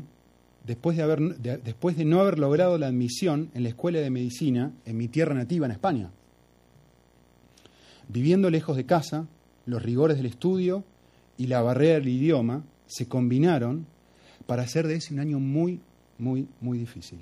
después 0.63 0.95
de, 0.95 2.05
no 2.05 2.21
haber 2.21 2.37
logrado 2.37 2.77
la 2.77 2.85
admisión 2.85 3.49
en 3.55 3.63
la 3.63 3.69
escuela 3.69 3.97
de 3.97 4.11
medicina 4.11 4.71
en 4.85 4.95
mi 4.95 5.07
tierra 5.07 5.33
nativa, 5.33 5.65
en 5.65 5.71
España. 5.71 6.11
Viviendo 8.09 8.51
lejos 8.51 8.77
de 8.77 8.85
casa, 8.85 9.25
los 9.65 9.81
rigores 9.81 10.17
del 10.17 10.27
estudio 10.27 10.83
y 11.35 11.47
la 11.47 11.63
barrera 11.63 11.95
del 11.95 12.09
idioma 12.09 12.63
se 12.85 13.07
combinaron 13.07 13.87
para 14.45 14.61
hacer 14.61 14.85
de 14.85 14.97
ese 14.97 15.15
un 15.15 15.19
año 15.19 15.39
muy, 15.39 15.79
muy, 16.19 16.47
muy 16.61 16.77
difícil. 16.77 17.21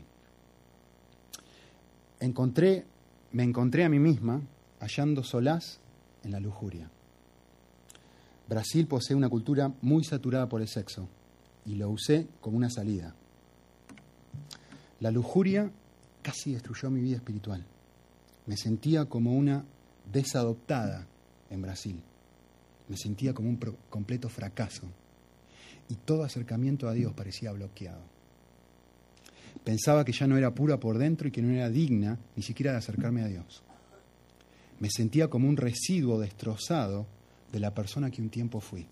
Encontré, 2.19 2.83
me 3.31 3.43
encontré 3.43 3.85
a 3.85 3.89
mí 3.89 3.99
misma 3.99 4.41
hallando 4.81 5.23
solaz 5.23 5.79
en 6.25 6.31
la 6.31 6.41
lujuria. 6.41 6.89
Brasil 8.51 8.85
posee 8.85 9.15
una 9.15 9.29
cultura 9.29 9.73
muy 9.81 10.03
saturada 10.03 10.49
por 10.49 10.61
el 10.61 10.67
sexo 10.67 11.07
y 11.65 11.75
lo 11.75 11.89
usé 11.89 12.27
como 12.41 12.57
una 12.57 12.69
salida. 12.69 13.15
La 14.99 15.09
lujuria 15.09 15.71
casi 16.21 16.51
destruyó 16.51 16.89
mi 16.89 16.99
vida 16.99 17.15
espiritual. 17.15 17.65
Me 18.47 18.57
sentía 18.57 19.05
como 19.05 19.37
una 19.37 19.63
desadoptada 20.11 21.07
en 21.49 21.61
Brasil. 21.61 22.03
Me 22.89 22.97
sentía 22.97 23.33
como 23.33 23.47
un 23.47 23.57
completo 23.89 24.27
fracaso. 24.27 24.85
Y 25.87 25.95
todo 25.95 26.25
acercamiento 26.25 26.89
a 26.89 26.93
Dios 26.93 27.13
parecía 27.13 27.53
bloqueado. 27.53 28.03
Pensaba 29.63 30.03
que 30.03 30.11
ya 30.11 30.27
no 30.27 30.37
era 30.37 30.53
pura 30.53 30.77
por 30.77 30.97
dentro 30.97 31.29
y 31.29 31.31
que 31.31 31.41
no 31.41 31.53
era 31.53 31.69
digna 31.69 32.19
ni 32.35 32.43
siquiera 32.43 32.73
de 32.73 32.79
acercarme 32.79 33.21
a 33.21 33.27
Dios. 33.27 33.63
Me 34.81 34.89
sentía 34.89 35.29
como 35.29 35.47
un 35.47 35.55
residuo 35.55 36.19
destrozado 36.19 37.07
de 37.51 37.59
la 37.59 37.73
persona 37.73 38.09
que 38.09 38.21
un 38.21 38.29
tiempo 38.29 38.59
fui. 38.59 38.85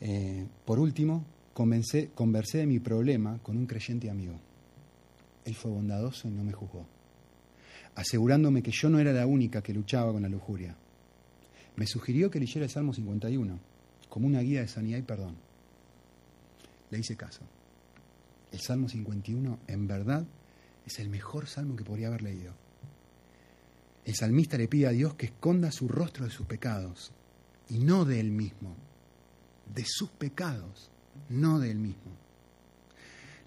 Eh, 0.00 0.46
por 0.64 0.78
último, 0.78 1.24
conversé 1.54 2.58
de 2.58 2.66
mi 2.66 2.78
problema 2.78 3.38
con 3.42 3.56
un 3.56 3.66
creyente 3.66 4.10
amigo. 4.10 4.34
Él 5.44 5.54
fue 5.54 5.70
bondadoso 5.70 6.28
y 6.28 6.30
no 6.30 6.44
me 6.44 6.52
juzgó, 6.52 6.86
asegurándome 7.94 8.62
que 8.62 8.70
yo 8.70 8.88
no 8.88 8.98
era 8.98 9.12
la 9.12 9.26
única 9.26 9.62
que 9.62 9.72
luchaba 9.72 10.12
con 10.12 10.22
la 10.22 10.28
lujuria. 10.28 10.76
Me 11.76 11.86
sugirió 11.86 12.30
que 12.30 12.40
leyera 12.40 12.64
el 12.64 12.70
Salmo 12.70 12.92
51 12.92 13.58
como 14.08 14.26
una 14.26 14.40
guía 14.40 14.60
de 14.60 14.68
sanidad 14.68 14.98
y 14.98 15.02
perdón. 15.02 15.36
Le 16.90 16.98
hice 16.98 17.16
caso. 17.16 17.40
El 18.52 18.60
Salmo 18.60 18.88
51 18.88 19.58
en 19.66 19.86
verdad 19.86 20.24
es 20.86 20.98
el 20.98 21.08
mejor 21.08 21.46
salmo 21.46 21.76
que 21.76 21.84
podría 21.84 22.08
haber 22.08 22.22
leído. 22.22 22.52
El 24.08 24.14
salmista 24.14 24.56
le 24.56 24.68
pide 24.68 24.86
a 24.86 24.92
Dios 24.92 25.16
que 25.16 25.26
esconda 25.26 25.70
su 25.70 25.86
rostro 25.86 26.24
de 26.24 26.30
sus 26.30 26.46
pecados 26.46 27.12
y 27.68 27.76
no 27.78 28.06
de 28.06 28.20
él 28.20 28.30
mismo, 28.30 28.74
de 29.74 29.84
sus 29.86 30.08
pecados, 30.08 30.90
no 31.28 31.58
de 31.58 31.70
él 31.70 31.78
mismo. 31.78 32.16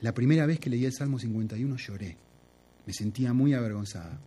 La 0.01 0.13
primera 0.13 0.45
vez 0.45 0.59
que 0.59 0.69
leí 0.69 0.85
el 0.85 0.93
Salmo 0.93 1.17
51 1.17 1.77
lloré, 1.77 2.15
me 2.85 2.93
sentía 2.93 3.33
muy 3.33 3.55
avergonzada. 3.55 4.19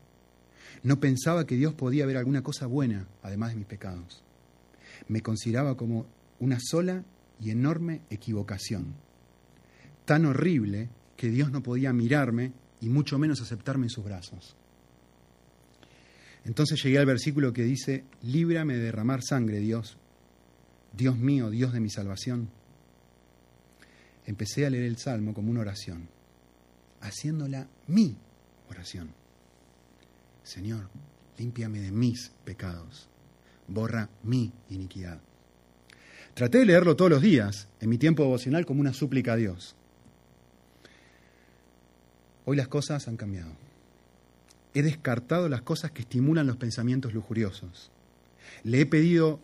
No 0.82 0.98
pensaba 0.98 1.46
que 1.46 1.54
Dios 1.54 1.74
podía 1.74 2.04
ver 2.04 2.16
alguna 2.16 2.42
cosa 2.42 2.66
buena 2.66 3.06
además 3.22 3.50
de 3.50 3.56
mis 3.58 3.66
pecados. 3.66 4.24
Me 5.06 5.22
consideraba 5.22 5.76
como 5.76 6.04
una 6.40 6.58
sola 6.60 7.04
y 7.38 7.50
enorme 7.50 8.00
equivocación, 8.10 8.96
tan 10.04 10.26
horrible 10.26 10.88
que 11.16 11.28
Dios 11.28 11.52
no 11.52 11.62
podía 11.62 11.92
mirarme 11.92 12.52
y 12.80 12.88
mucho 12.88 13.20
menos 13.20 13.40
aceptarme 13.40 13.86
en 13.86 13.90
sus 13.90 14.04
brazos. 14.04 14.56
Entonces 16.44 16.82
llegué 16.82 16.98
al 16.98 17.06
versículo 17.06 17.52
que 17.52 17.62
dice, 17.62 18.04
líbrame 18.22 18.74
de 18.74 18.84
derramar 18.84 19.22
sangre, 19.22 19.60
Dios, 19.60 19.96
Dios 20.92 21.18
mío, 21.18 21.50
Dios 21.50 21.72
de 21.72 21.80
mi 21.80 21.90
salvación. 21.90 22.50
Empecé 24.26 24.66
a 24.66 24.70
leer 24.70 24.84
el 24.84 24.98
Salmo 24.98 25.34
como 25.34 25.50
una 25.50 25.60
oración, 25.60 26.08
haciéndola 27.00 27.68
mi 27.86 28.16
oración. 28.68 29.10
Señor, 30.42 30.88
límpiame 31.38 31.80
de 31.80 31.90
mis 31.90 32.30
pecados, 32.44 33.08
borra 33.66 34.10
mi 34.22 34.52
iniquidad. 34.68 35.20
Traté 36.34 36.58
de 36.58 36.66
leerlo 36.66 36.96
todos 36.96 37.10
los 37.10 37.22
días, 37.22 37.68
en 37.80 37.88
mi 37.88 37.96
tiempo 37.96 38.22
devocional, 38.22 38.66
como 38.66 38.80
una 38.80 38.92
súplica 38.92 39.34
a 39.34 39.36
Dios. 39.36 39.76
Hoy 42.44 42.56
las 42.56 42.68
cosas 42.68 43.08
han 43.08 43.16
cambiado. 43.16 43.63
He 44.74 44.82
descartado 44.82 45.48
las 45.48 45.62
cosas 45.62 45.92
que 45.92 46.02
estimulan 46.02 46.48
los 46.48 46.56
pensamientos 46.56 47.14
lujuriosos. 47.14 47.92
Le 48.64 48.80
he 48.80 48.86
pedido 48.86 49.40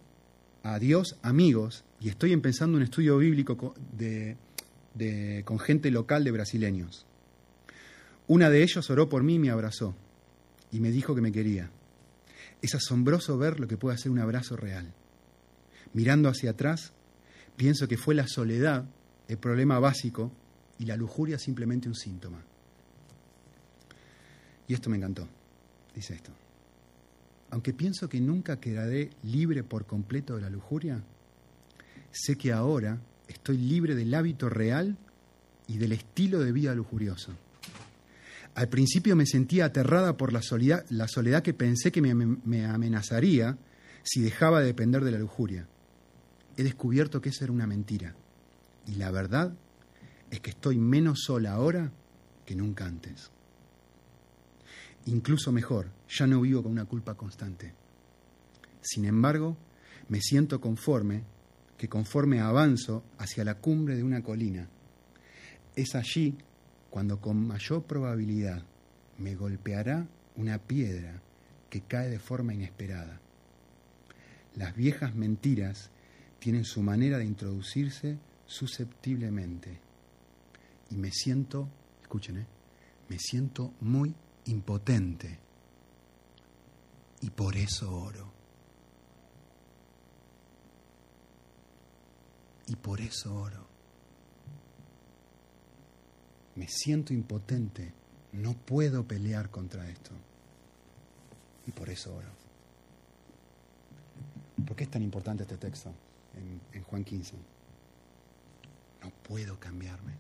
a 0.62 0.78
Dios 0.78 1.16
amigos 1.22 1.84
y 2.00 2.08
estoy 2.08 2.32
empezando 2.32 2.76
un 2.76 2.82
estudio 2.82 3.16
bíblico 3.18 3.74
de, 3.96 4.36
con 5.44 5.58
gente 5.60 5.90
local 5.90 6.24
de 6.24 6.32
brasileños. 6.32 7.06
Una 8.26 8.50
de 8.50 8.62
ellos 8.62 8.90
oró 8.90 9.08
por 9.08 9.22
mí 9.22 9.36
y 9.36 9.38
me 9.38 9.50
abrazó 9.50 9.94
y 10.72 10.80
me 10.80 10.90
dijo 10.90 11.14
que 11.14 11.20
me 11.20 11.32
quería. 11.32 11.70
Es 12.60 12.74
asombroso 12.74 13.38
ver 13.38 13.60
lo 13.60 13.68
que 13.68 13.76
puede 13.76 13.94
hacer 13.94 14.10
un 14.10 14.18
abrazo 14.18 14.56
real. 14.56 14.92
Mirando 15.92 16.28
hacia 16.28 16.50
atrás, 16.50 16.92
pienso 17.56 17.88
que 17.88 17.96
fue 17.96 18.14
la 18.14 18.26
soledad 18.26 18.84
el 19.28 19.38
problema 19.38 19.78
básico 19.78 20.32
y 20.78 20.86
la 20.86 20.96
lujuria 20.96 21.38
simplemente 21.38 21.88
un 21.88 21.94
síntoma. 21.94 22.42
Y 24.70 24.74
esto 24.74 24.88
me 24.88 24.98
encantó. 24.98 25.26
Dice 25.96 26.14
esto. 26.14 26.30
Aunque 27.50 27.72
pienso 27.72 28.08
que 28.08 28.20
nunca 28.20 28.60
quedaré 28.60 29.10
libre 29.24 29.64
por 29.64 29.84
completo 29.84 30.36
de 30.36 30.42
la 30.42 30.48
lujuria, 30.48 31.02
sé 32.12 32.36
que 32.36 32.52
ahora 32.52 33.00
estoy 33.26 33.58
libre 33.58 33.96
del 33.96 34.14
hábito 34.14 34.48
real 34.48 34.96
y 35.66 35.78
del 35.78 35.90
estilo 35.90 36.38
de 36.38 36.52
vida 36.52 36.72
lujurioso. 36.72 37.32
Al 38.54 38.68
principio 38.68 39.16
me 39.16 39.26
sentía 39.26 39.64
aterrada 39.64 40.16
por 40.16 40.32
la 40.32 40.40
soledad, 40.40 40.86
la 40.88 41.08
soledad 41.08 41.42
que 41.42 41.52
pensé 41.52 41.90
que 41.90 42.00
me, 42.00 42.14
me 42.14 42.64
amenazaría 42.64 43.58
si 44.04 44.20
dejaba 44.20 44.60
de 44.60 44.66
depender 44.66 45.02
de 45.02 45.10
la 45.10 45.18
lujuria. 45.18 45.66
He 46.56 46.62
descubierto 46.62 47.20
que 47.20 47.30
esa 47.30 47.42
era 47.42 47.52
una 47.52 47.66
mentira. 47.66 48.14
Y 48.86 48.94
la 48.94 49.10
verdad 49.10 49.52
es 50.30 50.38
que 50.38 50.50
estoy 50.50 50.78
menos 50.78 51.22
sola 51.24 51.54
ahora 51.54 51.90
que 52.46 52.54
nunca 52.54 52.86
antes. 52.86 53.32
Incluso 55.06 55.52
mejor, 55.52 55.90
ya 56.08 56.26
no 56.26 56.40
vivo 56.40 56.62
con 56.62 56.72
una 56.72 56.84
culpa 56.84 57.14
constante. 57.14 57.74
Sin 58.80 59.04
embargo, 59.04 59.56
me 60.08 60.20
siento 60.20 60.60
conforme 60.60 61.24
que 61.76 61.88
conforme 61.88 62.40
avanzo 62.40 63.04
hacia 63.18 63.44
la 63.44 63.54
cumbre 63.54 63.96
de 63.96 64.02
una 64.02 64.22
colina, 64.22 64.68
es 65.74 65.94
allí 65.94 66.36
cuando 66.90 67.20
con 67.20 67.46
mayor 67.46 67.84
probabilidad 67.84 68.62
me 69.18 69.34
golpeará 69.34 70.06
una 70.36 70.58
piedra 70.58 71.22
que 71.70 71.82
cae 71.82 72.10
de 72.10 72.18
forma 72.18 72.52
inesperada. 72.52 73.20
Las 74.56 74.74
viejas 74.74 75.14
mentiras 75.14 75.90
tienen 76.38 76.64
su 76.64 76.82
manera 76.82 77.18
de 77.18 77.24
introducirse 77.24 78.18
susceptiblemente. 78.46 79.80
Y 80.90 80.96
me 80.96 81.12
siento, 81.12 81.68
escuchen, 82.02 82.38
¿eh? 82.38 82.46
me 83.08 83.18
siento 83.18 83.72
muy 83.80 84.14
impotente. 84.46 85.38
Y 87.22 87.30
por 87.30 87.56
eso 87.56 87.94
oro. 87.94 88.30
Y 92.66 92.76
por 92.76 93.00
eso 93.00 93.34
oro. 93.34 93.66
Me 96.54 96.66
siento 96.68 97.12
impotente. 97.12 97.92
No 98.32 98.54
puedo 98.54 99.06
pelear 99.06 99.50
contra 99.50 99.88
esto. 99.88 100.12
Y 101.66 101.72
por 101.72 101.90
eso 101.90 102.14
oro. 102.14 102.30
¿Por 104.66 104.76
qué 104.76 104.84
es 104.84 104.90
tan 104.90 105.02
importante 105.02 105.42
este 105.42 105.56
texto 105.56 105.92
en, 106.34 106.60
en 106.72 106.82
Juan 106.84 107.04
15? 107.04 107.34
No 109.02 109.10
puedo 109.26 109.58
cambiarme. 109.58 110.14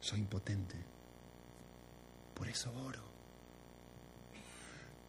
Soy 0.00 0.20
impotente. 0.20 0.76
Por 2.40 2.48
eso 2.48 2.72
oro. 2.86 3.02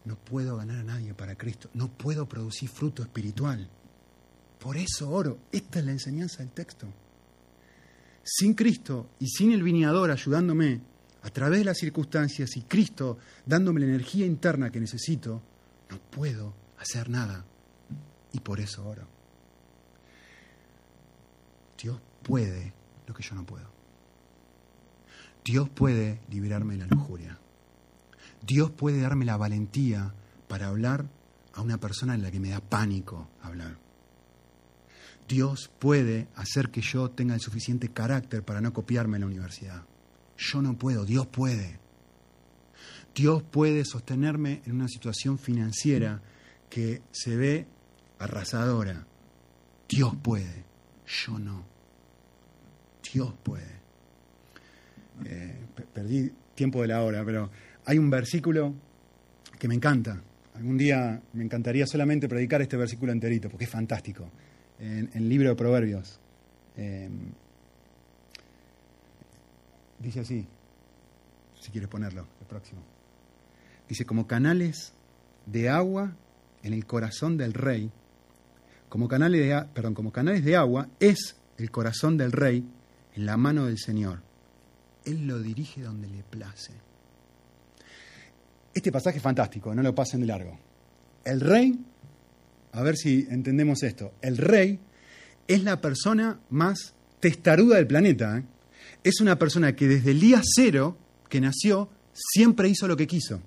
No 0.04 0.18
puedo 0.18 0.58
ganar 0.58 0.80
a 0.80 0.84
nadie 0.84 1.14
para 1.14 1.38
Cristo. 1.38 1.70
No 1.74 1.88
puedo 1.88 2.28
producir 2.28 2.68
fruto 2.68 3.04
espiritual. 3.04 3.70
Por 4.60 4.76
eso 4.76 5.10
oro. 5.10 5.40
Esta 5.50 5.80
es 5.80 5.86
la 5.86 5.94
enseñanza 5.94 6.40
del 6.40 6.52
texto. 6.52 6.88
Sin 8.22 8.54
Cristo 8.54 9.12
y 9.18 9.28
sin 9.30 9.54
el 9.54 9.64
viñador 9.64 10.12
ayudándome 10.12 10.82
a 11.22 11.30
través 11.30 11.60
de 11.60 11.66
las 11.66 11.78
circunstancias 11.78 12.58
y 12.58 12.64
Cristo 12.64 13.18
dándome 13.46 13.80
la 13.80 13.86
energía 13.86 14.26
interna 14.26 14.70
que 14.70 14.82
necesito, 14.82 15.42
No 15.90 16.00
puedo 16.00 16.54
hacer 16.80 17.10
nada. 17.10 17.46
Y 18.34 18.42
por 18.42 18.60
eso 18.60 18.86
oro. 18.86 19.08
Dios 21.82 21.98
puede 22.24 22.74
lo 23.08 23.14
que 23.14 23.24
yo 23.24 23.36
no 23.36 23.46
puedo. 23.46 23.81
Dios 25.44 25.70
puede 25.70 26.22
liberarme 26.30 26.74
de 26.74 26.80
la 26.82 26.88
lujuria. 26.88 27.39
Dios 28.46 28.72
puede 28.72 29.02
darme 29.02 29.26
la 29.26 29.38
valentía 29.38 30.14
para 30.48 30.68
hablar 30.68 31.06
a 31.54 31.62
una 31.62 31.78
persona 31.80 32.16
en 32.16 32.22
la 32.22 32.32
que 32.32 32.39
me 32.39 32.50
da 32.50 32.60
pánico 32.60 33.30
hablar. 33.42 33.78
Dios 35.28 35.72
puede 35.80 36.28
hacer 36.36 36.72
que 36.72 36.82
yo 36.82 37.10
tenga 37.12 37.34
el 37.34 37.42
suficiente 37.42 37.89
carácter 37.89 38.44
para 38.44 38.62
no 38.62 38.74
copiarme 38.74 39.18
en 39.18 39.22
la 39.22 39.28
universidad. 39.28 39.84
Yo 40.38 40.62
no 40.62 40.78
puedo, 40.78 41.06
Dios 41.06 41.28
puede. 41.28 41.80
Dios 43.16 43.44
puede 43.44 43.86
sostenerme 43.86 44.62
en 44.66 44.74
una 44.74 44.88
situación 44.88 45.38
financiera 45.38 46.22
que 46.70 47.02
se 47.12 47.36
ve 47.36 47.68
arrasadora. 48.20 49.06
Dios 49.88 50.16
puede, 50.22 50.66
yo 51.06 51.38
no. 51.38 51.66
Dios 53.14 53.34
puede. 53.44 53.81
Eh, 55.26 55.55
perdí 55.93 56.32
tiempo 56.55 56.82
de 56.82 56.88
la 56.88 57.03
hora, 57.03 57.24
pero 57.26 57.49
hay 57.86 57.97
un 57.97 58.09
versículo 58.09 58.74
que 59.57 59.68
me 59.68 59.76
encanta. 59.76 60.22
Algún 60.55 60.78
día 60.78 61.22
me 61.34 61.43
encantaría 61.43 61.86
solamente 61.88 62.28
predicar 62.28 62.62
este 62.62 62.78
versículo 62.78 63.12
enterito, 63.12 63.49
porque 63.49 63.66
es 63.66 63.72
fantástico. 63.72 64.30
En, 64.80 65.09
el 65.14 65.30
libro 65.30 65.49
de 65.49 65.55
Proverbios. 65.55 66.20
Em, 66.76 67.32
dice 69.99 70.22
así, 70.22 70.47
si 71.59 71.72
quieres 71.72 71.89
ponerlo, 71.89 72.28
el 72.39 72.47
próximo. 72.47 72.82
Dice, 73.88 74.05
como 74.05 74.26
canales 74.28 74.93
de 75.45 75.70
agua 75.70 76.16
en 76.64 76.74
el 76.74 76.86
corazón 76.86 77.38
del 77.38 77.53
rey, 77.53 77.91
como 78.89 79.07
canales 79.07 79.41
de, 79.41 79.66
perdón, 79.74 79.93
como 79.93 80.12
canales 80.12 80.43
de 80.43 80.55
agua 80.55 80.89
es 80.99 81.36
el 81.57 81.72
corazón 81.72 82.18
del 82.18 82.32
rey 82.32 82.66
en 83.16 83.26
la 83.26 83.38
mano 83.38 83.66
del 83.68 83.78
Señor. 83.78 84.22
Él 85.06 85.28
lo 85.28 85.39
dirige 85.39 85.82
donde 85.82 86.08
le 86.08 86.24
place. 86.24 86.74
Este 88.74 88.91
pasaje 88.91 89.18
es 89.18 89.24
fantástico, 89.24 89.74
no 89.76 89.82
lo 89.82 89.93
pasen 89.93 90.22
de 90.22 90.28
largo. 90.28 90.58
El 91.26 91.41
rey, 91.41 91.78
a 92.72 92.82
ver 92.82 92.95
si 92.95 93.28
entendemos 93.30 93.84
esto, 93.84 94.14
el 94.22 94.38
rey 94.38 94.80
es 95.47 95.64
la 95.64 95.82
persona 95.82 96.39
más 96.49 96.93
testaruda 97.20 97.76
del 97.76 97.88
planeta. 97.88 98.38
¿eh? 98.38 98.43
Es 99.04 99.20
una 99.20 99.38
persona 99.38 99.76
que 99.76 99.88
desde 99.88 100.12
el 100.12 100.20
día 100.20 100.41
cero 100.43 100.97
que 101.30 101.41
nació 101.41 101.89
siempre 102.14 102.70
hizo 102.70 102.88
lo 102.88 102.95
que 102.97 103.08
quiso. 103.08 103.41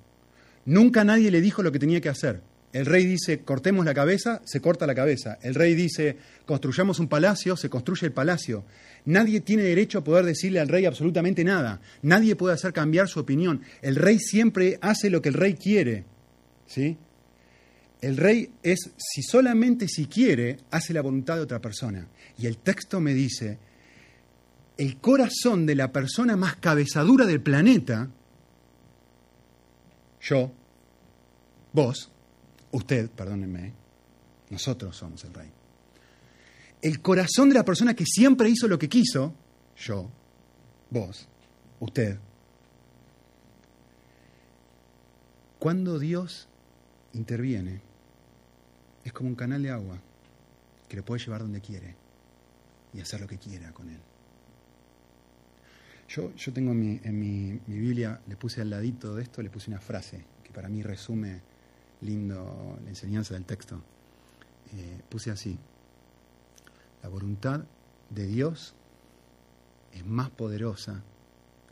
Nunca 0.66 1.04
nadie 1.04 1.30
le 1.30 1.40
dijo 1.40 1.62
lo 1.62 1.72
que 1.72 1.78
tenía 1.78 2.00
que 2.00 2.08
hacer. 2.08 2.42
El 2.74 2.86
rey 2.86 3.06
dice, 3.06 3.38
cortemos 3.42 3.84
la 3.84 3.94
cabeza, 3.94 4.42
se 4.44 4.60
corta 4.60 4.84
la 4.84 4.96
cabeza. 4.96 5.38
El 5.42 5.54
rey 5.54 5.76
dice, 5.76 6.16
construyamos 6.44 6.98
un 6.98 7.06
palacio, 7.06 7.56
se 7.56 7.70
construye 7.70 8.08
el 8.08 8.12
palacio. 8.12 8.64
Nadie 9.04 9.40
tiene 9.42 9.62
derecho 9.62 9.98
a 9.98 10.04
poder 10.04 10.24
decirle 10.24 10.58
al 10.58 10.66
rey 10.66 10.84
absolutamente 10.84 11.44
nada. 11.44 11.80
Nadie 12.02 12.34
puede 12.34 12.54
hacer 12.54 12.72
cambiar 12.72 13.06
su 13.06 13.20
opinión. 13.20 13.62
El 13.80 13.94
rey 13.94 14.18
siempre 14.18 14.80
hace 14.80 15.08
lo 15.08 15.22
que 15.22 15.28
el 15.28 15.36
rey 15.36 15.54
quiere. 15.54 16.04
¿Sí? 16.66 16.96
El 18.00 18.16
rey 18.16 18.50
es, 18.64 18.90
si 18.96 19.22
solamente 19.22 19.86
si 19.86 20.06
quiere, 20.06 20.56
hace 20.72 20.92
la 20.92 21.02
voluntad 21.02 21.36
de 21.36 21.42
otra 21.42 21.60
persona. 21.60 22.08
Y 22.38 22.46
el 22.46 22.56
texto 22.56 22.98
me 22.98 23.14
dice, 23.14 23.56
el 24.76 24.96
corazón 24.96 25.64
de 25.64 25.76
la 25.76 25.92
persona 25.92 26.34
más 26.34 26.56
cabezadura 26.56 27.24
del 27.24 27.40
planeta, 27.40 28.10
yo, 30.20 30.50
vos, 31.72 32.10
usted, 32.74 33.08
perdónenme, 33.10 33.72
nosotros 34.50 34.96
somos 34.96 35.24
el 35.24 35.32
rey. 35.32 35.50
El 36.82 37.00
corazón 37.00 37.48
de 37.48 37.54
la 37.54 37.64
persona 37.64 37.94
que 37.94 38.04
siempre 38.04 38.48
hizo 38.48 38.68
lo 38.68 38.78
que 38.78 38.88
quiso, 38.88 39.32
yo, 39.76 40.10
vos, 40.90 41.26
usted. 41.80 42.18
Cuando 45.58 45.98
Dios 45.98 46.48
interviene, 47.14 47.80
es 49.04 49.12
como 49.12 49.28
un 49.28 49.36
canal 49.36 49.62
de 49.62 49.70
agua 49.70 49.98
que 50.88 50.96
le 50.96 51.02
puede 51.02 51.24
llevar 51.24 51.42
donde 51.42 51.60
quiere 51.60 51.94
y 52.92 53.00
hacer 53.00 53.20
lo 53.20 53.26
que 53.26 53.38
quiera 53.38 53.72
con 53.72 53.88
él. 53.88 54.00
Yo, 56.08 56.34
yo 56.34 56.52
tengo 56.52 56.72
en, 56.72 56.80
mi, 56.80 57.00
en 57.02 57.18
mi, 57.18 57.60
mi 57.66 57.78
Biblia, 57.78 58.20
le 58.26 58.36
puse 58.36 58.60
al 58.60 58.70
ladito 58.70 59.14
de 59.14 59.22
esto, 59.22 59.42
le 59.42 59.48
puse 59.48 59.70
una 59.70 59.80
frase 59.80 60.22
que 60.42 60.52
para 60.52 60.68
mí 60.68 60.82
resume 60.82 61.53
lindo 62.04 62.78
la 62.82 62.90
enseñanza 62.90 63.34
del 63.34 63.44
texto. 63.44 63.80
Eh, 64.72 65.00
puse 65.08 65.30
así, 65.30 65.58
la 67.02 67.08
voluntad 67.08 67.64
de 68.10 68.26
Dios 68.26 68.74
es 69.92 70.04
más 70.04 70.30
poderosa 70.30 71.02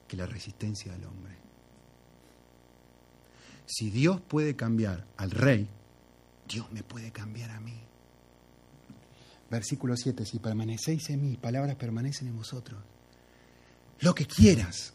que 0.09 0.17
la 0.17 0.27
resistencia 0.27 0.93
del 0.93 1.05
hombre. 1.05 1.37
Si 3.67 3.91
Dios 3.91 4.21
puede 4.21 4.57
cambiar 4.57 5.07
al 5.17 5.31
rey, 5.31 5.69
Dios 6.49 6.71
me 6.73 6.83
puede 6.83 7.11
cambiar 7.11 7.51
a 7.51 7.61
mí. 7.61 7.79
Versículo 9.51 9.97
7, 9.97 10.25
si 10.25 10.39
permanecéis 10.39 11.11
en 11.11 11.23
mí, 11.23 11.37
palabras 11.37 11.77
permanecen 11.77 12.29
en 12.29 12.37
vosotros. 12.37 12.81
Lo 14.01 14.15
que 14.15 14.27
quieras, 14.27 14.93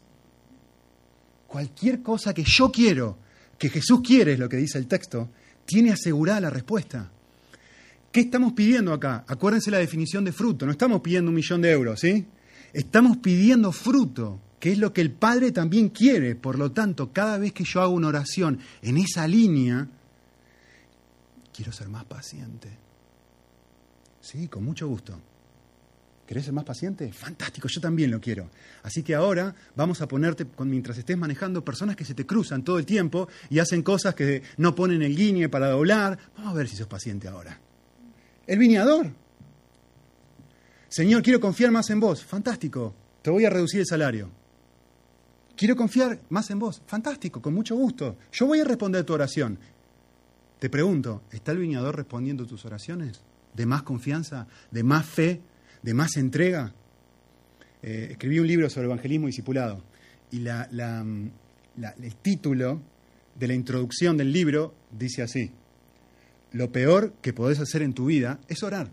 cualquier 1.47 2.01
cosa 2.01 2.33
que 2.33 2.43
yo 2.43 2.71
quiero, 2.71 3.17
que 3.57 3.69
Jesús 3.69 4.01
quiere, 4.03 4.33
es 4.33 4.39
lo 4.39 4.49
que 4.49 4.57
dice 4.57 4.77
el 4.77 4.87
texto, 4.87 5.29
tiene 5.65 5.91
asegurada 5.91 6.41
la 6.41 6.49
respuesta. 6.49 7.11
¿Qué 8.11 8.21
estamos 8.21 8.53
pidiendo 8.53 8.93
acá? 8.93 9.25
Acuérdense 9.27 9.69
la 9.69 9.77
definición 9.77 10.23
de 10.23 10.31
fruto. 10.31 10.65
No 10.65 10.71
estamos 10.71 11.01
pidiendo 11.01 11.29
un 11.29 11.35
millón 11.35 11.61
de 11.61 11.71
euros, 11.71 11.99
¿sí? 11.99 12.25
Estamos 12.73 13.17
pidiendo 13.17 13.71
fruto, 13.71 14.39
que 14.59 14.71
es 14.71 14.77
lo 14.77 14.93
que 14.93 15.01
el 15.01 15.11
Padre 15.11 15.51
también 15.51 15.89
quiere. 15.89 16.35
Por 16.35 16.57
lo 16.57 16.71
tanto, 16.71 17.11
cada 17.11 17.37
vez 17.37 17.53
que 17.53 17.63
yo 17.63 17.81
hago 17.81 17.93
una 17.93 18.07
oración 18.07 18.59
en 18.81 18.97
esa 18.97 19.27
línea, 19.27 19.87
quiero 21.53 21.71
ser 21.71 21.89
más 21.89 22.05
paciente. 22.05 22.69
Sí, 24.21 24.47
con 24.47 24.63
mucho 24.63 24.87
gusto. 24.87 25.19
¿Querés 26.28 26.43
ser 26.43 26.53
más 26.53 26.65
paciente? 26.65 27.13
Fantástico, 27.13 27.69
yo 27.69 27.80
también 27.80 28.11
lo 28.11 28.19
quiero. 28.19 28.49
Así 28.84 29.01
que 29.01 29.15
ahora 29.15 29.55
vamos 29.78 30.01
a 30.01 30.09
ponerte, 30.09 30.45
mientras 30.59 30.97
estés 30.97 31.17
manejando, 31.17 31.63
personas 31.63 31.95
que 31.95 32.03
se 32.03 32.13
te 32.13 32.25
cruzan 32.25 32.63
todo 32.63 32.78
el 32.78 32.86
tiempo 32.86 33.30
y 33.49 33.59
hacen 33.59 33.82
cosas 33.82 34.13
que 34.13 34.43
no 34.57 34.75
ponen 34.75 35.01
el 35.01 35.15
guiñe 35.15 35.47
para 35.47 35.69
doblar. 35.69 36.19
Vamos 36.36 36.51
a 36.51 36.55
ver 36.57 36.67
si 36.67 36.75
sos 36.75 36.88
paciente 36.88 37.30
ahora. 37.30 37.57
El 38.45 38.59
viñador. 38.59 39.13
Señor, 40.89 41.23
quiero 41.23 41.39
confiar 41.39 41.71
más 41.71 41.89
en 41.91 42.01
vos. 42.01 42.25
Fantástico, 42.25 42.93
te 43.21 43.30
voy 43.30 43.45
a 43.45 43.49
reducir 43.49 43.80
el 43.80 43.86
salario. 43.86 44.30
Quiero 45.55 45.78
confiar 45.78 46.19
más 46.28 46.49
en 46.49 46.59
vos. 46.59 46.82
Fantástico, 46.88 47.41
con 47.41 47.53
mucho 47.53 47.78
gusto. 47.78 48.17
Yo 48.34 48.47
voy 48.47 48.59
a 48.59 48.65
responder 48.65 49.05
tu 49.05 49.13
oración. 49.13 49.57
Te 50.59 50.69
pregunto, 50.69 51.23
¿está 51.32 51.53
el 51.53 51.59
viñador 51.59 51.95
respondiendo 51.95 52.45
tus 52.45 52.65
oraciones? 52.65 53.21
¿De 53.53 53.65
más 53.65 53.84
confianza? 53.84 54.47
¿De 54.71 54.84
más 54.84 55.05
fe? 55.05 55.41
De 55.88 55.93
más 55.93 56.17
entrega. 56.17 56.73
Eh, 57.81 58.09
escribí 58.11 58.39
un 58.39 58.47
libro 58.47 58.69
sobre 58.69 58.88
evangelismo 58.88 59.27
discipulado 59.27 59.81
y 60.29 60.39
mm, 60.41 61.29
el 62.03 62.15
título 62.21 62.81
de 63.33 63.47
la 63.47 63.53
introducción 63.53 64.17
del 64.17 64.33
libro 64.33 64.75
dice 64.91 65.21
así, 65.21 65.49
lo 66.51 66.73
peor 66.73 67.13
que 67.21 67.31
podés 67.31 67.61
hacer 67.61 67.83
en 67.83 67.93
tu 67.93 68.07
vida 68.07 68.38
es 68.49 68.63
orar. 68.63 68.91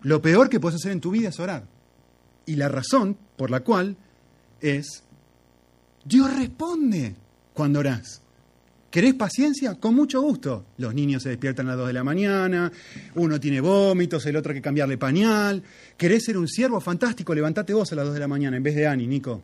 Lo 0.00 0.22
peor 0.22 0.48
que 0.48 0.60
podés 0.60 0.76
hacer 0.76 0.92
en 0.92 1.02
tu 1.02 1.10
vida 1.10 1.28
es 1.28 1.38
orar. 1.38 1.66
Y 2.46 2.56
la 2.56 2.70
razón 2.70 3.18
por 3.36 3.50
la 3.50 3.60
cual 3.60 3.98
es, 4.62 5.02
Dios 6.06 6.34
responde 6.34 7.16
cuando 7.52 7.80
orás. 7.80 8.22
¿Querés 8.94 9.14
paciencia? 9.14 9.74
Con 9.74 9.96
mucho 9.96 10.22
gusto. 10.22 10.66
Los 10.78 10.94
niños 10.94 11.24
se 11.24 11.30
despiertan 11.30 11.66
a 11.66 11.70
las 11.70 11.78
2 11.78 11.88
de 11.88 11.92
la 11.94 12.04
mañana, 12.04 12.70
uno 13.16 13.40
tiene 13.40 13.60
vómitos, 13.60 14.24
el 14.26 14.36
otro 14.36 14.52
hay 14.52 14.58
que 14.58 14.62
cambiarle 14.62 14.96
pañal. 14.98 15.64
¿Querés 15.96 16.22
ser 16.22 16.38
un 16.38 16.46
siervo? 16.46 16.80
Fantástico, 16.80 17.34
levantate 17.34 17.74
vos 17.74 17.90
a 17.90 17.96
las 17.96 18.04
2 18.04 18.14
de 18.14 18.20
la 18.20 18.28
mañana 18.28 18.56
en 18.56 18.62
vez 18.62 18.76
de 18.76 18.86
Ani, 18.86 19.08
Nico. 19.08 19.42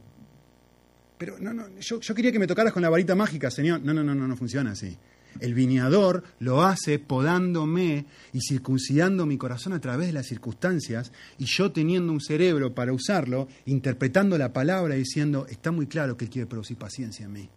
Pero 1.19 1.37
no, 1.41 1.53
no, 1.53 1.65
yo, 1.81 2.15
quería 2.15 2.31
que 2.31 2.39
me 2.39 2.47
tocaras 2.47 2.73
con 2.73 2.81
la 2.81 2.91
varita 2.91 3.17
mágica, 3.17 3.51
señor. 3.51 3.81
No, 3.83 3.93
no, 3.93 4.05
no, 4.05 4.15
no, 4.15 4.29
no 4.29 4.37
funciona 4.37 4.71
así. 4.71 4.97
El 5.41 5.55
viñador 5.55 6.23
lo 6.39 6.63
hace 6.63 7.01
podándome 7.01 8.07
y 8.33 8.39
circuncidando 8.41 9.27
mi 9.27 9.37
corazón 9.37 9.73
a 9.73 9.81
través 9.81 10.07
de 10.07 10.13
las 10.13 10.27
circunstancias 10.27 11.11
y 11.39 11.47
yo 11.47 11.73
teniendo 11.73 12.13
un 12.13 12.21
cerebro 12.21 12.73
para 12.73 12.93
usarlo, 12.93 13.49
interpretando 13.67 14.39
la 14.39 14.53
palabra 14.53 14.95
y 14.95 15.01
diciendo, 15.01 15.49
está 15.51 15.73
muy 15.73 15.89
claro 15.89 16.17
que 16.17 16.27
él 16.27 16.31
quiere 16.31 16.47
producir 16.47 16.77
paciencia 16.77 17.25
en 17.25 17.33
mí. 17.33 17.51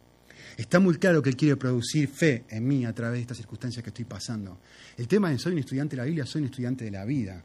Está 0.58 0.80
muy 0.80 0.98
claro 0.98 1.22
que 1.22 1.30
Él 1.30 1.36
quiere 1.36 1.56
producir 1.56 2.08
fe 2.08 2.46
en 2.50 2.68
mí 2.68 2.86
a 2.86 2.94
través 2.94 3.18
de 3.18 3.22
estas 3.22 3.38
circunstancias 3.38 3.84
que 3.84 3.90
estoy 3.90 4.06
pasando. 4.06 4.60
El 4.98 5.08
tema 5.08 5.30
de 5.30 5.40
soy 5.40 5.54
un 5.54 5.60
estudiante 5.60 5.96
de 5.96 6.02
la 6.02 6.06
Biblia, 6.06 6.26
soy 6.26 6.42
un 6.42 6.50
estudiante 6.50 6.86
de 6.86 6.92
la 6.92 7.06
vida, 7.06 7.44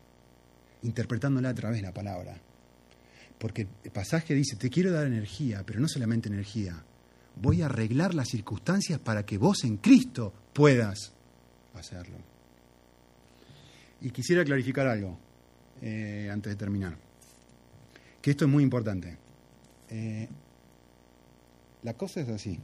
interpretándola 0.83 1.49
a 1.49 1.55
través 1.55 1.79
de 1.79 1.87
la 1.87 1.95
palabra. 1.95 2.39
Porque 3.39 3.67
el 3.85 3.91
pasaje 3.91 4.35
dice, 4.35 4.57
te 4.57 4.69
quiero 4.69 4.93
dar 4.93 5.07
energía, 5.07 5.63
pero 5.65 5.81
no 5.81 5.89
solamente 5.89 6.29
energía, 6.29 6.85
voy 7.37 7.63
a 7.63 7.67
arreglar 7.67 8.15
las 8.15 8.29
circunstancias 8.29 8.99
para 8.99 9.25
que 9.25 9.39
vos 9.39 9.65
en 9.65 9.79
Cristo 9.79 10.33
puedas 10.53 11.13
hacerlo. 11.75 12.17
Y 14.01 14.11
quisiera 14.11 14.45
clarificar 14.45 14.87
algo 14.87 15.19
eh, 15.81 16.29
antes 16.31 16.53
de 16.53 16.57
terminar, 16.57 16.97
que 18.21 18.33
esto 18.33 18.45
es 18.45 18.51
muy 18.51 18.63
importante. 18.63 19.17
Eh, 19.89 20.29
la 21.83 21.95
cosa 21.95 22.21
es 22.21 22.29
así, 22.29 22.59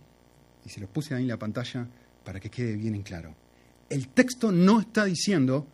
y 0.65 0.69
se 0.69 0.81
los 0.81 0.89
puse 0.91 1.15
ahí 1.15 1.23
en 1.23 1.29
la 1.29 1.39
pantalla 1.39 1.87
para 2.25 2.41
que 2.41 2.51
quede 2.51 2.77
bien 2.77 2.95
en 2.95 3.03
claro. 3.03 3.35
El 3.89 4.09
texto 4.09 4.51
no 4.51 4.81
está 4.81 5.05
diciendo, 5.05 5.67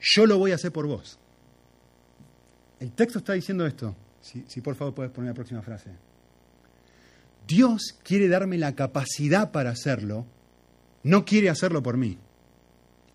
yo 0.00 0.26
lo 0.26 0.38
voy 0.38 0.52
a 0.52 0.56
hacer 0.56 0.72
por 0.72 0.86
vos. 0.86 1.18
El 2.80 2.92
texto 2.92 3.18
está 3.18 3.34
diciendo 3.34 3.66
esto. 3.66 3.94
Si, 4.20 4.44
si 4.48 4.60
por 4.60 4.74
favor 4.74 4.94
puedes 4.94 5.12
poner 5.12 5.30
la 5.30 5.34
próxima 5.34 5.62
frase. 5.62 5.90
Dios 7.46 7.94
quiere 8.02 8.28
darme 8.28 8.58
la 8.58 8.74
capacidad 8.74 9.52
para 9.52 9.70
hacerlo, 9.70 10.26
no 11.04 11.24
quiere 11.24 11.48
hacerlo 11.48 11.82
por 11.82 11.96
mí. 11.96 12.18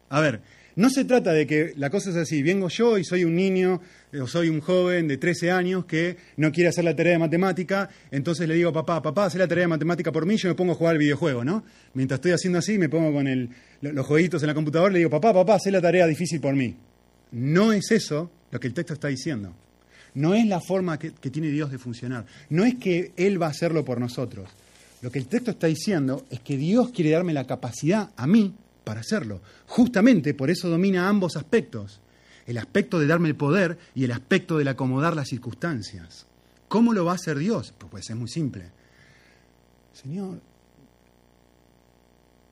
A 0.10 0.22
ver, 0.22 0.42
no 0.76 0.90
se 0.90 1.06
trata 1.06 1.34
de 1.34 1.46
que 1.46 1.74
la 1.76 1.90
cosa 1.90 2.12
es 2.12 2.16
así, 2.16 2.42
vengo 2.42 2.70
yo 2.70 2.98
y 2.98 3.04
soy 3.04 3.26
un 3.26 3.36
niño 3.36 3.82
o 4.20 4.28
soy 4.28 4.50
un 4.50 4.62
joven 4.62 5.08
de 5.08 5.18
13 5.18 5.52
años 5.52 5.86
que 5.86 6.18
no 6.38 6.52
quiere 6.52 6.70
hacer 6.70 6.84
la 6.84 6.96
tarea 6.96 7.14
de 7.14 7.20
matemática, 7.20 7.90
entonces 8.10 8.48
le 8.48 8.56
digo, 8.56 8.72
papá, 8.72 9.02
papá, 9.02 9.26
haz 9.26 9.36
la 9.36 9.48
tarea 9.48 9.64
de 9.64 9.68
matemática 9.70 10.12
por 10.12 10.26
mí, 10.26 10.38
yo 10.38 10.50
me 10.50 10.56
pongo 10.56 10.72
a 10.74 10.76
jugar 10.76 10.94
al 10.94 10.98
videojuego, 10.98 11.44
¿no? 11.44 11.64
Mientras 11.94 12.20
estoy 12.20 12.32
haciendo 12.32 12.60
así, 12.60 12.78
me 12.78 12.90
pongo 12.90 13.12
con 13.12 13.28
el, 13.28 13.50
los 13.82 14.06
jueguitos 14.06 14.42
en 14.44 14.48
la 14.48 14.54
computadora, 14.54 14.92
le 14.92 15.00
digo, 15.00 15.10
papá, 15.10 15.34
papá, 15.34 15.56
haz 15.56 15.66
la 15.66 15.82
tarea 15.82 16.08
difícil 16.08 16.40
por 16.40 16.56
mí. 16.56 16.76
No 17.32 17.74
es 17.74 17.92
eso 17.92 18.32
lo 18.52 18.60
que 18.60 18.68
el 18.68 18.74
texto 18.74 18.94
está 18.94 19.10
diciendo. 19.10 19.54
No 20.14 20.34
es 20.34 20.46
la 20.46 20.60
forma 20.60 21.00
que, 21.00 21.12
que 21.12 21.30
tiene 21.30 21.50
Dios 21.50 21.72
de 21.72 21.78
funcionar. 21.78 22.26
No 22.50 22.66
es 22.66 22.76
que 22.76 23.14
Él 23.16 23.42
va 23.42 23.48
a 23.48 23.52
hacerlo 23.52 23.86
por 23.86 24.00
nosotros. 24.00 24.50
Lo 25.02 25.10
que 25.10 25.20
el 25.20 25.28
texto 25.28 25.52
está 25.52 25.68
diciendo 25.68 26.26
es 26.30 26.42
que 26.42 26.58
Dios 26.58 26.92
quiere 26.92 27.12
darme 27.12 27.34
la 27.34 27.48
capacidad 27.48 28.10
a 28.16 28.28
mí 28.28 28.54
para 28.84 29.02
hacerlo. 29.02 29.42
Justamente 29.68 30.34
por 30.34 30.50
eso 30.50 30.70
domina 30.70 31.08
ambos 31.08 31.36
aspectos, 31.36 32.02
el 32.46 32.58
aspecto 32.58 33.00
de 33.00 33.08
darme 33.08 33.30
el 33.30 33.36
poder 33.36 33.78
y 33.96 34.04
el 34.04 34.12
aspecto 34.12 34.58
del 34.58 34.68
acomodar 34.68 35.16
las 35.16 35.30
circunstancias. 35.30 36.28
¿Cómo 36.68 36.94
lo 36.94 37.06
va 37.06 37.14
a 37.14 37.16
hacer 37.16 37.38
Dios? 37.38 37.74
Pues, 37.78 37.92
pues 37.92 38.10
es 38.10 38.16
muy 38.16 38.30
simple. 38.30 38.66
Señor, 39.94 40.42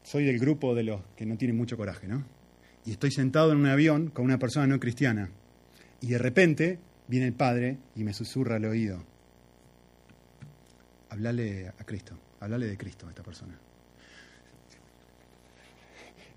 soy 0.04 0.26
del 0.26 0.40
grupo 0.40 0.76
de 0.76 0.84
los 0.84 1.02
que 1.16 1.26
no 1.26 1.38
tienen 1.38 1.58
mucho 1.58 1.78
coraje, 1.78 2.08
¿no? 2.08 2.24
Y 2.86 2.92
estoy 2.92 3.12
sentado 3.12 3.52
en 3.52 3.60
un 3.60 3.68
avión 3.68 4.10
con 4.10 4.26
una 4.26 4.40
persona 4.40 4.68
no 4.68 4.80
cristiana. 4.80 5.30
Y 6.02 6.08
de 6.08 6.18
repente 6.18 6.80
viene 7.08 7.28
el 7.28 7.34
Padre 7.34 7.78
y 7.96 8.04
me 8.04 8.14
susurra 8.14 8.56
al 8.56 8.66
oído. 8.66 9.04
Hablale 11.10 11.68
a 11.68 11.84
Cristo, 11.84 12.18
hablale 12.40 12.68
de 12.68 12.78
Cristo 12.78 13.08
a 13.08 13.10
esta 13.10 13.24
persona 13.24 13.60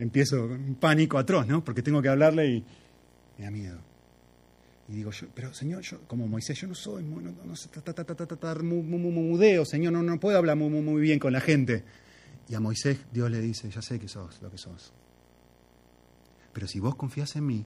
empiezo 0.03 0.49
con 0.49 0.61
un 0.61 0.75
pánico 0.75 1.17
atroz, 1.17 1.47
¿no? 1.47 1.63
Porque 1.65 1.83
tengo 1.83 2.03
que 2.03 2.09
hablarle 2.09 2.49
y 2.49 2.65
me 3.39 3.45
da 3.45 3.51
miedo. 3.51 3.79
Y 4.89 4.97
digo, 4.97 5.11
pero 5.35 5.55
Señor, 5.55 5.83
yo, 5.83 6.01
como 6.07 6.27
Moisés, 6.27 6.61
yo 6.61 6.67
no 6.67 6.75
soy, 6.75 7.05
no, 7.05 7.21
no, 7.21 7.33
mudeo, 8.83 9.65
Señor, 9.65 9.93
no, 9.93 10.03
no 10.03 10.19
puedo 10.19 10.37
hablar 10.37 10.57
muy, 10.57 10.69
muy, 10.69 11.01
bien 11.01 11.19
con 11.19 11.33
la 11.33 11.41
gente. 11.41 11.85
Y 12.49 12.55
a 12.55 12.61
Moisés 12.61 12.99
Dios 13.13 13.31
le 13.31 13.41
dice, 13.41 13.71
ya 13.71 13.81
sé 13.81 13.99
que 14.01 14.09
sos 14.09 14.43
lo 14.43 14.51
que 14.51 14.59
sos. 14.59 14.93
Pero 16.53 16.67
si 16.67 16.81
vos 16.81 16.97
confías 16.97 17.37
en 17.37 17.47
mí, 17.47 17.65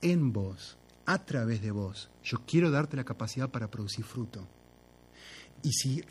en 0.00 0.32
vos, 0.32 0.78
a 1.06 1.24
través 1.24 1.60
de 1.60 1.70
vos, 1.70 2.10
yo 2.24 2.38
quiero 2.46 2.70
darte 2.70 2.96
la 2.96 3.04
capacidad 3.04 3.50
para 3.50 3.70
producir 3.70 4.04
fruto. 4.04 4.48
Y 5.62 5.72
si 5.72 6.02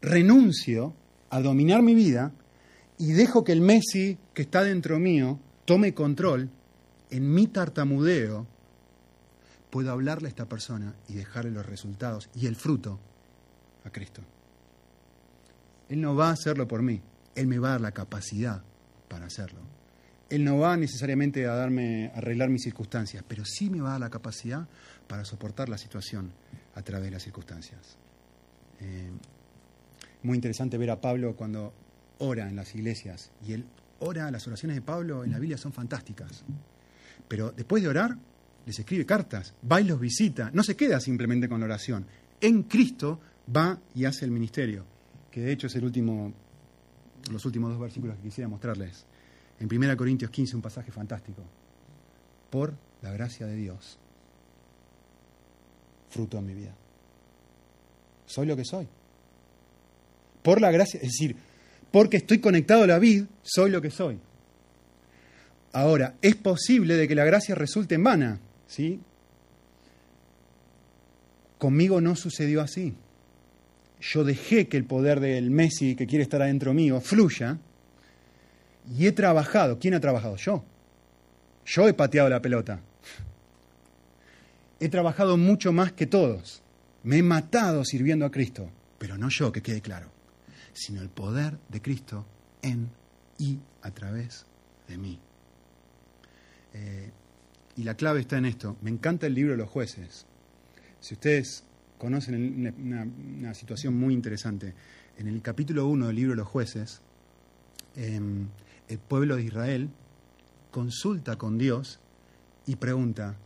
renuncio 0.00 0.94
a 1.30 1.40
dominar 1.40 1.82
mi 1.82 1.94
vida, 1.94 2.32
y 2.98 3.12
dejo 3.12 3.44
que 3.44 3.52
el 3.52 3.60
Messi 3.60 4.18
que 4.32 4.42
está 4.42 4.62
dentro 4.62 4.98
mío 4.98 5.38
tome 5.64 5.94
control, 5.94 6.50
en 7.10 7.32
mi 7.32 7.46
tartamudeo 7.46 8.46
puedo 9.70 9.90
hablarle 9.90 10.28
a 10.28 10.30
esta 10.30 10.48
persona 10.48 10.94
y 11.08 11.14
dejarle 11.14 11.50
los 11.50 11.66
resultados 11.66 12.28
y 12.34 12.46
el 12.46 12.56
fruto 12.56 12.98
a 13.84 13.90
Cristo. 13.90 14.22
Él 15.88 16.00
no 16.00 16.14
va 16.14 16.28
a 16.28 16.32
hacerlo 16.32 16.68
por 16.68 16.82
mí, 16.82 17.00
Él 17.34 17.46
me 17.46 17.58
va 17.58 17.68
a 17.68 17.72
dar 17.72 17.80
la 17.80 17.92
capacidad 17.92 18.62
para 19.08 19.26
hacerlo. 19.26 19.60
Él 20.30 20.44
no 20.44 20.58
va 20.58 20.76
necesariamente 20.76 21.46
a 21.46 21.54
darme, 21.54 22.10
a 22.14 22.18
arreglar 22.18 22.48
mis 22.48 22.62
circunstancias, 22.62 23.22
pero 23.26 23.44
sí 23.44 23.68
me 23.68 23.80
va 23.80 23.88
a 23.88 23.92
dar 23.92 24.00
la 24.00 24.10
capacidad 24.10 24.66
para 25.06 25.24
soportar 25.24 25.68
la 25.68 25.78
situación 25.78 26.32
a 26.74 26.82
través 26.82 27.06
de 27.06 27.10
las 27.12 27.22
circunstancias. 27.22 27.98
Eh, 28.80 29.10
muy 30.22 30.36
interesante 30.36 30.78
ver 30.78 30.90
a 30.90 31.00
Pablo 31.00 31.36
cuando 31.36 31.72
ora 32.24 32.48
en 32.48 32.56
las 32.56 32.74
iglesias 32.74 33.30
y 33.46 33.52
él 33.52 33.64
ora, 34.00 34.30
las 34.30 34.46
oraciones 34.46 34.76
de 34.76 34.82
Pablo 34.82 35.24
en 35.24 35.32
la 35.32 35.38
Biblia 35.38 35.58
son 35.58 35.72
fantásticas. 35.72 36.44
Pero 37.28 37.52
después 37.52 37.82
de 37.82 37.88
orar, 37.88 38.16
les 38.66 38.78
escribe 38.78 39.06
cartas, 39.06 39.54
va 39.70 39.80
y 39.80 39.84
los 39.84 40.00
visita, 40.00 40.50
no 40.52 40.62
se 40.62 40.76
queda 40.76 41.00
simplemente 41.00 41.48
con 41.48 41.60
la 41.60 41.66
oración. 41.66 42.06
En 42.40 42.64
Cristo 42.64 43.20
va 43.54 43.78
y 43.94 44.04
hace 44.04 44.24
el 44.24 44.30
ministerio, 44.30 44.84
que 45.30 45.40
de 45.40 45.52
hecho 45.52 45.66
es 45.66 45.76
el 45.76 45.84
último, 45.84 46.32
los 47.30 47.44
últimos 47.44 47.70
dos 47.70 47.80
versículos 47.80 48.16
que 48.16 48.22
quisiera 48.22 48.48
mostrarles. 48.48 49.04
En 49.60 49.68
1 49.72 49.96
Corintios 49.96 50.30
15, 50.30 50.56
un 50.56 50.62
pasaje 50.62 50.90
fantástico. 50.90 51.42
Por 52.50 52.74
la 53.02 53.12
gracia 53.12 53.46
de 53.46 53.56
Dios, 53.56 53.98
fruto 56.10 56.38
en 56.38 56.46
mi 56.46 56.54
vida. 56.54 56.74
Soy 58.26 58.46
lo 58.46 58.56
que 58.56 58.64
soy. 58.64 58.86
Por 60.42 60.60
la 60.60 60.70
gracia, 60.70 60.98
es 60.98 61.08
decir, 61.08 61.36
porque 61.94 62.16
estoy 62.16 62.40
conectado 62.40 62.82
a 62.82 62.86
la 62.88 62.98
vid, 62.98 63.26
soy 63.44 63.70
lo 63.70 63.80
que 63.80 63.88
soy. 63.88 64.18
Ahora, 65.72 66.16
es 66.22 66.34
posible 66.34 66.96
de 66.96 67.06
que 67.06 67.14
la 67.14 67.24
gracia 67.24 67.54
resulte 67.54 67.94
en 67.94 68.02
vana, 68.02 68.40
¿sí? 68.66 68.98
Conmigo 71.56 72.00
no 72.00 72.16
sucedió 72.16 72.62
así. 72.62 72.94
Yo 74.00 74.24
dejé 74.24 74.66
que 74.66 74.76
el 74.76 74.86
poder 74.86 75.20
del 75.20 75.52
Messi 75.52 75.94
que 75.94 76.08
quiere 76.08 76.24
estar 76.24 76.42
adentro 76.42 76.74
mío 76.74 77.00
fluya 77.00 77.58
y 78.98 79.06
he 79.06 79.12
trabajado. 79.12 79.78
¿Quién 79.78 79.94
ha 79.94 80.00
trabajado? 80.00 80.34
Yo. 80.34 80.64
Yo 81.64 81.86
he 81.86 81.94
pateado 81.94 82.28
la 82.28 82.42
pelota. 82.42 82.80
He 84.80 84.88
trabajado 84.88 85.36
mucho 85.36 85.72
más 85.72 85.92
que 85.92 86.06
todos. 86.06 86.60
Me 87.04 87.18
he 87.18 87.22
matado 87.22 87.84
sirviendo 87.84 88.26
a 88.26 88.32
Cristo, 88.32 88.68
pero 88.98 89.16
no 89.16 89.28
yo, 89.30 89.52
que 89.52 89.62
quede 89.62 89.80
claro 89.80 90.13
sino 90.74 91.00
el 91.00 91.08
poder 91.08 91.58
de 91.70 91.80
Cristo 91.80 92.26
en 92.62 92.90
y 93.38 93.58
a 93.82 93.90
través 93.92 94.44
de 94.88 94.98
mí. 94.98 95.18
Eh, 96.74 97.10
y 97.76 97.84
la 97.84 97.94
clave 97.94 98.20
está 98.20 98.36
en 98.38 98.44
esto. 98.44 98.76
Me 98.82 98.90
encanta 98.90 99.26
el 99.26 99.34
libro 99.34 99.52
de 99.52 99.58
los 99.58 99.70
jueces. 99.70 100.26
Si 101.00 101.14
ustedes 101.14 101.64
conocen 101.98 102.74
una, 103.40 103.54
situación 103.54 103.98
muy 103.98 104.14
interesante, 104.14 104.74
en 105.16 105.28
el 105.28 105.40
capítulo 105.42 105.86
1 105.86 106.08
del 106.08 106.16
libro 106.16 106.32
de 106.32 106.38
los 106.38 106.48
jueces, 106.48 107.00
em, 107.96 108.48
el 108.88 108.98
pueblo 108.98 109.36
de 109.36 109.44
Israel 109.44 109.88
consulta 110.70 111.36
con 111.36 111.56
Dios 111.56 112.00
y 112.66 112.76
pregunta, 112.76 113.36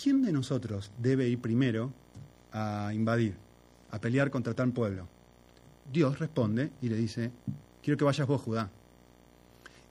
¿quién 0.00 0.22
de 0.22 0.32
nosotros 0.32 0.92
debe 0.98 1.28
ir 1.28 1.40
primero 1.40 1.92
a 2.52 2.92
invadir, 2.94 3.34
a 3.90 4.00
pelear 4.00 4.30
contra 4.30 4.54
tal 4.54 4.72
pueblo? 4.72 5.08
Dios 5.92 6.18
responde 6.18 6.70
y 6.82 6.88
le 6.88 6.96
dice, 6.96 7.30
quiero 7.82 7.96
que 7.96 8.04
vayas 8.04 8.26
vos, 8.26 8.40
Judá. 8.40 8.70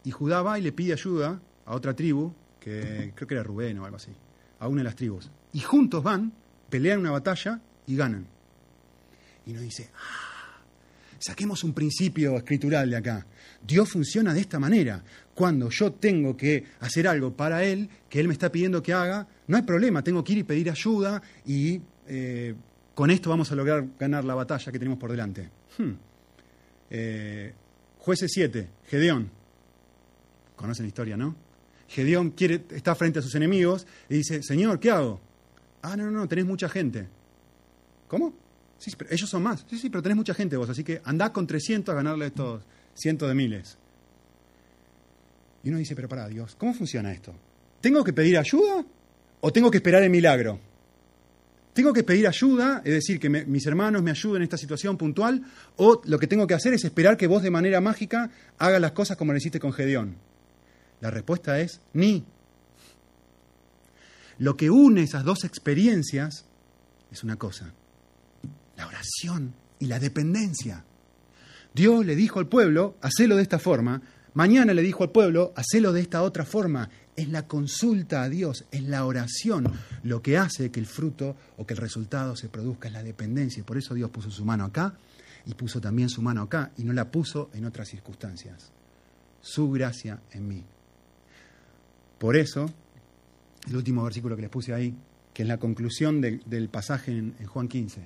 Y 0.04 0.12
Judá 0.12 0.41
va 0.41 0.58
y 0.58 0.62
le 0.62 0.72
pide 0.72 0.93
ayuda 0.93 1.39
a 1.66 1.76
otra 1.76 1.93
tribu, 1.93 2.34
que 2.60 3.12
creo 3.16 3.28
que 3.28 3.34
era 3.34 3.43
Rubén 3.43 3.80
o 3.80 3.86
algo 3.86 3.97
así, 3.97 4.12
a 4.60 4.68
una 4.68 4.80
de 4.80 4.86
las 4.86 4.95
tribus. 4.95 5.30
Y 5.54 5.60
juntos 5.60 6.04
van, 6.04 6.32
pelean 6.70 7.00
una 7.00 7.12
batalla 7.12 7.60
y 7.86 7.95
ganan. 7.95 8.26
Y 9.45 9.54
nos 9.54 9.62
dice, 9.62 9.89
ah, 9.95 10.62
saquemos 11.20 11.64
un 11.64 11.74
principio 11.74 12.38
escritural 12.38 12.89
de 12.89 12.97
acá. 12.97 13.26
Dios 13.62 13.89
funciona 13.89 14.34
de 14.34 14.41
esta 14.41 14.60
manera. 14.60 15.04
Cuando 15.34 15.70
yo 15.70 15.93
tengo 15.93 16.38
que 16.38 16.66
hacer 16.80 17.08
algo 17.08 17.36
para 17.36 17.64
Él, 17.64 17.89
que 18.10 18.20
Él 18.20 18.28
me 18.28 18.34
está 18.34 18.52
pidiendo 18.52 18.82
que 18.82 18.93
haga, 18.93 19.28
no 19.47 19.58
hay 19.58 19.64
problema, 19.64 20.04
tengo 20.04 20.24
que 20.24 20.34
ir 20.34 20.39
y 20.39 20.43
pedir 20.43 20.70
ayuda 20.70 21.22
y 21.45 21.82
eh, 22.08 22.56
con 22.93 23.10
esto 23.12 23.30
vamos 23.30 23.52
a 23.52 23.56
lograr 23.56 23.86
ganar 23.97 24.24
la 24.24 24.36
batalla 24.36 24.72
que 24.72 24.80
tenemos 24.80 25.00
por 25.00 25.12
delante. 25.12 25.59
Hmm. 25.80 25.94
Eh, 26.90 27.54
jueces 27.98 28.30
7, 28.34 28.68
Gedeón. 28.88 29.32
Conocen 30.56 30.84
la 30.84 30.88
historia, 30.90 31.16
¿no? 31.16 31.36
Gedeón 31.88 32.32
quiere, 32.32 32.66
está 32.72 32.94
frente 32.96 33.20
a 33.20 33.22
sus 33.22 33.34
enemigos 33.34 33.88
y 34.10 34.16
dice, 34.18 34.44
Señor, 34.44 34.80
¿qué 34.80 34.92
hago? 34.92 35.22
Ah, 35.82 35.96
no, 35.96 36.06
no, 36.06 36.12
no, 36.12 36.28
tenés 36.28 36.46
mucha 36.46 36.68
gente. 36.68 37.08
¿Cómo? 38.10 38.34
Sí, 38.78 38.92
pero 38.98 39.10
ellos 39.10 39.30
son 39.30 39.42
más. 39.42 39.66
Sí, 39.70 39.78
sí, 39.80 39.90
pero 39.90 40.04
tenés 40.04 40.18
mucha 40.18 40.34
gente 40.34 40.58
vos, 40.58 40.70
así 40.70 40.84
que 40.84 41.02
andá 41.06 41.32
con 41.32 41.48
300 41.48 41.94
a 41.94 41.96
ganarle 41.96 42.28
estos 42.28 42.64
cientos 42.94 43.30
de 43.30 43.36
miles. 43.36 43.78
Y 45.64 45.70
uno 45.70 45.78
dice, 45.78 45.96
pero 45.96 46.10
para 46.10 46.28
Dios, 46.28 46.56
¿cómo 46.56 46.74
funciona 46.74 47.12
esto? 47.12 47.34
¿Tengo 47.80 48.04
que 48.04 48.14
pedir 48.14 48.38
ayuda 48.38 48.86
o 49.40 49.52
tengo 49.54 49.72
que 49.72 49.78
esperar 49.78 50.04
el 50.04 50.10
milagro? 50.10 50.60
Tengo 51.74 51.94
que 51.94 52.04
pedir 52.04 52.28
ayuda, 52.28 52.82
es 52.84 52.94
decir, 52.94 53.20
que 53.20 53.30
mis 53.30 53.66
hermanos 53.66 54.02
me 54.02 54.12
ayuden 54.12 54.38
en 54.38 54.44
esta 54.44 54.58
situación 54.58 54.98
puntual, 54.98 55.44
o 55.78 56.02
lo 56.06 56.20
que 56.20 56.28
tengo 56.28 56.48
que 56.48 56.54
hacer 56.54 56.74
es 56.74 56.84
esperar 56.84 57.16
que 57.16 57.28
vos 57.28 57.44
de 57.44 57.52
manera 57.52 57.80
mágica 57.80 58.30
hagas 58.58 58.82
las 58.82 58.92
cosas 58.92 59.18
como 59.18 59.32
lo 59.32 59.38
hiciste 59.38 59.60
con 59.60 59.72
Gedeón. 59.72 60.18
La 61.02 61.12
respuesta 61.12 61.60
es 61.60 61.80
ni. 61.94 62.26
Lo 64.40 64.56
que 64.56 64.70
une 64.70 65.04
esas 65.04 65.24
dos 65.24 65.44
experiencias 65.44 66.46
es 67.12 67.24
una 67.24 67.36
cosa, 67.36 67.74
la 68.78 68.88
oración 68.88 69.54
y 69.80 69.86
la 69.88 70.00
dependencia. 70.00 70.86
Dios 71.74 72.06
le 72.06 72.16
dijo 72.16 72.40
al 72.40 72.48
pueblo, 72.48 72.98
hacelo 73.02 73.36
de 73.36 73.44
esta 73.44 73.60
forma, 73.60 74.02
mañana 74.34 74.74
le 74.74 74.82
dijo 74.82 75.04
al 75.04 75.12
pueblo, 75.12 75.54
hacelo 75.56 75.94
de 75.94 76.02
esta 76.02 76.24
otra 76.24 76.46
forma. 76.46 76.90
Es 77.20 77.28
la 77.28 77.48
consulta 77.48 78.24
a 78.24 78.30
Dios, 78.30 78.64
es 78.72 78.84
la 78.84 79.06
oración 79.06 79.70
lo 80.04 80.22
que 80.22 80.38
hace 80.38 80.72
que 80.72 80.80
el 80.80 80.86
fruto 80.86 81.36
o 81.58 81.68
que 81.68 81.74
el 81.74 81.82
resultado 81.82 82.34
se 82.38 82.48
produzca, 82.48 82.88
es 82.88 82.94
la 82.94 83.04
dependencia. 83.04 83.62
Por 83.66 83.78
eso 83.78 83.94
Dios 83.94 84.10
puso 84.10 84.32
su 84.32 84.46
mano 84.46 84.64
acá 84.64 84.94
y 85.46 85.54
puso 85.54 85.82
también 85.82 86.08
su 86.08 86.22
mano 86.22 86.44
acá 86.44 86.72
y 86.78 86.86
no 86.86 86.94
la 86.94 87.12
puso 87.12 87.50
en 87.54 87.66
otras 87.66 87.90
circunstancias. 87.90 88.72
Su 89.42 89.70
gracia 89.70 90.22
en 90.32 90.48
mí. 90.48 90.64
Por 92.18 92.38
eso, 92.38 92.72
el 93.68 93.76
último 93.76 94.02
versículo 94.06 94.38
que 94.38 94.44
les 94.44 94.52
puse 94.52 94.74
ahí, 94.74 94.96
que 95.34 95.44
es 95.44 95.50
la 95.50 95.58
conclusión 95.58 96.22
del, 96.22 96.42
del 96.46 96.70
pasaje 96.70 97.12
en, 97.12 97.36
en 97.38 97.48
Juan 97.48 97.68
15. 97.68 98.02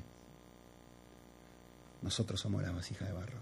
Nosotros 2.01 2.41
somos 2.41 2.63
la 2.63 2.71
vasija 2.71 3.05
de 3.05 3.13
barro. 3.13 3.37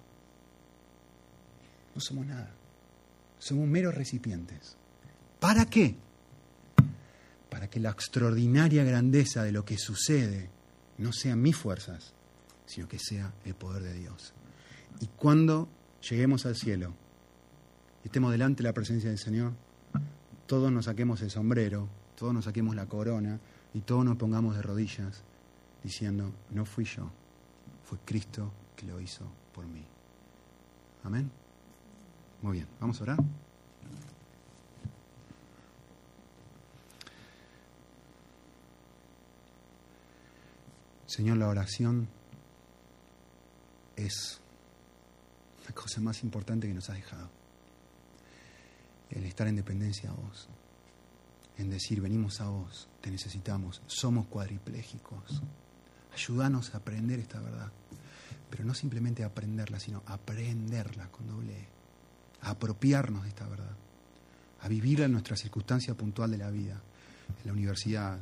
No 1.96 2.02
somos 2.02 2.26
nada. 2.26 2.52
Somos 3.40 3.70
meros 3.70 3.96
recipientes. 3.96 4.76
¿Para 5.42 5.66
qué? 5.66 5.96
Para 7.50 7.68
que 7.68 7.80
la 7.80 7.90
extraordinaria 7.90 8.84
grandeza 8.84 9.42
de 9.44 9.52
lo 9.52 9.66
que 9.66 9.76
sucede 9.76 10.52
no 11.00 11.12
sean 11.12 11.42
mis 11.42 11.58
fuerzas, 11.58 12.14
sino 12.68 12.88
que 12.88 13.00
sea 13.00 13.34
el 13.44 13.56
poder 13.56 13.82
de 13.82 13.96
Dios. 13.96 14.36
Y 15.00 15.08
cuando 15.08 15.68
lleguemos 16.08 16.46
al 16.46 16.56
cielo 16.56 16.94
estemos 18.04 18.32
delante 18.32 18.62
de 18.62 18.70
la 18.70 18.74
presencia 18.74 19.10
del 19.10 19.18
Señor, 19.18 19.54
todos 20.46 20.72
nos 20.72 20.86
saquemos 20.86 21.24
el 21.24 21.32
sombrero, 21.32 21.90
todos 22.16 22.36
nos 22.36 22.46
saquemos 22.46 22.76
la 22.76 22.86
corona 22.86 23.40
y 23.74 23.82
todos 23.82 24.06
nos 24.06 24.18
pongamos 24.18 24.56
de 24.56 24.62
rodillas 24.62 25.24
diciendo, 25.84 26.32
no 26.52 26.66
fui 26.66 26.86
yo, 26.86 27.10
fue 27.84 27.98
Cristo 28.06 28.54
que 28.76 28.86
lo 28.86 29.02
hizo 29.02 29.26
por 29.56 29.66
mí. 29.66 29.84
Amén. 31.04 31.32
Muy 32.44 32.58
bien, 32.58 32.68
vamos 32.80 33.00
a 33.00 33.04
orar. 33.06 33.18
Señor, 41.22 41.38
la 41.38 41.50
oración 41.50 42.08
es 43.96 44.42
la 45.68 45.76
cosa 45.76 46.02
más 46.02 46.24
importante 46.24 46.68
que 46.68 46.74
nos 46.74 46.90
has 46.90 46.96
dejado. 46.96 47.30
El 49.12 49.26
estar 49.26 49.48
en 49.48 49.56
dependencia 49.56 50.10
a 50.10 50.14
vos. 50.14 50.50
En 51.60 51.70
decir, 51.70 52.02
venimos 52.02 52.42
a 52.42 52.48
vos, 52.48 52.90
te 53.02 53.12
necesitamos, 53.12 53.84
somos 53.86 54.26
cuadriplégicos. 54.26 55.44
Ayúdanos 56.12 56.74
a 56.74 56.80
aprender 56.80 57.20
esta 57.20 57.40
verdad. 57.40 57.72
Pero 58.50 58.66
no 58.66 58.74
simplemente 58.74 59.24
aprenderla, 59.24 59.80
sino 59.80 60.02
aprenderla 60.08 61.12
con 61.12 61.28
doble 61.28 61.54
E. 61.54 61.68
A 62.42 62.50
apropiarnos 62.50 63.22
de 63.22 63.30
esta 63.30 63.48
verdad. 63.48 63.76
A 64.62 64.68
vivirla 64.68 65.06
en 65.06 65.12
nuestra 65.12 65.38
circunstancia 65.38 65.94
puntual 65.94 66.32
de 66.32 66.40
la 66.40 66.50
vida. 66.50 66.82
En 67.42 67.46
la 67.46 67.54
universidad, 67.54 68.18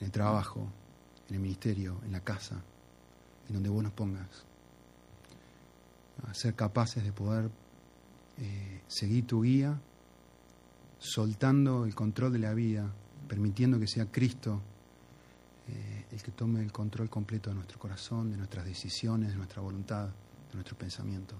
en 0.00 0.04
el 0.04 0.10
trabajo, 0.10 0.68
en 1.30 1.36
el 1.36 1.42
ministerio, 1.42 2.00
en 2.04 2.12
la 2.12 2.20
casa, 2.20 2.62
en 3.48 3.54
donde 3.54 3.68
vos 3.68 3.82
nos 3.82 3.92
pongas. 3.92 4.44
A 6.28 6.34
ser 6.34 6.54
capaces 6.54 7.02
de 7.02 7.12
poder 7.12 7.50
eh, 8.38 8.82
seguir 8.88 9.26
tu 9.26 9.42
guía, 9.42 9.80
soltando 10.98 11.86
el 11.86 11.94
control 11.94 12.32
de 12.32 12.38
la 12.40 12.52
vida, 12.52 12.92
permitiendo 13.26 13.78
que 13.78 13.86
sea 13.86 14.10
Cristo 14.10 14.60
eh, 15.68 16.06
el 16.10 16.22
que 16.22 16.32
tome 16.32 16.60
el 16.60 16.72
control 16.72 17.08
completo 17.08 17.50
de 17.50 17.56
nuestro 17.56 17.78
corazón, 17.78 18.30
de 18.30 18.36
nuestras 18.36 18.64
decisiones, 18.64 19.30
de 19.30 19.36
nuestra 19.36 19.62
voluntad, 19.62 20.06
de 20.06 20.54
nuestros 20.54 20.78
pensamientos. 20.78 21.38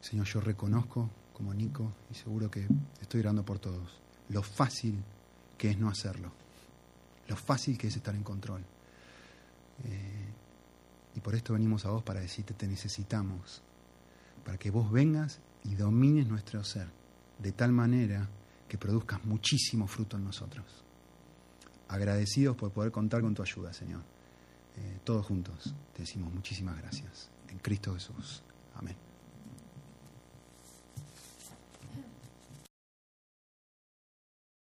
Señor, 0.00 0.26
yo 0.26 0.40
reconozco 0.40 1.08
como 1.32 1.54
Nico, 1.54 1.92
y 2.10 2.14
seguro 2.14 2.50
que 2.50 2.66
estoy 3.00 3.20
orando 3.20 3.44
por 3.44 3.60
todos, 3.60 4.00
lo 4.28 4.42
fácil 4.42 5.02
que 5.56 5.70
es 5.70 5.78
no 5.78 5.88
hacerlo, 5.88 6.32
lo 7.28 7.36
fácil 7.36 7.76
que 7.78 7.86
es 7.88 7.96
estar 7.96 8.14
en 8.14 8.24
control. 8.24 8.64
Eh, 9.84 10.28
y 11.14 11.20
por 11.20 11.34
esto 11.34 11.52
venimos 11.52 11.84
a 11.84 11.90
vos 11.90 12.02
para 12.02 12.20
decirte, 12.20 12.54
te 12.54 12.66
necesitamos, 12.66 13.62
para 14.44 14.58
que 14.58 14.70
vos 14.70 14.90
vengas 14.90 15.40
y 15.64 15.74
domines 15.74 16.26
nuestro 16.26 16.64
ser, 16.64 16.88
de 17.38 17.52
tal 17.52 17.72
manera 17.72 18.28
que 18.68 18.78
produzcas 18.78 19.24
muchísimo 19.24 19.86
fruto 19.86 20.16
en 20.16 20.24
nosotros. 20.24 20.84
Agradecidos 21.88 22.56
por 22.56 22.70
poder 22.70 22.92
contar 22.92 23.22
con 23.22 23.34
tu 23.34 23.42
ayuda, 23.42 23.72
Señor. 23.72 24.02
Eh, 24.76 25.00
todos 25.04 25.26
juntos 25.26 25.74
te 25.94 26.02
decimos 26.02 26.32
muchísimas 26.32 26.76
gracias. 26.76 27.30
En 27.48 27.58
Cristo 27.58 27.94
Jesús. 27.94 28.42
Amén. 28.74 29.07